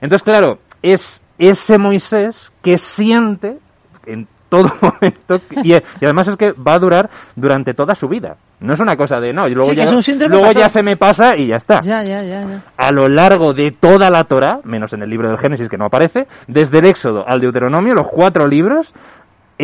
Entonces, 0.01 0.23
claro, 0.23 0.59
es 0.82 1.21
ese 1.38 1.77
Moisés 1.77 2.51
que 2.61 2.77
siente 2.77 3.59
en 4.05 4.27
todo 4.52 4.70
momento 4.82 5.39
y, 5.64 5.74
y 5.74 5.82
además 6.04 6.28
es 6.28 6.36
que 6.36 6.52
va 6.52 6.74
a 6.74 6.80
durar 6.80 7.10
durante 7.36 7.74
toda 7.74 7.95
su 7.95 8.10
vida. 8.10 8.36
No 8.60 8.74
es 8.74 8.80
una 8.80 8.95
cosa 8.95 9.20
de 9.20 9.34
no, 9.34 9.47
y 9.47 9.56
luego 9.56 9.72
Sí, 9.72 9.76
ya, 9.76 9.89
luego 10.28 10.52
ya 10.52 10.70
se 10.70 10.84
me 10.84 10.95
pasa 10.95 11.36
y 11.36 11.47
ya 11.47 11.56
está. 11.56 11.82
Ya, 11.82 12.04
ya, 12.04 12.22
ya. 12.22 12.62
A 12.78 12.91
lo 12.91 13.08
largo 13.08 13.54
de 13.54 13.72
toda 13.72 14.12
la 14.12 14.26
Torah, 14.26 14.60
menos 14.66 14.93
en 14.93 15.02
el 15.02 15.10
libro 15.10 15.30
del 15.30 15.39
Génesis 15.39 15.68
que 15.68 15.78
no 15.78 15.86
aparece, 15.86 16.28
desde 16.47 16.78
el 16.78 16.86
Éxodo 16.86 17.24
al 17.28 17.39
Deuteronomio, 17.39 17.95
los 17.95 18.08
cuatro 18.08 18.45
libros, 18.45 18.93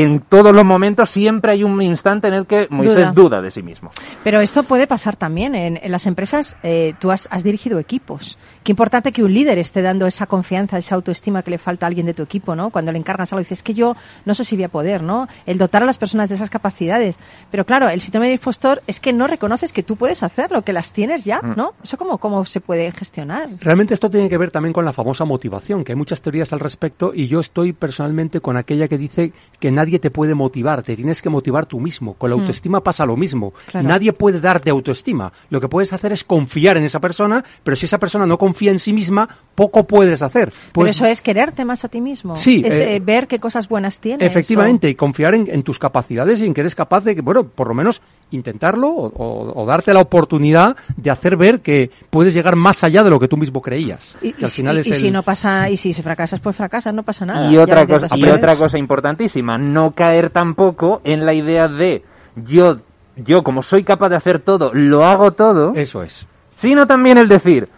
en 0.03 0.19
todos 0.21 0.53
los 0.55 0.63
momentos 0.65 1.09
siempre 1.09 1.51
hay 1.53 1.63
un 1.63 1.81
instante 1.81 2.27
en 2.27 2.33
el 2.33 2.45
que 2.45 2.67
Moisés 2.69 3.13
Duda. 3.13 3.37
duda, 3.37 3.41
de 3.41 3.51
sí 3.51 3.63
mismo. 3.63 3.91
Pero 4.23 4.41
esto 4.41 4.63
puede 4.63 4.87
pasar 4.87 5.15
también 5.15 5.55
en, 5.55 5.79
en 5.81 5.91
las 5.91 6.05
empresas. 6.05 6.57
eh, 6.63 6.93
tú 6.99 7.11
has, 7.11 7.27
has 7.31 7.43
dirigido 7.43 7.79
equipos. 7.79 8.37
Qué 8.63 8.71
importante 8.73 9.11
que 9.11 9.23
un 9.23 9.33
líder 9.33 9.57
esté 9.57 9.81
dando 9.81 10.07
esa 10.07 10.25
confianza, 10.27 10.77
esa 10.77 10.95
autoestima 10.95 11.41
que 11.41 11.51
le 11.51 11.57
falta 11.57 11.85
a 11.85 11.87
alguien 11.87 12.05
de 12.05 12.13
tu 12.13 12.21
equipo, 12.23 12.55
¿no? 12.55 12.69
Cuando 12.69 12.91
le 12.91 12.97
encargas 12.97 13.31
algo, 13.31 13.39
dices, 13.39 13.59
es 13.59 13.63
que 13.63 13.73
yo 13.73 13.95
no 14.25 14.33
sé 14.33 14.43
si 14.43 14.55
voy 14.55 14.65
a 14.65 14.69
poder, 14.69 15.01
¿no? 15.03 15.27
El 15.45 15.57
dotar 15.57 15.83
a 15.83 15.85
las 15.85 15.97
personas 15.97 16.27
de 16.29 16.35
esas 16.35 16.49
capacidades. 16.49 17.17
Pero 17.49 17.65
claro, 17.65 17.87
el 17.87 18.01
síndrome 18.01 18.27
de 18.27 18.33
impostor 18.33 18.83
es 18.87 18.99
que 18.99 19.13
no 19.13 19.25
reconoces 19.27 19.71
que 19.71 19.83
tú 19.83 19.95
puedes 19.95 20.21
hacerlo, 20.21 20.63
que 20.63 20.73
las 20.73 20.91
tienes 20.91 21.23
ya, 21.23 21.39
Mm. 21.41 21.53
¿no? 21.55 21.73
Eso 21.83 21.97
cómo, 21.97 22.17
cómo 22.17 22.43
se 22.45 22.59
puede 22.59 22.91
gestionar. 22.91 23.47
Realmente 23.61 23.93
esto 23.93 24.09
tiene 24.09 24.27
que 24.27 24.37
ver 24.37 24.51
también 24.51 24.73
con 24.73 24.83
la 24.85 24.91
famosa 24.91 25.23
motivación, 25.23 25.83
que 25.85 25.93
hay 25.93 25.95
muchas 25.95 26.21
teorías 26.21 26.51
al 26.51 26.59
respecto 26.59 27.13
y 27.15 27.27
yo 27.27 27.39
estoy 27.39 27.71
personalmente 27.73 28.41
con 28.41 28.57
aquella 28.57 28.87
que 28.89 28.97
dice 28.97 29.31
que 29.59 29.71
nadie 29.71 29.86
te 29.99 30.11
puede 30.11 30.35
motivar, 30.35 30.83
te 30.83 30.95
tienes 30.95 31.21
que 31.21 31.29
motivar 31.29 31.65
tú 31.65 31.79
mismo. 31.79 32.13
Con 32.15 32.29
la 32.29 32.35
Mm. 32.35 32.39
autoestima 32.41 32.83
pasa 32.83 33.05
lo 33.05 33.15
mismo. 33.15 33.53
Claro. 33.71 33.87
Nadie 33.87 34.13
puede 34.13 34.39
darte 34.39 34.69
autoestima. 34.69 35.31
Lo 35.49 35.59
que 35.61 35.67
puedes 35.69 35.93
hacer 35.93 36.11
es 36.11 36.23
confiar 36.23 36.77
en 36.77 36.83
esa 36.83 36.99
persona, 36.99 37.43
pero 37.63 37.75
si 37.77 37.85
esa 37.85 37.97
persona 37.97 38.25
no 38.25 38.37
confía 38.37 38.71
en 38.71 38.79
sí 38.79 38.93
misma, 38.93 39.27
poco 39.55 39.85
puedes 39.87 40.21
hacer. 40.21 40.49
Pero 40.51 40.71
Pues, 40.73 40.91
eso 40.97 41.05
es 41.05 41.21
quererte 41.21 41.65
más 41.65 41.83
a 41.85 41.87
ti 41.89 42.01
mismo. 42.01 42.35
Sí, 42.35 42.61
Es 42.65 42.75
eh, 42.75 42.95
eh, 42.95 42.99
ver 42.99 43.27
qué 43.27 43.39
cosas 43.39 43.67
buenas 43.69 43.99
tienes. 43.99 44.27
Efectivamente, 44.29 44.89
y 44.89 44.95
confiar 44.95 45.33
en, 45.35 45.45
en 45.49 45.63
tus 45.63 45.79
capacidades 45.79 46.41
y 46.41 46.45
en 46.45 46.53
que 46.53 46.61
eres 46.61 46.75
capaz 46.75 47.03
de, 47.03 47.15
que, 47.15 47.21
bueno, 47.21 47.43
por 47.47 47.67
lo 47.67 47.73
menos 47.73 48.01
intentarlo 48.31 48.89
o, 48.89 49.07
o- 49.07 49.61
o 49.61 49.65
darte 49.65 49.93
la 49.93 50.01
oportunidad 50.01 50.75
de 50.97 51.09
hacer 51.09 51.37
ver 51.37 51.61
que 51.61 51.89
puedes 52.09 52.33
llegar 52.33 52.55
más 52.57 52.83
allá 52.83 53.01
de 53.03 53.09
lo 53.09 53.19
que 53.19 53.27
tú 53.29 53.37
mismo 53.37 53.61
creías. 53.61 54.17
Y, 54.21 54.33
que 54.33 54.43
al 54.45 54.51
final 54.51 54.75
y- 54.77 54.79
es 54.81 54.87
y 54.87 54.89
el- 54.91 54.95
si 54.97 55.11
no 55.11 55.23
pasa, 55.23 55.69
y 55.69 55.77
si 55.77 55.93
fracasas, 55.93 56.39
pues 56.41 56.55
fracasas, 56.55 56.93
no 56.93 57.03
pasa 57.03 57.25
nada. 57.25 57.49
Y 57.49 57.57
otra 57.57 57.87
cosa, 57.87 58.07
y 58.17 58.25
otra 58.27 58.55
cosa 58.57 58.77
importantísima, 58.77 59.57
no 59.57 59.76
caer 59.91 60.29
tampoco 60.29 61.01
en 61.03 61.25
la 61.25 61.33
idea 61.33 61.67
de 61.67 62.03
yo, 62.35 62.77
yo 63.15 63.43
como 63.43 63.61
soy 63.63 63.83
capaz 63.83 64.09
de 64.09 64.15
hacer 64.17 64.39
todo, 64.39 64.71
lo 64.73 65.05
hago 65.05 65.31
todo, 65.31 65.73
Eso 65.75 66.03
es. 66.03 66.27
sino 66.49 66.85
también 66.87 67.17
el 67.17 67.27
decir 67.27 67.69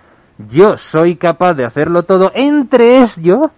yo 0.47 0.77
soy 0.77 1.15
capaz 1.17 1.53
de 1.53 1.65
hacerlo 1.65 2.03
todo, 2.03 2.31
entre 2.33 2.99
es 2.99 3.17
yo 3.21 3.51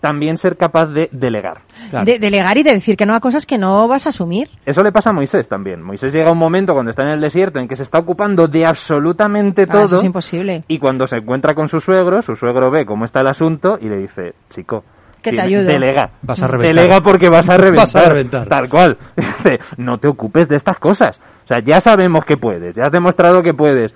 también 0.00 0.36
ser 0.36 0.56
capaz 0.56 0.86
de 0.86 1.08
delegar. 1.10 1.62
Claro. 1.90 2.04
De 2.06 2.20
delegar 2.20 2.56
y 2.56 2.62
de 2.62 2.72
decir 2.72 2.96
que 2.96 3.04
no 3.04 3.14
a 3.16 3.20
cosas 3.20 3.44
que 3.44 3.58
no 3.58 3.88
vas 3.88 4.06
a 4.06 4.10
asumir. 4.10 4.48
Eso 4.64 4.84
le 4.84 4.92
pasa 4.92 5.10
a 5.10 5.12
Moisés 5.12 5.48
también. 5.48 5.82
Moisés 5.82 6.12
llega 6.12 6.28
a 6.28 6.32
un 6.32 6.38
momento 6.38 6.72
cuando 6.72 6.90
está 6.90 7.02
en 7.02 7.08
el 7.08 7.20
desierto 7.20 7.58
en 7.58 7.66
que 7.66 7.74
se 7.74 7.82
está 7.82 7.98
ocupando 7.98 8.46
de 8.46 8.64
absolutamente 8.64 9.62
Ah, 9.62 9.72
todo. 9.72 9.84
eso 9.86 9.96
es 9.96 10.04
imposible. 10.04 10.62
Y 10.68 10.78
cuando 10.78 11.08
se 11.08 11.16
encuentra 11.16 11.52
con 11.56 11.66
su 11.66 11.80
suegro, 11.80 12.22
su 12.22 12.36
suegro 12.36 12.70
ve 12.70 12.86
cómo 12.86 13.04
está 13.04 13.22
el 13.22 13.26
asunto 13.26 13.76
y 13.82 13.88
le 13.88 13.96
dice, 13.96 14.34
chico, 14.50 14.84
Que 15.22 15.32
te 15.32 15.40
ayudo. 15.40 15.64
Delega. 15.64 16.10
Vas 16.22 16.42
a 16.42 16.48
reventar. 16.48 16.74
Delega 16.76 17.00
porque 17.02 17.28
vas 17.28 17.48
a 17.48 17.56
reventar. 17.56 17.84
Vas 17.86 17.96
a 17.96 18.08
reventar. 18.08 18.48
Tal 18.48 18.68
cual. 18.68 18.98
Dice, 19.16 19.58
no 19.76 19.98
te 19.98 20.08
ocupes 20.08 20.48
de 20.48 20.56
estas 20.56 20.78
cosas. 20.78 21.18
O 21.44 21.48
sea, 21.48 21.58
ya 21.64 21.80
sabemos 21.80 22.24
que 22.24 22.36
puedes, 22.36 22.74
ya 22.74 22.84
has 22.84 22.92
demostrado 22.92 23.42
que 23.42 23.54
puedes. 23.54 23.94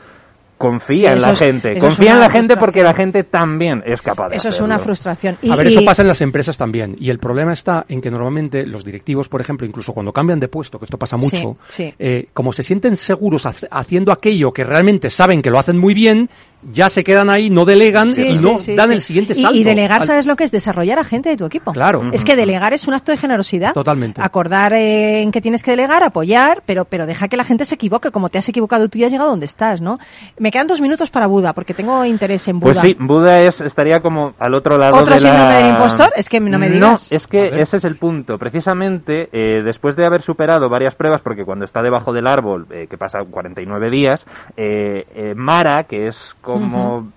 Confía 0.58 1.10
Sí, 1.10 1.16
en 1.16 1.22
la 1.22 1.32
es- 1.32 1.38
gente. 1.40 1.78
Confía 1.80 2.12
en 2.12 2.20
la 2.20 2.30
gente 2.30 2.56
porque 2.56 2.84
la 2.84 2.94
gente 2.94 3.24
también 3.24 3.82
es 3.84 4.00
capaz 4.00 4.28
de 4.28 4.36
Eso 4.36 4.48
es 4.48 4.60
una 4.60 4.78
frustración. 4.78 5.36
Y, 5.42 5.50
a 5.50 5.56
ver, 5.56 5.66
y- 5.66 5.70
eso 5.70 5.84
pasa 5.84 6.02
en 6.02 6.08
las 6.08 6.20
empresas 6.20 6.56
también. 6.56 6.94
Y 7.00 7.10
el 7.10 7.18
problema 7.18 7.52
está 7.52 7.84
en 7.88 8.00
que 8.00 8.12
normalmente 8.12 8.64
los 8.64 8.84
directivos, 8.84 9.28
por 9.28 9.40
ejemplo, 9.40 9.66
incluso 9.66 9.92
cuando 9.92 10.12
cambian 10.12 10.38
de 10.38 10.46
puesto, 10.46 10.78
que 10.78 10.84
esto 10.84 10.96
pasa 10.98 11.16
mucho, 11.16 11.56
Sí, 11.66 11.86
sí. 11.88 11.94
eh, 11.98 12.28
como 12.32 12.52
se 12.52 12.62
sienten 12.62 12.96
seguros 12.96 13.44
haciendo 13.72 14.12
aquello 14.12 14.52
que 14.52 14.62
realmente 14.62 15.10
saben 15.10 15.42
que 15.42 15.50
lo 15.50 15.58
hacen 15.58 15.78
muy 15.78 15.94
bien, 15.94 16.30
ya 16.70 16.90
se 16.90 17.02
quedan 17.02 17.28
ahí, 17.30 17.50
no 17.50 17.64
delegan 17.64 18.10
Sí, 18.10 18.22
y 18.22 18.38
no 18.38 18.58
sí, 18.58 18.74
dan 18.74 18.88
sí. 18.88 18.94
el 18.94 19.00
siguiente 19.00 19.34
salto. 19.34 19.56
Y, 19.58 19.64
delegar, 19.64 20.02
Al- 20.02 20.06
¿sabes 20.06 20.26
lo 20.26 20.36
que 20.36 20.44
es? 20.44 20.52
Desarrollar 20.52 20.98
a 20.98 21.04
gente 21.04 21.28
de 21.28 21.36
tu 21.36 21.44
equipo. 21.44 21.72
Claro. 21.72 22.10
Es 22.12 22.24
que 22.24 22.36
delegar 22.36 22.72
es 22.72 22.86
un 22.86 22.94
acto 22.94 23.12
de 23.12 23.18
generosidad. 23.18 23.72
Totalmente. 23.74 24.20
Acordar 24.22 24.72
eh, 24.72 25.22
en 25.22 25.32
que 25.32 25.40
tienes 25.40 25.62
que 25.62 25.72
delegar, 25.72 26.02
apoyar, 26.02 26.62
pero, 26.66 26.84
pero 26.84 27.06
deja 27.06 27.28
que 27.28 27.36
la 27.36 27.44
gente 27.44 27.64
se 27.64 27.74
equivoque, 27.74 28.10
como 28.10 28.28
te 28.28 28.38
has 28.38 28.48
equivocado 28.48 28.88
tú 28.88 28.98
y 28.98 29.04
has 29.04 29.10
llegado 29.10 29.30
donde 29.30 29.46
estás, 29.46 29.80
¿no? 29.80 29.98
Me 30.38 30.50
quedan 30.50 30.66
dos 30.66 30.80
minutos 30.80 31.10
para 31.10 31.26
Buda, 31.26 31.52
porque 31.52 31.74
tengo 31.74 32.04
interés 32.04 32.46
en 32.48 32.60
Buda. 32.60 32.72
Pues 32.72 32.80
sí, 32.82 32.96
Buda 32.98 33.40
es, 33.40 33.60
estaría 33.60 34.00
como 34.00 34.34
al 34.38 34.54
otro 34.54 34.78
lado 34.78 34.96
¿Otro 34.96 35.14
de 35.14 35.20
la... 35.20 35.28
síndrome 35.28 35.54
del 35.54 35.70
impostor? 35.70 36.12
Es 36.16 36.28
que 36.28 36.40
no 36.40 36.58
me 36.58 36.68
digas. 36.68 37.08
No, 37.10 37.16
es 37.16 37.26
que 37.26 37.48
ese 37.60 37.76
es 37.78 37.84
el 37.84 37.96
punto. 37.96 38.38
Precisamente, 38.38 39.28
eh, 39.32 39.62
después 39.64 39.96
de 39.96 40.06
haber 40.06 40.22
superado 40.22 40.68
varias 40.68 40.94
pruebas, 40.94 41.20
porque 41.22 41.44
cuando 41.44 41.64
está 41.64 41.82
debajo 41.82 42.12
del 42.12 42.26
árbol, 42.26 42.66
eh, 42.70 42.86
que 42.88 42.96
pasa 42.98 43.18
49 43.28 43.90
días, 43.90 44.24
eh, 44.56 45.06
eh, 45.14 45.34
Mara, 45.34 45.84
que 45.84 46.06
es 46.06 46.34
como... 46.54 47.12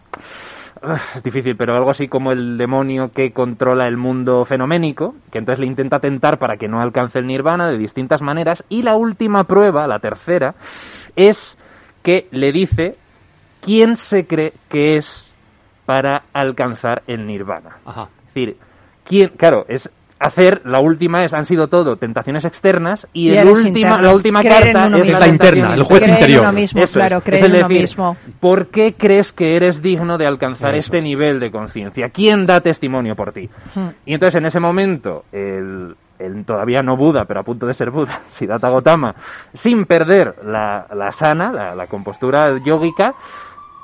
es 1.15 1.23
difícil, 1.23 1.55
pero 1.55 1.75
algo 1.75 1.89
así 1.89 2.07
como 2.07 2.31
el 2.31 2.57
demonio 2.57 3.11
que 3.11 3.31
controla 3.31 3.87
el 3.87 3.97
mundo 3.97 4.45
fenoménico, 4.45 5.15
que 5.31 5.39
entonces 5.39 5.59
le 5.59 5.67
intenta 5.67 5.99
tentar 5.99 6.37
para 6.37 6.57
que 6.57 6.67
no 6.67 6.81
alcance 6.81 7.19
el 7.19 7.27
nirvana 7.27 7.69
de 7.69 7.77
distintas 7.77 8.21
maneras. 8.21 8.63
Y 8.69 8.83
la 8.83 8.95
última 8.95 9.45
prueba, 9.45 9.87
la 9.87 9.99
tercera, 9.99 10.55
es 11.15 11.57
que 12.03 12.27
le 12.31 12.51
dice 12.51 12.97
quién 13.61 13.95
se 13.95 14.27
cree 14.27 14.53
que 14.69 14.97
es 14.97 15.33
para 15.85 16.23
alcanzar 16.33 17.03
el 17.07 17.25
nirvana. 17.25 17.77
Ajá. 17.85 18.09
Es 18.27 18.33
decir, 18.33 18.57
quién, 19.03 19.29
claro, 19.29 19.65
es 19.67 19.89
hacer, 20.19 20.61
la 20.65 20.79
última 20.79 21.23
es, 21.25 21.33
han 21.33 21.45
sido 21.45 21.67
todo 21.67 21.97
tentaciones 21.97 22.45
externas 22.45 23.07
y, 23.13 23.29
Y 23.31 23.37
el 23.37 23.47
última, 23.47 23.67
interno. 23.79 23.97
la 24.01 24.13
última 24.13 24.39
Creer 24.39 24.73
carta 24.73 24.85
es 24.87 24.91
mismo. 25.03 25.19
La 25.19 25.27
interna, 25.27 25.73
el 25.73 25.83
juez 25.83 25.99
Creer 25.99 26.09
en 26.09 26.15
interior. 26.15 26.41
uno 26.43 26.51
mismo, 26.53 26.79
Eso 26.81 26.99
es. 26.99 27.05
claro, 27.05 27.17
Es 27.17 27.23
creer 27.23 27.43
el 27.45 27.51
en 27.51 27.57
uno 27.57 27.67
decir, 27.67 27.81
mismo. 27.81 28.17
¿Por 28.39 28.67
qué 28.67 28.93
crees 28.97 29.33
que 29.33 29.55
eres 29.55 29.81
digno 29.81 30.17
de 30.17 30.25
alcanzar 30.27 30.69
Eso 30.75 30.85
este 30.87 30.97
es. 30.99 31.03
nivel 31.05 31.39
de 31.39 31.51
conciencia? 31.51 32.09
¿Quién 32.09 32.45
da 32.45 32.61
testimonio 32.61 33.15
por 33.15 33.33
ti? 33.33 33.49
Hmm. 33.75 33.87
Y 34.05 34.13
entonces 34.13 34.35
en 34.35 34.45
ese 34.45 34.59
momento, 34.59 35.25
el, 35.31 35.95
el 36.17 36.45
todavía 36.45 36.81
no 36.81 36.95
Buda, 36.95 37.25
pero 37.25 37.41
a 37.41 37.43
punto 37.43 37.65
de 37.67 37.73
ser 37.73 37.91
Buda, 37.91 38.21
Siddhartha 38.27 38.69
Gautama, 38.69 39.13
sin 39.53 39.85
perder 39.85 40.35
la, 40.45 40.87
la 40.95 41.11
sana, 41.11 41.51
la, 41.51 41.75
la 41.75 41.87
compostura 41.87 42.57
yógica, 42.63 43.13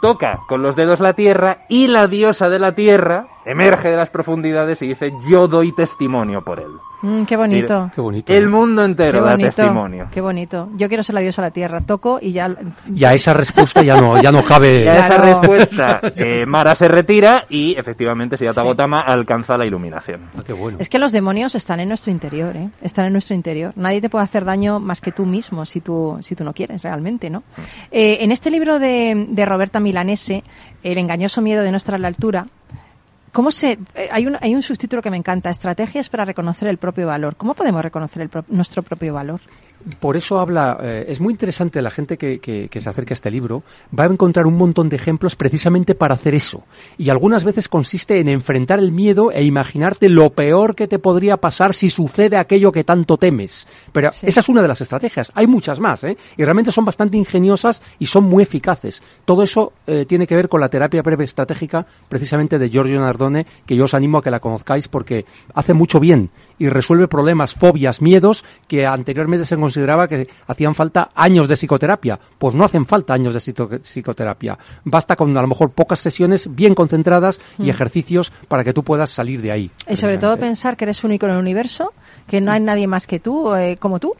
toca 0.01 0.41
con 0.47 0.61
los 0.61 0.75
dedos 0.75 0.99
la 0.99 1.13
tierra 1.13 1.65
y 1.69 1.87
la 1.87 2.07
diosa 2.07 2.49
de 2.49 2.59
la 2.59 2.75
tierra 2.75 3.27
emerge 3.45 3.89
de 3.89 3.97
las 3.97 4.09
profundidades 4.09 4.81
y 4.81 4.87
dice, 4.87 5.13
yo 5.27 5.47
doy 5.47 5.71
testimonio 5.71 6.41
por 6.41 6.59
él. 6.59 6.79
Mm, 7.01 7.23
qué 7.23 7.35
bonito. 7.35 7.91
Qué 7.95 8.01
bonito. 8.01 8.33
El 8.33 8.47
mundo 8.47 8.81
Qué 8.81 8.85
entero 8.85 9.23
da 9.23 9.37
testimonio. 9.37 10.07
qué 10.11 10.21
bonito. 10.21 10.69
Yo 10.75 10.87
quiero 10.87 11.03
ser 11.03 11.15
la 11.15 11.21
diosa 11.21 11.41
de 11.41 11.47
la 11.47 11.51
tierra. 11.51 11.81
Toco 11.81 12.19
y 12.21 12.31
ya. 12.31 12.55
Y 12.93 13.03
a 13.03 13.13
esa 13.13 13.33
respuesta 13.33 13.81
ya 13.81 13.99
no, 13.99 14.21
ya 14.21 14.31
no 14.31 14.43
cabe. 14.45 14.83
Y 14.85 14.87
a 14.87 15.05
esa 15.05 15.17
respuesta, 15.17 16.01
eh, 16.15 16.45
Mara 16.47 16.75
se 16.75 16.87
retira 16.87 17.45
y 17.49 17.77
efectivamente 17.77 18.37
Siddhartha 18.37 18.63
Gautama 18.63 19.01
alcanza 19.01 19.57
la 19.57 19.65
iluminación. 19.65 20.21
Ah, 20.37 20.41
qué 20.45 20.53
bueno. 20.53 20.77
Es 20.79 20.89
que 20.89 20.99
los 20.99 21.11
demonios 21.11 21.55
están 21.55 21.79
en 21.79 21.87
nuestro 21.89 22.11
interior, 22.11 22.55
¿eh? 22.55 22.69
Están 22.81 23.05
en 23.05 23.13
nuestro 23.13 23.35
interior. 23.35 23.73
Nadie 23.75 24.01
te 24.01 24.09
puede 24.09 24.23
hacer 24.23 24.45
daño 24.45 24.79
más 24.79 25.01
que 25.01 25.11
tú 25.11 25.25
mismo 25.25 25.65
si 25.65 25.81
tú, 25.81 26.17
si 26.21 26.35
tú 26.35 26.43
no 26.43 26.53
quieres 26.53 26.81
realmente, 26.83 27.29
¿no? 27.29 27.43
Eh, 27.91 28.19
en 28.21 28.31
este 28.31 28.49
libro 28.51 28.79
de, 28.79 29.27
de 29.29 29.45
Roberta 29.45 29.79
Milanese, 29.79 30.43
El 30.83 30.97
engañoso 30.97 31.41
miedo 31.41 31.63
de 31.63 31.71
no 31.71 31.77
estar 31.77 31.95
a 31.95 31.97
la 31.99 32.07
altura, 32.07 32.47
¿cómo 33.31 33.51
se, 33.51 33.79
eh, 33.95 34.09
hay, 34.11 34.27
un, 34.27 34.37
hay 34.41 34.55
un 34.55 34.61
subtítulo 34.61 35.01
que 35.01 35.09
me 35.09 35.17
encanta, 35.17 35.49
Estrategias 35.49 36.09
para 36.09 36.25
reconocer 36.25 36.67
el 36.67 36.77
propio 36.77 37.07
valor. 37.07 37.35
¿Cómo 37.35 37.53
podemos 37.53 37.81
reconocer 37.83 38.21
el 38.21 38.29
pro- 38.29 38.45
nuestro 38.49 38.83
propio 38.83 39.13
valor? 39.13 39.41
Por 39.99 40.17
eso 40.17 40.39
habla, 40.39 40.77
eh, 40.81 41.05
es 41.07 41.19
muy 41.19 41.33
interesante 41.33 41.81
la 41.81 41.89
gente 41.89 42.17
que, 42.17 42.39
que- 42.39 42.67
que 42.69 42.79
se 42.79 42.89
acerca 42.89 43.13
a 43.13 43.15
este 43.15 43.31
libro, 43.31 43.63
va 43.97 44.03
a 44.05 44.07
encontrar 44.07 44.45
un 44.47 44.57
montón 44.57 44.89
de 44.89 44.95
ejemplos 44.95 45.35
precisamente 45.35 45.95
para 45.95 46.13
hacer 46.15 46.35
eso. 46.35 46.63
Y 46.97 47.09
algunas 47.09 47.43
veces 47.43 47.67
consiste 47.67 48.19
en 48.19 48.27
enfrentar 48.29 48.79
el 48.79 48.91
miedo 48.91 49.31
e 49.31 49.43
imaginarte 49.43 50.09
lo 50.09 50.29
peor 50.31 50.75
que 50.75 50.87
te 50.87 50.99
podría 50.99 51.37
pasar 51.37 51.73
si 51.73 51.89
sucede 51.89 52.37
aquello 52.37 52.71
que 52.71 52.83
tanto 52.83 53.17
temes. 53.17 53.67
Pero 53.91 54.11
Sí. 54.13 54.27
esa 54.27 54.39
es 54.41 54.49
una 54.49 54.61
de 54.61 54.67
las 54.67 54.81
estrategias. 54.81 55.31
Hay 55.35 55.47
muchas 55.47 55.79
más, 55.79 56.03
¿eh? 56.03 56.17
Y 56.37 56.43
realmente 56.43 56.71
son 56.71 56.85
bastante 56.85 57.17
ingeniosas 57.17 57.81
y 57.99 58.05
son 58.05 58.23
muy 58.25 58.43
eficaces. 58.43 59.01
Todo 59.25 59.43
eso 59.43 59.73
eh, 59.87 60.05
tiene 60.07 60.27
que 60.27 60.35
ver 60.35 60.49
con 60.49 60.61
la 60.61 60.69
terapia 60.69 61.01
breve 61.01 61.23
estratégica, 61.23 61.85
precisamente 62.09 62.59
de 62.59 62.69
Giorgio 62.69 62.99
Nardone, 62.99 63.45
que 63.65 63.75
yo 63.75 63.85
os 63.85 63.93
animo 63.93 64.17
a 64.19 64.23
que 64.23 64.31
la 64.31 64.39
conozcáis 64.39 64.87
porque 64.87 65.25
hace 65.53 65.73
mucho 65.73 65.99
bien 65.99 66.29
y 66.61 66.69
resuelve 66.69 67.07
problemas, 67.07 67.55
fobias, 67.55 68.03
miedos 68.03 68.45
que 68.67 68.85
anteriormente 68.85 69.47
se 69.47 69.57
consideraba 69.57 70.07
que 70.07 70.27
hacían 70.45 70.75
falta 70.75 71.09
años 71.15 71.47
de 71.47 71.55
psicoterapia. 71.55 72.19
Pues 72.37 72.53
no 72.53 72.63
hacen 72.63 72.85
falta 72.85 73.15
años 73.15 73.33
de 73.33 73.79
psicoterapia. 73.81 74.59
Basta 74.83 75.15
con 75.15 75.35
a 75.35 75.41
lo 75.41 75.47
mejor 75.47 75.71
pocas 75.71 75.99
sesiones 75.99 76.53
bien 76.53 76.75
concentradas 76.75 77.41
y 77.57 77.71
ejercicios 77.71 78.31
para 78.47 78.63
que 78.63 78.73
tú 78.73 78.83
puedas 78.83 79.09
salir 79.09 79.41
de 79.41 79.51
ahí. 79.51 79.71
Y 79.89 79.95
sobre 79.95 80.19
todo 80.19 80.37
pensar 80.37 80.77
que 80.77 80.85
eres 80.85 81.03
único 81.03 81.25
en 81.25 81.31
el 81.31 81.39
universo, 81.39 81.93
que 82.27 82.41
no 82.41 82.51
hay 82.51 82.59
nadie 82.59 82.85
más 82.85 83.07
que 83.07 83.19
tú, 83.19 83.55
eh, 83.55 83.77
como 83.79 83.99
tú, 83.99 84.13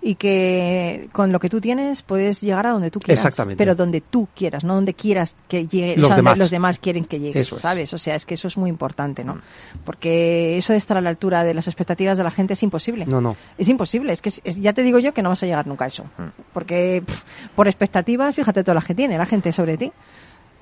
y 0.00 0.14
que 0.14 1.08
con 1.12 1.32
lo 1.32 1.40
que 1.40 1.48
tú 1.48 1.60
tienes 1.60 2.02
puedes 2.02 2.40
llegar 2.40 2.66
a 2.66 2.70
donde 2.70 2.90
tú 2.90 3.00
quieras. 3.00 3.24
Exactamente. 3.24 3.58
Pero 3.58 3.74
donde 3.74 4.00
tú 4.00 4.28
quieras, 4.34 4.62
no 4.64 4.74
donde 4.76 4.94
quieras 4.94 5.34
que 5.48 5.66
llegue, 5.66 5.96
Los 5.96 6.04
o 6.04 6.06
sea, 6.08 6.16
donde 6.16 6.28
demás. 6.30 6.38
los 6.38 6.50
demás 6.50 6.78
quieren 6.78 7.04
que 7.04 7.18
llegues, 7.18 7.46
Eso 7.48 7.56
es. 7.56 7.62
¿sabes? 7.62 7.92
O 7.92 7.98
sea, 7.98 8.14
es 8.14 8.24
que 8.24 8.34
eso 8.34 8.46
es 8.48 8.56
muy 8.56 8.70
importante, 8.70 9.24
¿no? 9.24 9.40
Porque 9.84 10.56
eso 10.56 10.72
de 10.72 10.76
estar 10.78 10.96
a 10.96 11.00
la 11.00 11.08
altura 11.10 11.42
de 11.44 11.54
las 11.54 11.66
expectativas 11.66 12.16
de 12.18 12.24
la 12.24 12.30
gente 12.30 12.52
es 12.52 12.62
imposible. 12.62 13.06
No, 13.06 13.20
no. 13.20 13.36
Es 13.58 13.68
imposible, 13.68 14.12
es 14.12 14.22
que 14.22 14.28
es- 14.28 14.40
es- 14.44 14.60
ya 14.60 14.72
te 14.72 14.82
digo 14.82 14.98
yo 14.98 15.12
que 15.12 15.22
no 15.22 15.30
vas 15.30 15.42
a 15.42 15.46
llegar 15.46 15.66
nunca 15.66 15.84
a 15.84 15.88
eso. 15.88 16.04
Porque 16.52 17.02
pff, 17.04 17.22
por 17.56 17.66
expectativas, 17.68 18.34
fíjate 18.34 18.62
todas 18.62 18.76
las 18.76 18.84
que 18.84 18.94
tiene 18.94 19.18
la 19.18 19.26
gente 19.26 19.52
sobre 19.52 19.76
ti. 19.76 19.92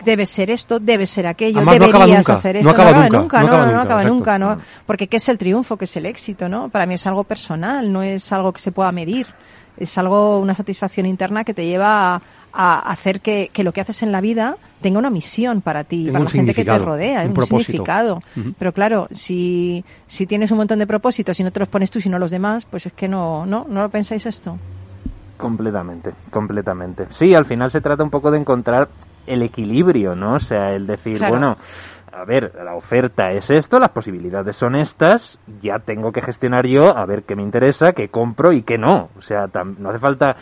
Debe 0.05 0.27
ser 0.27 0.51
esto, 0.51 0.79
debe 0.79 1.07
ser 1.07 1.27
aquello, 1.27 1.59
Además, 1.59 1.79
no 1.79 1.85
acaba 1.87 2.05
deberías 2.05 2.29
nunca, 2.29 2.39
hacer 2.39 2.55
no 2.57 2.61
esto. 2.61 2.71
acaba 2.71 2.91
nunca, 3.09 3.19
nunca, 3.19 3.41
no 3.41 3.49
no, 3.49 3.81
acaba 3.81 4.03
no, 4.05 4.09
no 4.09 4.15
nunca, 4.15 4.39
nunca, 4.39 4.57
¿no? 4.57 4.63
Porque 4.87 5.09
¿qué 5.09 5.17
es 5.17 5.29
el 5.29 5.39
triunfo? 5.39 5.77
¿Qué 5.77 5.87
es 5.87 5.97
el 5.97 6.07
éxito? 6.07 6.49
¿no? 6.49 6.69
Para 6.69 6.87
mí 6.87 6.95
es 6.95 7.07
algo 7.07 7.25
personal, 7.25 7.93
no 7.93 8.03
es 8.03 8.31
algo 8.33 8.53
que 8.53 8.61
se 8.61 8.73
pueda 8.73 8.93
medir. 8.93 9.27
Es 9.79 9.99
algo, 9.99 10.39
una 10.39 10.55
satisfacción 10.55 11.05
interna 11.07 11.45
que 11.45 11.53
te 11.53 11.67
lleva 11.67 12.15
a, 12.15 12.23
a 12.53 12.79
hacer 12.91 13.21
que, 13.21 13.51
que 13.53 13.63
lo 13.63 13.73
que 13.73 13.83
haces 13.83 14.03
en 14.03 14.11
la 14.13 14.23
vida 14.23 14.57
tenga 14.81 14.99
una 14.99 15.11
misión 15.11 15.61
para 15.61 15.85
ti, 15.85 16.07
para 16.11 16.25
la 16.25 16.31
gente 16.31 16.55
que 16.55 16.65
te 16.65 16.79
rodea, 16.79 17.21
un 17.23 17.29
un, 17.29 17.35
propósito. 17.35 17.73
significado. 17.73 18.23
Pero 18.59 18.73
claro, 18.73 19.09
si, 19.11 19.85
si 20.07 20.27
tienes 20.27 20.51
un 20.51 20.57
montón 20.59 20.79
de 20.79 20.87
propósitos 20.87 21.39
y 21.41 21.45
no 21.45 21.51
te 21.51 21.61
los 21.61 21.69
pones 21.69 21.91
tú, 21.91 22.01
sino 22.01 22.19
los 22.19 22.31
demás, 22.31 22.65
pues 22.65 22.87
es 22.87 22.93
que 22.95 23.09
no, 23.09 23.45
no, 23.45 23.67
no 23.69 23.83
lo 23.83 23.89
pensáis 23.91 24.25
esto. 24.25 24.57
Completamente, 25.37 26.13
completamente. 26.31 27.07
Sí, 27.11 27.35
al 27.35 27.45
final 27.45 27.71
se 27.71 27.83
trata 27.83 28.03
un 28.03 28.09
poco 28.11 28.31
de 28.31 28.39
encontrar 28.39 28.89
el 29.27 29.43
equilibrio, 29.43 30.15
¿no? 30.15 30.35
O 30.35 30.41
sea, 30.41 30.73
el 30.73 30.87
decir, 30.87 31.19
Claro. 31.19 31.33
bueno, 31.33 31.57
a 32.13 32.25
ver, 32.25 32.53
la 32.65 32.75
oferta 32.75 33.31
es 33.33 33.51
esto, 33.51 33.79
las 33.79 33.91
posibilidades 33.91 34.57
son 34.57 34.75
estas, 34.75 35.39
ya 35.61 35.79
tengo 35.79 36.13
que 36.13 36.23
gestionar 36.23 36.67
yo 36.67 36.97
a 36.97 37.05
ver 37.05 37.25
qué 37.25 37.37
me 37.37 37.43
interesa, 37.43 37.93
qué 37.93 38.09
compro 38.09 38.53
y 38.53 38.63
qué 38.63 38.79
no. 38.79 39.11
O 39.19 39.21
sea, 39.21 39.47
no 39.79 39.91
hace 39.91 39.99
falta 39.99 40.35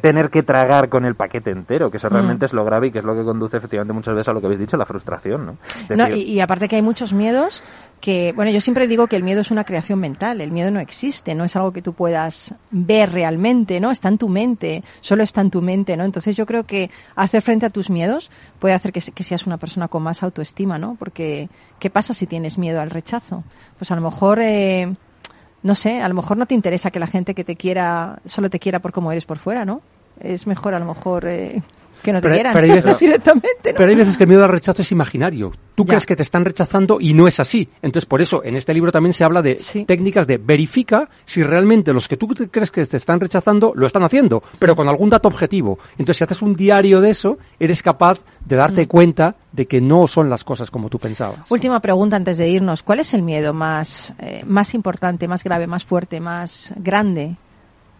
tener 0.00 0.30
que 0.30 0.42
tragar 0.42 0.88
con 0.88 1.04
el 1.04 1.14
paquete 1.14 1.50
entero, 1.52 1.92
que 1.92 1.98
eso 1.98 2.08
Mm. 2.08 2.12
realmente 2.12 2.46
es 2.46 2.52
lo 2.52 2.64
grave 2.64 2.88
y 2.88 2.90
que 2.90 2.98
es 2.98 3.04
lo 3.04 3.14
que 3.14 3.22
conduce 3.22 3.56
efectivamente 3.58 3.92
muchas 3.92 4.14
veces 4.14 4.28
a 4.30 4.32
lo 4.32 4.40
que 4.40 4.46
habéis 4.46 4.58
dicho, 4.60 4.76
la 4.76 4.84
frustración, 4.84 5.46
¿no? 5.46 5.56
No, 5.94 6.08
y 6.08 6.40
aparte 6.40 6.66
que 6.68 6.74
hay 6.76 6.82
muchos 6.82 7.12
miedos 7.12 7.62
que, 8.02 8.32
bueno, 8.32 8.50
yo 8.50 8.60
siempre 8.60 8.88
digo 8.88 9.06
que 9.06 9.14
el 9.14 9.22
miedo 9.22 9.40
es 9.40 9.52
una 9.52 9.62
creación 9.62 10.00
mental, 10.00 10.40
el 10.40 10.50
miedo 10.50 10.72
no 10.72 10.80
existe, 10.80 11.36
no 11.36 11.44
es 11.44 11.54
algo 11.54 11.72
que 11.72 11.82
tú 11.82 11.92
puedas 11.92 12.52
ver 12.72 13.12
realmente, 13.12 13.78
¿no? 13.78 13.92
Está 13.92 14.08
en 14.08 14.18
tu 14.18 14.28
mente, 14.28 14.82
solo 15.00 15.22
está 15.22 15.40
en 15.40 15.50
tu 15.50 15.62
mente, 15.62 15.96
¿no? 15.96 16.04
Entonces 16.04 16.36
yo 16.36 16.44
creo 16.44 16.64
que 16.64 16.90
hacer 17.14 17.42
frente 17.42 17.64
a 17.64 17.70
tus 17.70 17.90
miedos 17.90 18.32
puede 18.58 18.74
hacer 18.74 18.92
que, 18.92 19.00
que 19.00 19.22
seas 19.22 19.46
una 19.46 19.56
persona 19.56 19.86
con 19.86 20.02
más 20.02 20.24
autoestima, 20.24 20.78
¿no? 20.78 20.96
Porque, 20.98 21.48
¿qué 21.78 21.90
pasa 21.90 22.12
si 22.12 22.26
tienes 22.26 22.58
miedo 22.58 22.80
al 22.80 22.90
rechazo? 22.90 23.44
Pues 23.78 23.92
a 23.92 23.94
lo 23.94 24.02
mejor, 24.02 24.40
eh, 24.40 24.92
no 25.62 25.76
sé, 25.76 26.00
a 26.00 26.08
lo 26.08 26.14
mejor 26.14 26.36
no 26.36 26.46
te 26.46 26.56
interesa 26.56 26.90
que 26.90 26.98
la 26.98 27.06
gente 27.06 27.36
que 27.36 27.44
te 27.44 27.54
quiera, 27.54 28.18
solo 28.26 28.50
te 28.50 28.58
quiera 28.58 28.80
por 28.80 28.90
cómo 28.90 29.12
eres 29.12 29.26
por 29.26 29.38
fuera, 29.38 29.64
¿no? 29.64 29.80
Es 30.18 30.48
mejor 30.48 30.74
a 30.74 30.80
lo 30.80 30.86
mejor 30.86 31.28
eh, 31.28 31.62
que 32.02 32.12
no 32.12 32.20
te 32.20 32.24
Pero- 32.24 32.34
quieran 32.34 32.52
pero 32.52 32.64
hay 32.66 32.72
veces- 32.82 32.98
directamente, 32.98 33.72
¿no? 33.72 33.76
Pero 33.78 33.86
hay 33.88 33.94
veces 33.94 34.16
que 34.16 34.24
el 34.24 34.28
miedo 34.28 34.44
al 34.44 34.50
rechazo 34.50 34.82
es 34.82 34.92
imaginario. 34.92 35.52
Tú 35.74 35.84
Ya. 35.84 35.88
crees 35.90 36.06
que 36.06 36.16
te 36.16 36.22
están 36.22 36.44
rechazando 36.44 36.98
y 37.00 37.14
no 37.14 37.26
es 37.28 37.40
así. 37.40 37.68
Entonces, 37.80 38.06
por 38.06 38.20
eso, 38.20 38.42
en 38.44 38.56
este 38.56 38.74
libro 38.74 38.92
también 38.92 39.12
se 39.14 39.24
habla 39.24 39.40
de 39.42 39.56
Sí. 39.58 39.84
técnicas 39.86 40.26
de 40.26 40.36
verifica 40.38 41.08
si 41.24 41.42
realmente 41.42 41.92
los 41.92 42.08
que 42.08 42.16
tú 42.16 42.28
crees 42.28 42.70
que 42.70 42.84
te 42.84 42.96
están 42.98 43.20
rechazando 43.20 43.72
lo 43.74 43.86
están 43.86 44.02
haciendo, 44.02 44.42
pero 44.58 44.76
con 44.76 44.88
algún 44.88 45.08
dato 45.10 45.28
objetivo. 45.28 45.78
Entonces, 45.92 46.18
si 46.18 46.24
haces 46.24 46.42
un 46.42 46.54
diario 46.54 47.00
de 47.00 47.10
eso, 47.10 47.38
eres 47.58 47.82
capaz 47.82 48.20
de 48.44 48.56
Mm. 48.56 48.58
darte 48.58 48.86
cuenta 48.88 49.36
de 49.52 49.66
que 49.66 49.80
no 49.80 50.06
son 50.08 50.28
las 50.30 50.44
cosas 50.44 50.70
como 50.70 50.88
tú 50.88 50.98
pensabas. 50.98 51.50
Última 51.50 51.80
pregunta 51.80 52.16
antes 52.16 52.38
de 52.38 52.48
irnos. 52.48 52.82
¿Cuál 52.82 53.00
es 53.00 53.12
el 53.14 53.22
miedo 53.22 53.52
más, 53.52 54.14
eh, 54.18 54.42
más 54.46 54.74
importante, 54.74 55.28
más 55.28 55.44
grave, 55.44 55.66
más 55.66 55.84
fuerte, 55.84 56.20
más 56.20 56.72
grande 56.76 57.36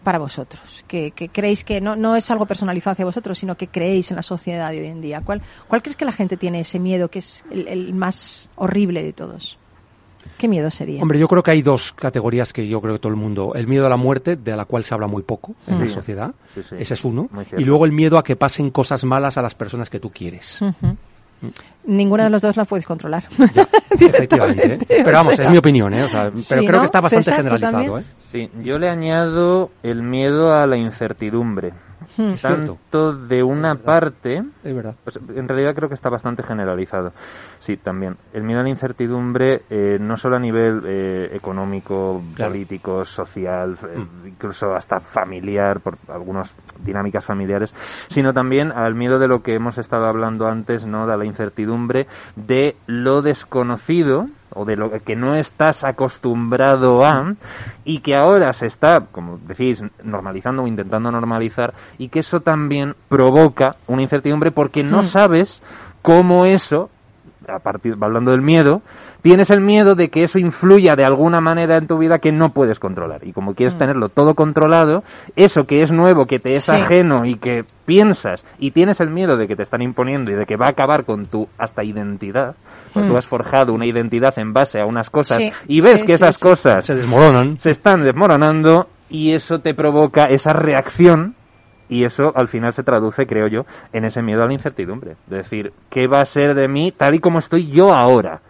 para 0.03 0.19
vosotros? 0.19 0.83
Que, 0.87 1.11
que 1.11 1.29
creéis 1.29 1.63
que 1.63 1.81
no, 1.81 1.95
no 1.95 2.15
es 2.15 2.29
algo 2.29 2.45
personalizado 2.45 2.91
hacia 2.91 3.05
vosotros, 3.05 3.37
sino 3.39 3.55
que 3.55 3.67
creéis 3.67 4.11
en 4.11 4.17
la 4.17 4.23
sociedad 4.23 4.69
de 4.71 4.81
hoy 4.81 4.87
en 4.87 5.01
día. 5.01 5.21
¿Cuál, 5.21 5.41
cuál 5.67 5.81
crees 5.81 5.97
que 5.97 6.05
la 6.05 6.11
gente 6.11 6.37
tiene 6.37 6.59
ese 6.59 6.79
miedo 6.79 7.09
que 7.09 7.19
es 7.19 7.43
el, 7.49 7.67
el 7.67 7.93
más 7.93 8.49
horrible 8.55 9.01
de 9.03 9.13
todos? 9.13 9.57
¿Qué 10.37 10.47
miedo 10.47 10.69
sería? 10.69 11.01
Hombre, 11.01 11.19
yo 11.19 11.27
creo 11.27 11.43
que 11.43 11.51
hay 11.51 11.61
dos 11.61 11.93
categorías 11.93 12.53
que 12.53 12.67
yo 12.67 12.79
creo 12.81 12.93
que 12.95 12.99
todo 12.99 13.11
el 13.11 13.17
mundo. 13.17 13.53
El 13.55 13.67
miedo 13.67 13.85
a 13.85 13.89
la 13.89 13.97
muerte, 13.97 14.35
de 14.35 14.55
la 14.55 14.65
cual 14.65 14.83
se 14.83 14.93
habla 14.93 15.07
muy 15.07 15.21
poco 15.23 15.53
en 15.67 15.79
la 15.79 15.85
Sí. 15.85 15.91
sociedad. 15.91 16.33
Sí, 16.55 16.61
sí. 16.63 16.75
Ese 16.79 16.93
es 16.93 17.03
uno. 17.05 17.29
Y 17.57 17.63
luego 17.65 17.85
el 17.85 17.91
miedo 17.91 18.17
a 18.17 18.23
que 18.23 18.35
pasen 18.35 18.69
cosas 18.69 19.03
malas 19.03 19.37
a 19.37 19.41
las 19.41 19.53
personas 19.53 19.89
que 19.89 19.99
tú 19.99 20.11
quieres. 20.11 20.59
Ninguna 21.85 22.25
de 22.25 22.29
los 22.29 22.41
dos 22.41 22.55
la 22.55 22.65
puedes 22.65 22.85
controlar. 22.85 23.23
Efectivamente. 23.99 24.85
¿eh? 24.87 25.01
Pero 25.03 25.11
vamos, 25.11 25.37
es 25.37 25.49
mi 25.49 25.57
opinión, 25.57 25.93
¿eh? 25.93 26.03
O 26.03 26.07
sea, 26.07 26.31
pero 26.49 26.61
creo 26.61 26.71
¿no? 26.73 26.79
que 26.79 26.85
está 26.85 27.01
bastante 27.01 27.23
César, 27.23 27.37
¿tú 27.37 27.43
generalizado? 27.49 27.99
¿eh? 27.99 28.03
Sí, 28.31 28.49
yo 28.63 28.77
le 28.77 28.89
añado 28.89 29.71
el 29.83 30.01
miedo 30.01 30.53
a 30.53 30.65
la 30.65 30.77
incertidumbre. 30.77 31.73
Es 32.17 32.41
cierto. 32.41 32.77
tanto 32.91 33.13
de 33.13 33.43
una 33.43 33.75
parte 33.75 34.43
Es 34.63 34.75
verdad. 34.75 34.95
pues, 35.03 35.17
en 35.35 35.47
realidad 35.47 35.73
creo 35.75 35.87
que 35.89 35.95
está 35.95 36.09
bastante 36.09 36.43
generalizado. 36.43 37.11
Sí, 37.59 37.77
también. 37.77 38.17
El 38.33 38.43
miedo 38.43 38.59
a 38.59 38.63
la 38.63 38.69
incertidumbre, 38.69 39.63
eh, 39.69 39.97
no 39.99 40.17
solo 40.17 40.35
a 40.35 40.39
nivel 40.39 40.81
eh, 40.85 41.29
económico, 41.33 42.21
Claro. 42.35 42.51
político, 42.51 43.05
social, 43.05 43.77
eh, 43.89 44.05
incluso 44.27 44.73
hasta 44.73 44.99
familiar, 44.99 45.79
por 45.79 45.97
algunas 46.09 46.53
dinámicas 46.83 47.25
familiares, 47.25 47.73
sino 48.09 48.33
también 48.33 48.71
al 48.71 48.95
miedo 48.95 49.19
de 49.19 49.27
lo 49.27 49.41
que 49.41 49.53
hemos 49.55 49.77
estado 49.77 50.05
hablando 50.05 50.47
antes, 50.47 50.85
¿no? 50.85 51.07
De 51.07 51.17
la 51.17 51.25
incertidumbre 51.25 52.07
de 52.35 52.75
lo 52.87 53.21
desconocido 53.21 54.27
o 54.55 54.65
de 54.65 54.75
lo 54.75 54.91
que 54.91 55.15
no 55.15 55.35
estás 55.35 55.83
acostumbrado 55.83 57.03
a 57.05 57.33
y 57.85 57.99
que 57.99 58.15
ahora 58.15 58.53
se 58.53 58.67
está, 58.67 59.01
como 59.11 59.37
decís, 59.39 59.83
normalizando 60.03 60.63
o 60.63 60.67
intentando 60.67 61.11
normalizar 61.11 61.73
y 61.97 62.09
que 62.09 62.19
eso 62.19 62.39
también 62.41 62.95
provoca 63.09 63.75
una 63.87 64.01
incertidumbre 64.03 64.51
porque 64.51 64.83
no 64.83 64.99
Hmm. 64.99 65.03
sabes 65.03 65.63
cómo 66.01 66.45
eso, 66.45 66.89
a 67.47 67.59
partir, 67.59 67.95
hablando 67.99 68.31
del 68.31 68.41
miedo, 68.41 68.81
tienes 69.21 69.49
el 69.49 69.61
miedo 69.61 69.95
de 69.95 70.09
que 70.09 70.23
eso 70.23 70.37
influya 70.39 70.95
de 70.95 71.05
alguna 71.05 71.39
manera 71.41 71.77
en 71.77 71.87
tu 71.87 71.97
vida 71.97 72.19
que 72.19 72.31
no 72.31 72.49
puedes 72.49 72.79
controlar. 72.79 73.25
Y 73.25 73.31
como 73.33 73.53
quieres 73.53 73.75
Mm. 73.75 73.79
tenerlo 73.79 74.09
todo 74.09 74.33
controlado, 74.35 75.03
eso 75.35 75.65
que 75.65 75.81
es 75.81 75.91
nuevo, 75.93 76.25
que 76.25 76.39
te 76.39 76.53
es 76.53 76.63
Sí. 76.65 76.71
ajeno 76.75 77.25
y 77.25 77.35
que 77.35 77.63
piensas 77.85 78.45
y 78.59 78.71
tienes 78.71 78.99
el 79.01 79.09
miedo 79.09 79.35
de 79.37 79.47
que 79.47 79.55
te 79.55 79.63
están 79.63 79.81
imponiendo 79.81 80.31
y 80.31 80.35
de 80.35 80.45
que 80.45 80.57
va 80.57 80.67
a 80.67 80.71
acabar 80.71 81.03
con 81.05 81.25
tu 81.25 81.47
hasta 81.57 81.83
identidad, 81.83 82.55
Mm. 83.01 83.07
tú 83.07 83.17
has 83.17 83.25
forjado 83.25 83.73
una 83.73 83.85
identidad 83.85 84.37
en 84.37 84.53
base 84.53 84.79
a 84.79 84.85
unas 84.85 85.09
cosas 85.09 85.37
Sí, 85.39 85.51
y 85.67 85.81
ves 85.81 86.01
sí, 86.01 86.07
que 86.07 86.17
sí, 86.17 86.23
esas 86.23 86.35
sí. 86.35 86.41
cosas 86.41 86.85
Se 86.85 86.95
desmoronan. 86.95 87.57
se 87.59 87.71
están 87.71 88.03
desmoronando 88.03 88.89
y 89.09 89.33
eso 89.33 89.59
te 89.59 89.73
provoca 89.73 90.25
esa 90.25 90.53
reacción 90.53 91.35
y 91.89 92.05
eso 92.05 92.31
al 92.35 92.47
final 92.47 92.73
se 92.73 92.81
traduce, 92.83 93.27
creo 93.27 93.47
yo, 93.47 93.65
en 93.91 94.05
ese 94.05 94.21
miedo 94.21 94.41
a 94.43 94.47
la 94.47 94.53
incertidumbre. 94.53 95.15
De 95.27 95.37
decir, 95.37 95.73
¿qué 95.89 96.07
va 96.07 96.21
a 96.21 96.25
ser 96.25 96.55
de 96.55 96.67
mí 96.67 96.91
tal 96.91 97.13
y 97.15 97.19
como 97.19 97.39
estoy 97.39 97.67
yo 97.69 97.93
ahora? 97.93 98.41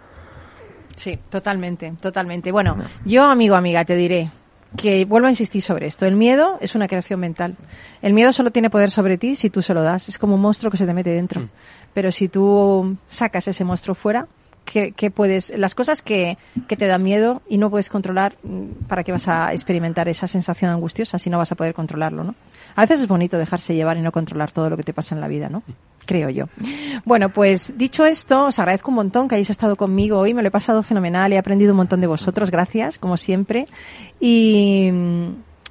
Sí, 0.96 1.18
totalmente, 1.30 1.91
totalmente. 2.00 2.52
Bueno, 2.52 2.78
yo, 3.04 3.26
amigo, 3.26 3.56
amiga, 3.56 3.84
te 3.84 3.96
diré 3.96 4.32
que 4.78 5.05
vuelvo 5.05 5.28
a 5.28 5.32
insistir 5.32 5.61
sobre 5.61 5.88
esto. 5.88 6.05
El 6.05 6.15
miedo 6.15 6.57
es 6.61 6.76
una 6.76 6.88
creación 6.88 7.19
mental. 7.19 7.55
El 8.01 8.13
miedo 8.13 8.34
solo 8.34 8.51
tiene 8.51 8.69
poder 8.69 8.91
sobre 8.91 9.17
ti 9.17 9.36
si 9.36 9.49
tú 9.49 9.61
se 9.61 9.74
lo 9.74 9.82
das. 9.82 10.09
Es 10.09 10.17
como 10.17 10.36
un 10.36 10.41
monstruo 10.41 10.71
que 10.71 10.78
se 10.78 10.86
te 10.86 10.93
mete 10.93 11.11
dentro. 11.11 11.49
Pero 11.93 12.11
si 12.11 12.28
tú 12.28 12.97
sacas 13.07 13.47
ese 13.47 13.63
monstruo 13.63 13.95
fuera, 13.95 14.28
¿qué, 14.65 14.91
qué 14.91 15.11
puedes? 15.11 15.55
Las 15.57 15.76
cosas 15.76 16.01
que, 16.01 16.38
que 16.67 16.76
te 16.76 16.88
dan 16.88 17.03
miedo 17.03 17.41
y 17.47 17.57
no 17.57 17.69
puedes 17.69 17.89
controlar, 17.89 18.36
mm, 18.43 18.88
¿para 18.88 19.03
qué 19.03 19.11
vas 19.11 19.28
a 19.28 19.53
experimentar 19.53 20.07
esa 20.07 20.28
sensación 20.28 20.71
angustiosa 20.71 21.19
si 21.19 21.30
no 21.30 21.38
vas 21.38 21.51
a 21.51 21.55
poder 21.55 21.74
controlarlo, 21.74 22.24
no? 22.24 22.36
A 22.76 22.82
veces 22.82 23.01
es 23.01 23.07
bonito 23.07 23.38
dejarse 23.38 23.76
llevar 23.76 23.97
y 23.97 24.01
no 24.01 24.11
controlar 24.11 24.51
todo 24.51 24.69
lo 24.69 24.78
que 24.78 24.84
te 24.84 24.93
pasa 24.93 25.13
en 25.13 25.21
la 25.21 25.28
vida, 25.28 25.49
¿no? 25.49 25.63
Creo 26.06 26.30
yo. 26.30 26.45
Bueno, 27.06 27.30
pues 27.30 27.78
dicho 27.78 28.06
esto, 28.06 28.45
os 28.47 28.60
agradezco 28.60 28.91
un 28.91 28.95
montón 28.95 29.28
que 29.28 29.36
hayáis 29.36 29.49
estado 29.49 29.76
conmigo 29.76 30.20
hoy. 30.20 30.34
Me 30.34 30.41
lo 30.41 30.49
he 30.49 30.51
pasado 30.51 30.84
fenomenal, 30.84 31.32
he 31.34 31.38
aprendido 31.38 31.72
un 31.72 31.78
montón 31.78 32.01
de 32.01 32.08
vosotros. 32.08 32.51
Gracias, 32.51 32.97
como 32.99 33.18
siempre. 33.18 33.68
Y 34.20 34.89
mm, 34.91 35.28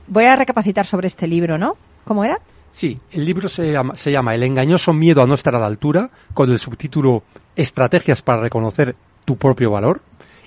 voy 0.08 0.24
a 0.24 0.36
recapacitar 0.36 0.86
sobre 0.86 1.08
este 1.08 1.26
libro, 1.26 1.58
¿no? 1.58 1.76
¿Cómo 2.04 2.24
era? 2.24 2.38
Sí, 2.70 2.98
el 3.10 3.26
libro 3.26 3.48
se 3.48 3.70
llama, 3.70 3.96
se 3.96 4.10
llama 4.10 4.34
El 4.34 4.42
engañoso 4.42 4.94
miedo 4.94 5.22
a 5.22 5.26
no 5.26 5.34
estar 5.34 5.54
a 5.54 5.60
la 5.60 5.66
altura, 5.66 6.10
con 6.32 6.50
el 6.50 6.58
subtítulo 6.58 7.22
Estrategias 7.54 8.22
para 8.22 8.40
reconocer 8.40 8.96
tu 9.26 9.36
propio 9.36 9.70
valor. 9.70 10.00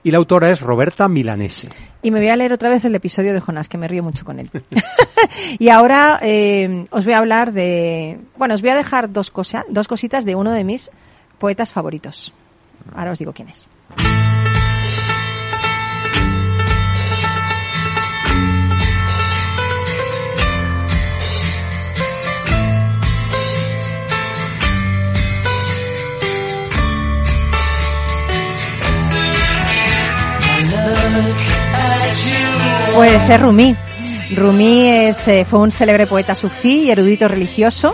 Y 0.06 0.12
la 0.12 0.20
autora 0.20 0.52
es 0.52 0.62
Roberta 0.62 1.08
Milanese. 1.08 1.68
Y 2.04 2.12
me 2.12 2.20
voy 2.20 2.30
a 2.30 2.36
leer 2.36 2.54
otra 2.54 2.70
vez 2.70 2.86
el 2.86 2.94
episodio 2.94 3.34
de 3.34 3.40
Jonás, 3.40 3.68
que 3.68 3.80
me 3.80 3.88
río 3.88 4.04
mucho 4.04 4.24
con 4.24 4.40
él. 4.40 4.52
y 5.58 5.70
ahora 5.70 6.20
eh, 6.22 6.86
os 6.92 7.06
voy 7.06 7.16
a 7.16 7.18
hablar 7.18 7.54
de... 7.54 8.20
Bueno, 8.38 8.54
os 8.54 8.62
voy 8.62 8.70
a 8.70 8.76
dejar 8.76 9.12
dos, 9.12 9.32
cosa, 9.32 9.66
dos 9.68 9.88
cositas 9.88 10.24
de 10.24 10.36
uno 10.36 10.52
de 10.52 10.64
mis 10.64 10.92
poetas 11.40 11.74
favoritos. 11.74 12.36
Ahora 12.94 13.14
os 13.14 13.18
digo 13.18 13.34
quién 13.34 13.50
es. 13.50 13.68
Pues 32.96 33.30
es 33.30 33.42
Rumi. 33.42 33.76
Rumi 34.36 34.88
es, 34.88 35.28
eh, 35.28 35.46
fue 35.48 35.60
un 35.60 35.72
célebre 35.72 36.08
poeta 36.08 36.34
sufí 36.34 36.84
y 36.84 36.92
erudito 36.92 37.28
religioso. 37.28 37.94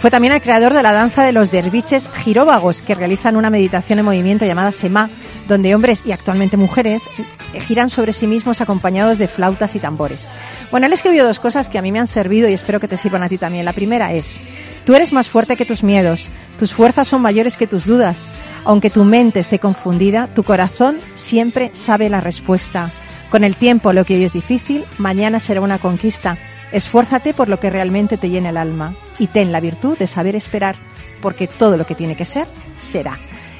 Fue 0.00 0.10
también 0.10 0.32
el 0.32 0.40
creador 0.40 0.74
de 0.74 0.82
la 0.82 0.92
danza 0.92 1.24
de 1.24 1.32
los 1.32 1.50
derviches 1.50 2.08
giróvagos, 2.08 2.82
que 2.82 2.94
realizan 2.94 3.36
una 3.36 3.50
meditación 3.50 3.98
en 3.98 4.04
movimiento 4.04 4.46
llamada 4.46 4.70
Sema, 4.70 5.10
donde 5.48 5.74
hombres 5.74 6.04
y 6.06 6.12
actualmente 6.12 6.56
mujeres 6.56 7.08
eh, 7.52 7.60
giran 7.60 7.90
sobre 7.90 8.12
sí 8.12 8.26
mismos 8.26 8.60
acompañados 8.60 9.18
de 9.18 9.26
flautas 9.26 9.74
y 9.74 9.80
tambores. 9.80 10.28
Bueno, 10.70 10.86
él 10.86 10.92
escribió 10.92 11.26
dos 11.26 11.40
cosas 11.40 11.68
que 11.68 11.78
a 11.78 11.82
mí 11.82 11.90
me 11.90 11.98
han 11.98 12.06
servido 12.06 12.48
y 12.48 12.54
espero 12.54 12.78
que 12.78 12.88
te 12.88 12.96
sirvan 12.96 13.22
a 13.24 13.28
ti 13.28 13.38
también. 13.38 13.64
La 13.64 13.72
primera 13.72 14.12
es, 14.12 14.38
tú 14.84 14.94
eres 14.94 15.12
más 15.12 15.28
fuerte 15.28 15.56
que 15.56 15.64
tus 15.64 15.82
miedos, 15.82 16.28
tus 16.58 16.74
fuerzas 16.74 17.08
son 17.08 17.20
mayores 17.20 17.56
que 17.56 17.66
tus 17.66 17.84
dudas. 17.84 18.28
Aunque 18.64 18.90
tu 18.90 19.04
mente 19.04 19.40
esté 19.40 19.58
confundida, 19.58 20.28
tu 20.28 20.42
corazón 20.42 20.98
siempre 21.14 21.70
sabe 21.72 22.08
la 22.08 22.20
respuesta. 22.20 22.90
Con 23.30 23.44
el 23.44 23.56
tiempo 23.56 23.92
lo 23.92 24.04
que 24.04 24.14
hoy 24.14 24.24
es 24.24 24.32
difícil, 24.32 24.84
mañana 24.98 25.40
será 25.40 25.60
una 25.60 25.78
conquista. 25.78 26.38
Esfuérzate 26.72 27.34
por 27.34 27.48
lo 27.48 27.60
que 27.60 27.70
realmente 27.70 28.18
te 28.18 28.30
llena 28.30 28.50
el 28.50 28.56
alma 28.56 28.94
y 29.18 29.26
ten 29.28 29.52
la 29.52 29.60
virtud 29.60 29.96
de 29.98 30.06
saber 30.06 30.36
esperar, 30.36 30.76
porque 31.20 31.46
todo 31.46 31.76
lo 31.76 31.86
que 31.86 31.94
tiene 31.94 32.14
que 32.14 32.24
ser, 32.24 32.46
será. 32.78 33.18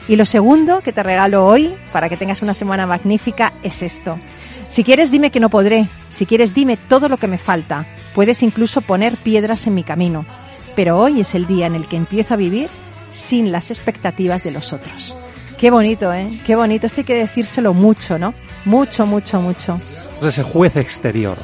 Y 0.08 0.16
lo 0.16 0.24
segundo 0.24 0.80
que 0.80 0.92
te 0.92 1.02
regalo 1.02 1.44
hoy, 1.44 1.74
para 1.92 2.08
que 2.08 2.16
tengas 2.16 2.42
una 2.42 2.54
semana 2.54 2.86
magnífica, 2.86 3.52
es 3.62 3.82
esto. 3.82 4.18
Si 4.68 4.84
quieres, 4.84 5.10
dime 5.10 5.30
que 5.30 5.40
no 5.40 5.48
podré. 5.48 5.88
Si 6.10 6.26
quieres, 6.26 6.54
dime 6.54 6.76
todo 6.76 7.08
lo 7.08 7.16
que 7.16 7.26
me 7.26 7.38
falta. 7.38 7.86
Puedes 8.14 8.42
incluso 8.42 8.80
poner 8.80 9.16
piedras 9.16 9.66
en 9.66 9.74
mi 9.74 9.82
camino. 9.82 10.24
Pero 10.76 10.98
hoy 10.98 11.20
es 11.20 11.34
el 11.34 11.46
día 11.46 11.66
en 11.66 11.74
el 11.74 11.88
que 11.88 11.96
empiezo 11.96 12.34
a 12.34 12.38
vivir 12.38 12.70
sin 13.10 13.52
las 13.52 13.70
expectativas 13.70 14.42
de 14.42 14.52
los 14.52 14.72
otros. 14.72 15.14
Qué 15.58 15.72
bonito, 15.72 16.12
¿eh? 16.12 16.28
Qué 16.46 16.54
bonito. 16.54 16.86
Esto 16.86 17.00
hay 17.00 17.04
que 17.04 17.16
decírselo 17.16 17.74
mucho, 17.74 18.16
¿no? 18.16 18.32
Mucho, 18.64 19.06
mucho, 19.06 19.40
mucho. 19.40 19.80
Ese 20.22 20.44
juez 20.44 20.76
exterior. 20.76 21.36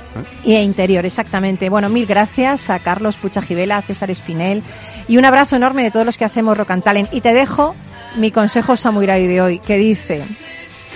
¿eh? 0.44 0.50
Y 0.50 0.54
interior, 0.54 1.04
exactamente. 1.04 1.68
Bueno, 1.68 1.88
mil 1.88 2.06
gracias 2.06 2.70
a 2.70 2.78
Carlos 2.78 3.16
Puchajivela, 3.16 3.78
a 3.78 3.82
César 3.82 4.10
Espinel 4.12 4.62
y 5.08 5.16
un 5.16 5.24
abrazo 5.24 5.56
enorme 5.56 5.82
de 5.82 5.90
todos 5.90 6.06
los 6.06 6.16
que 6.16 6.24
hacemos 6.24 6.56
Rock 6.56 6.70
and 6.70 6.84
Talent. 6.84 7.12
Y 7.12 7.22
te 7.22 7.32
dejo 7.32 7.74
mi 8.14 8.30
consejo 8.30 8.76
samurai 8.76 9.26
de 9.26 9.40
hoy, 9.40 9.58
que 9.58 9.78
dice, 9.78 10.22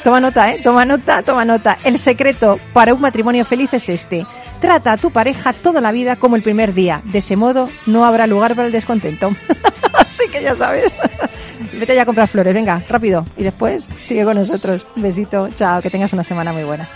toma 0.04 0.20
nota, 0.20 0.52
eh, 0.52 0.60
toma 0.62 0.84
nota, 0.84 1.22
toma 1.22 1.44
nota. 1.44 1.76
El 1.84 1.98
secreto 1.98 2.60
para 2.72 2.94
un 2.94 3.00
matrimonio 3.00 3.44
feliz 3.44 3.72
es 3.74 3.88
este. 3.88 4.24
Trata 4.61 4.92
a 4.92 4.96
tu 4.96 5.11
pareja 5.11 5.52
toda 5.52 5.80
la 5.80 5.92
vida 5.92 6.16
como 6.16 6.36
el 6.36 6.42
primer 6.42 6.74
día. 6.74 7.00
De 7.04 7.18
ese 7.18 7.36
modo 7.36 7.68
no 7.86 8.04
habrá 8.04 8.26
lugar 8.26 8.54
para 8.54 8.66
el 8.66 8.72
descontento. 8.72 9.30
Así 9.92 10.24
que 10.30 10.42
ya 10.42 10.54
sabes. 10.54 10.94
Vete 11.72 11.94
ya 11.94 12.02
a 12.02 12.06
comprar 12.06 12.28
flores, 12.28 12.54
venga, 12.54 12.82
rápido. 12.88 13.24
Y 13.36 13.44
después 13.44 13.88
sigue 14.00 14.24
con 14.24 14.36
nosotros. 14.36 14.86
Besito, 14.96 15.48
chao, 15.50 15.80
que 15.80 15.90
tengas 15.90 16.12
una 16.12 16.24
semana 16.24 16.52
muy 16.52 16.64
buena. 16.64 16.88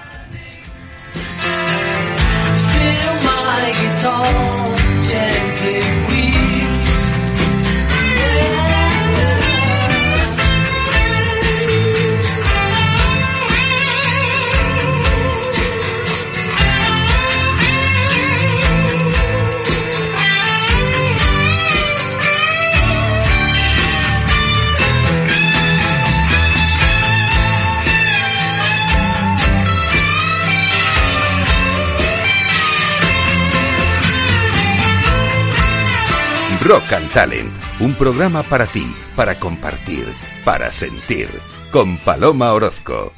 Rock 36.72 37.12
Talent, 37.12 37.52
un 37.80 37.92
programa 37.96 38.42
para 38.42 38.64
ti, 38.66 38.86
para 39.14 39.38
compartir, 39.38 40.06
para 40.42 40.70
sentir, 40.70 41.28
con 41.70 41.98
Paloma 41.98 42.50
Orozco. 42.54 43.12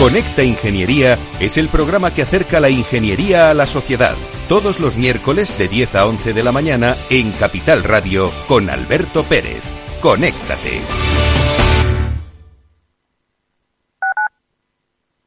Conecta 0.00 0.42
Ingeniería 0.42 1.16
es 1.38 1.58
el 1.58 1.68
programa 1.68 2.12
que 2.12 2.22
acerca 2.22 2.58
la 2.58 2.70
ingeniería 2.70 3.50
a 3.50 3.54
la 3.54 3.68
sociedad. 3.68 4.16
Todos 4.48 4.80
los 4.80 4.96
miércoles 4.96 5.56
de 5.58 5.68
10 5.68 5.94
a 5.94 6.06
11 6.06 6.32
de 6.32 6.42
la 6.42 6.50
mañana 6.50 6.96
en 7.08 7.30
Capital 7.30 7.84
Radio 7.84 8.28
con 8.48 8.68
Alberto 8.68 9.22
Pérez. 9.22 9.62
Conéctate. 10.02 10.80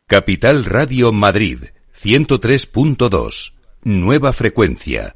Capital 0.07 0.65
Radio 0.65 1.13
Madrid 1.13 1.63
103.2. 1.95 3.53
Nueva 3.83 4.31
frecuencia, 4.31 5.15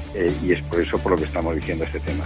eh, 0.13 0.33
y 0.43 0.53
es 0.53 0.61
por 0.63 0.81
eso 0.81 0.97
por 0.99 1.13
lo 1.13 1.17
que 1.17 1.25
estamos 1.25 1.55
diciendo 1.55 1.85
este 1.85 1.99
tema. 1.99 2.23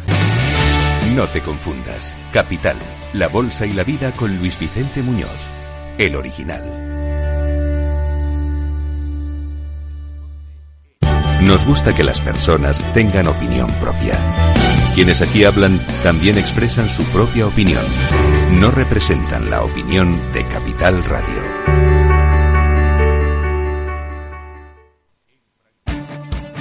No 1.16 1.28
te 1.28 1.42
confundas. 1.42 2.14
Capital, 2.34 2.78
La 3.14 3.28
Bolsa 3.28 3.66
y 3.66 3.74
la 3.74 3.84
Vida 3.84 4.12
con 4.12 4.36
Luis 4.38 4.60
Vicente 4.60 5.02
Muñoz, 5.02 5.48
el 5.98 6.16
original. 6.16 6.86
Nos 11.42 11.64
gusta 11.66 11.94
que 11.94 12.04
las 12.04 12.22
personas 12.22 12.84
tengan 12.94 13.28
opinión 13.28 13.72
propia. 13.80 14.18
Quienes 14.96 15.22
aquí 15.22 15.46
hablan 15.46 15.80
también 16.02 16.38
expresan 16.38 16.90
su 16.90 17.04
propia 17.12 17.46
opinión. 17.46 17.84
No 18.54 18.72
representan 18.72 19.50
la 19.50 19.64
opinión 19.64 20.20
de 20.34 20.44
Capital 20.48 21.04
Radio. 21.04 21.55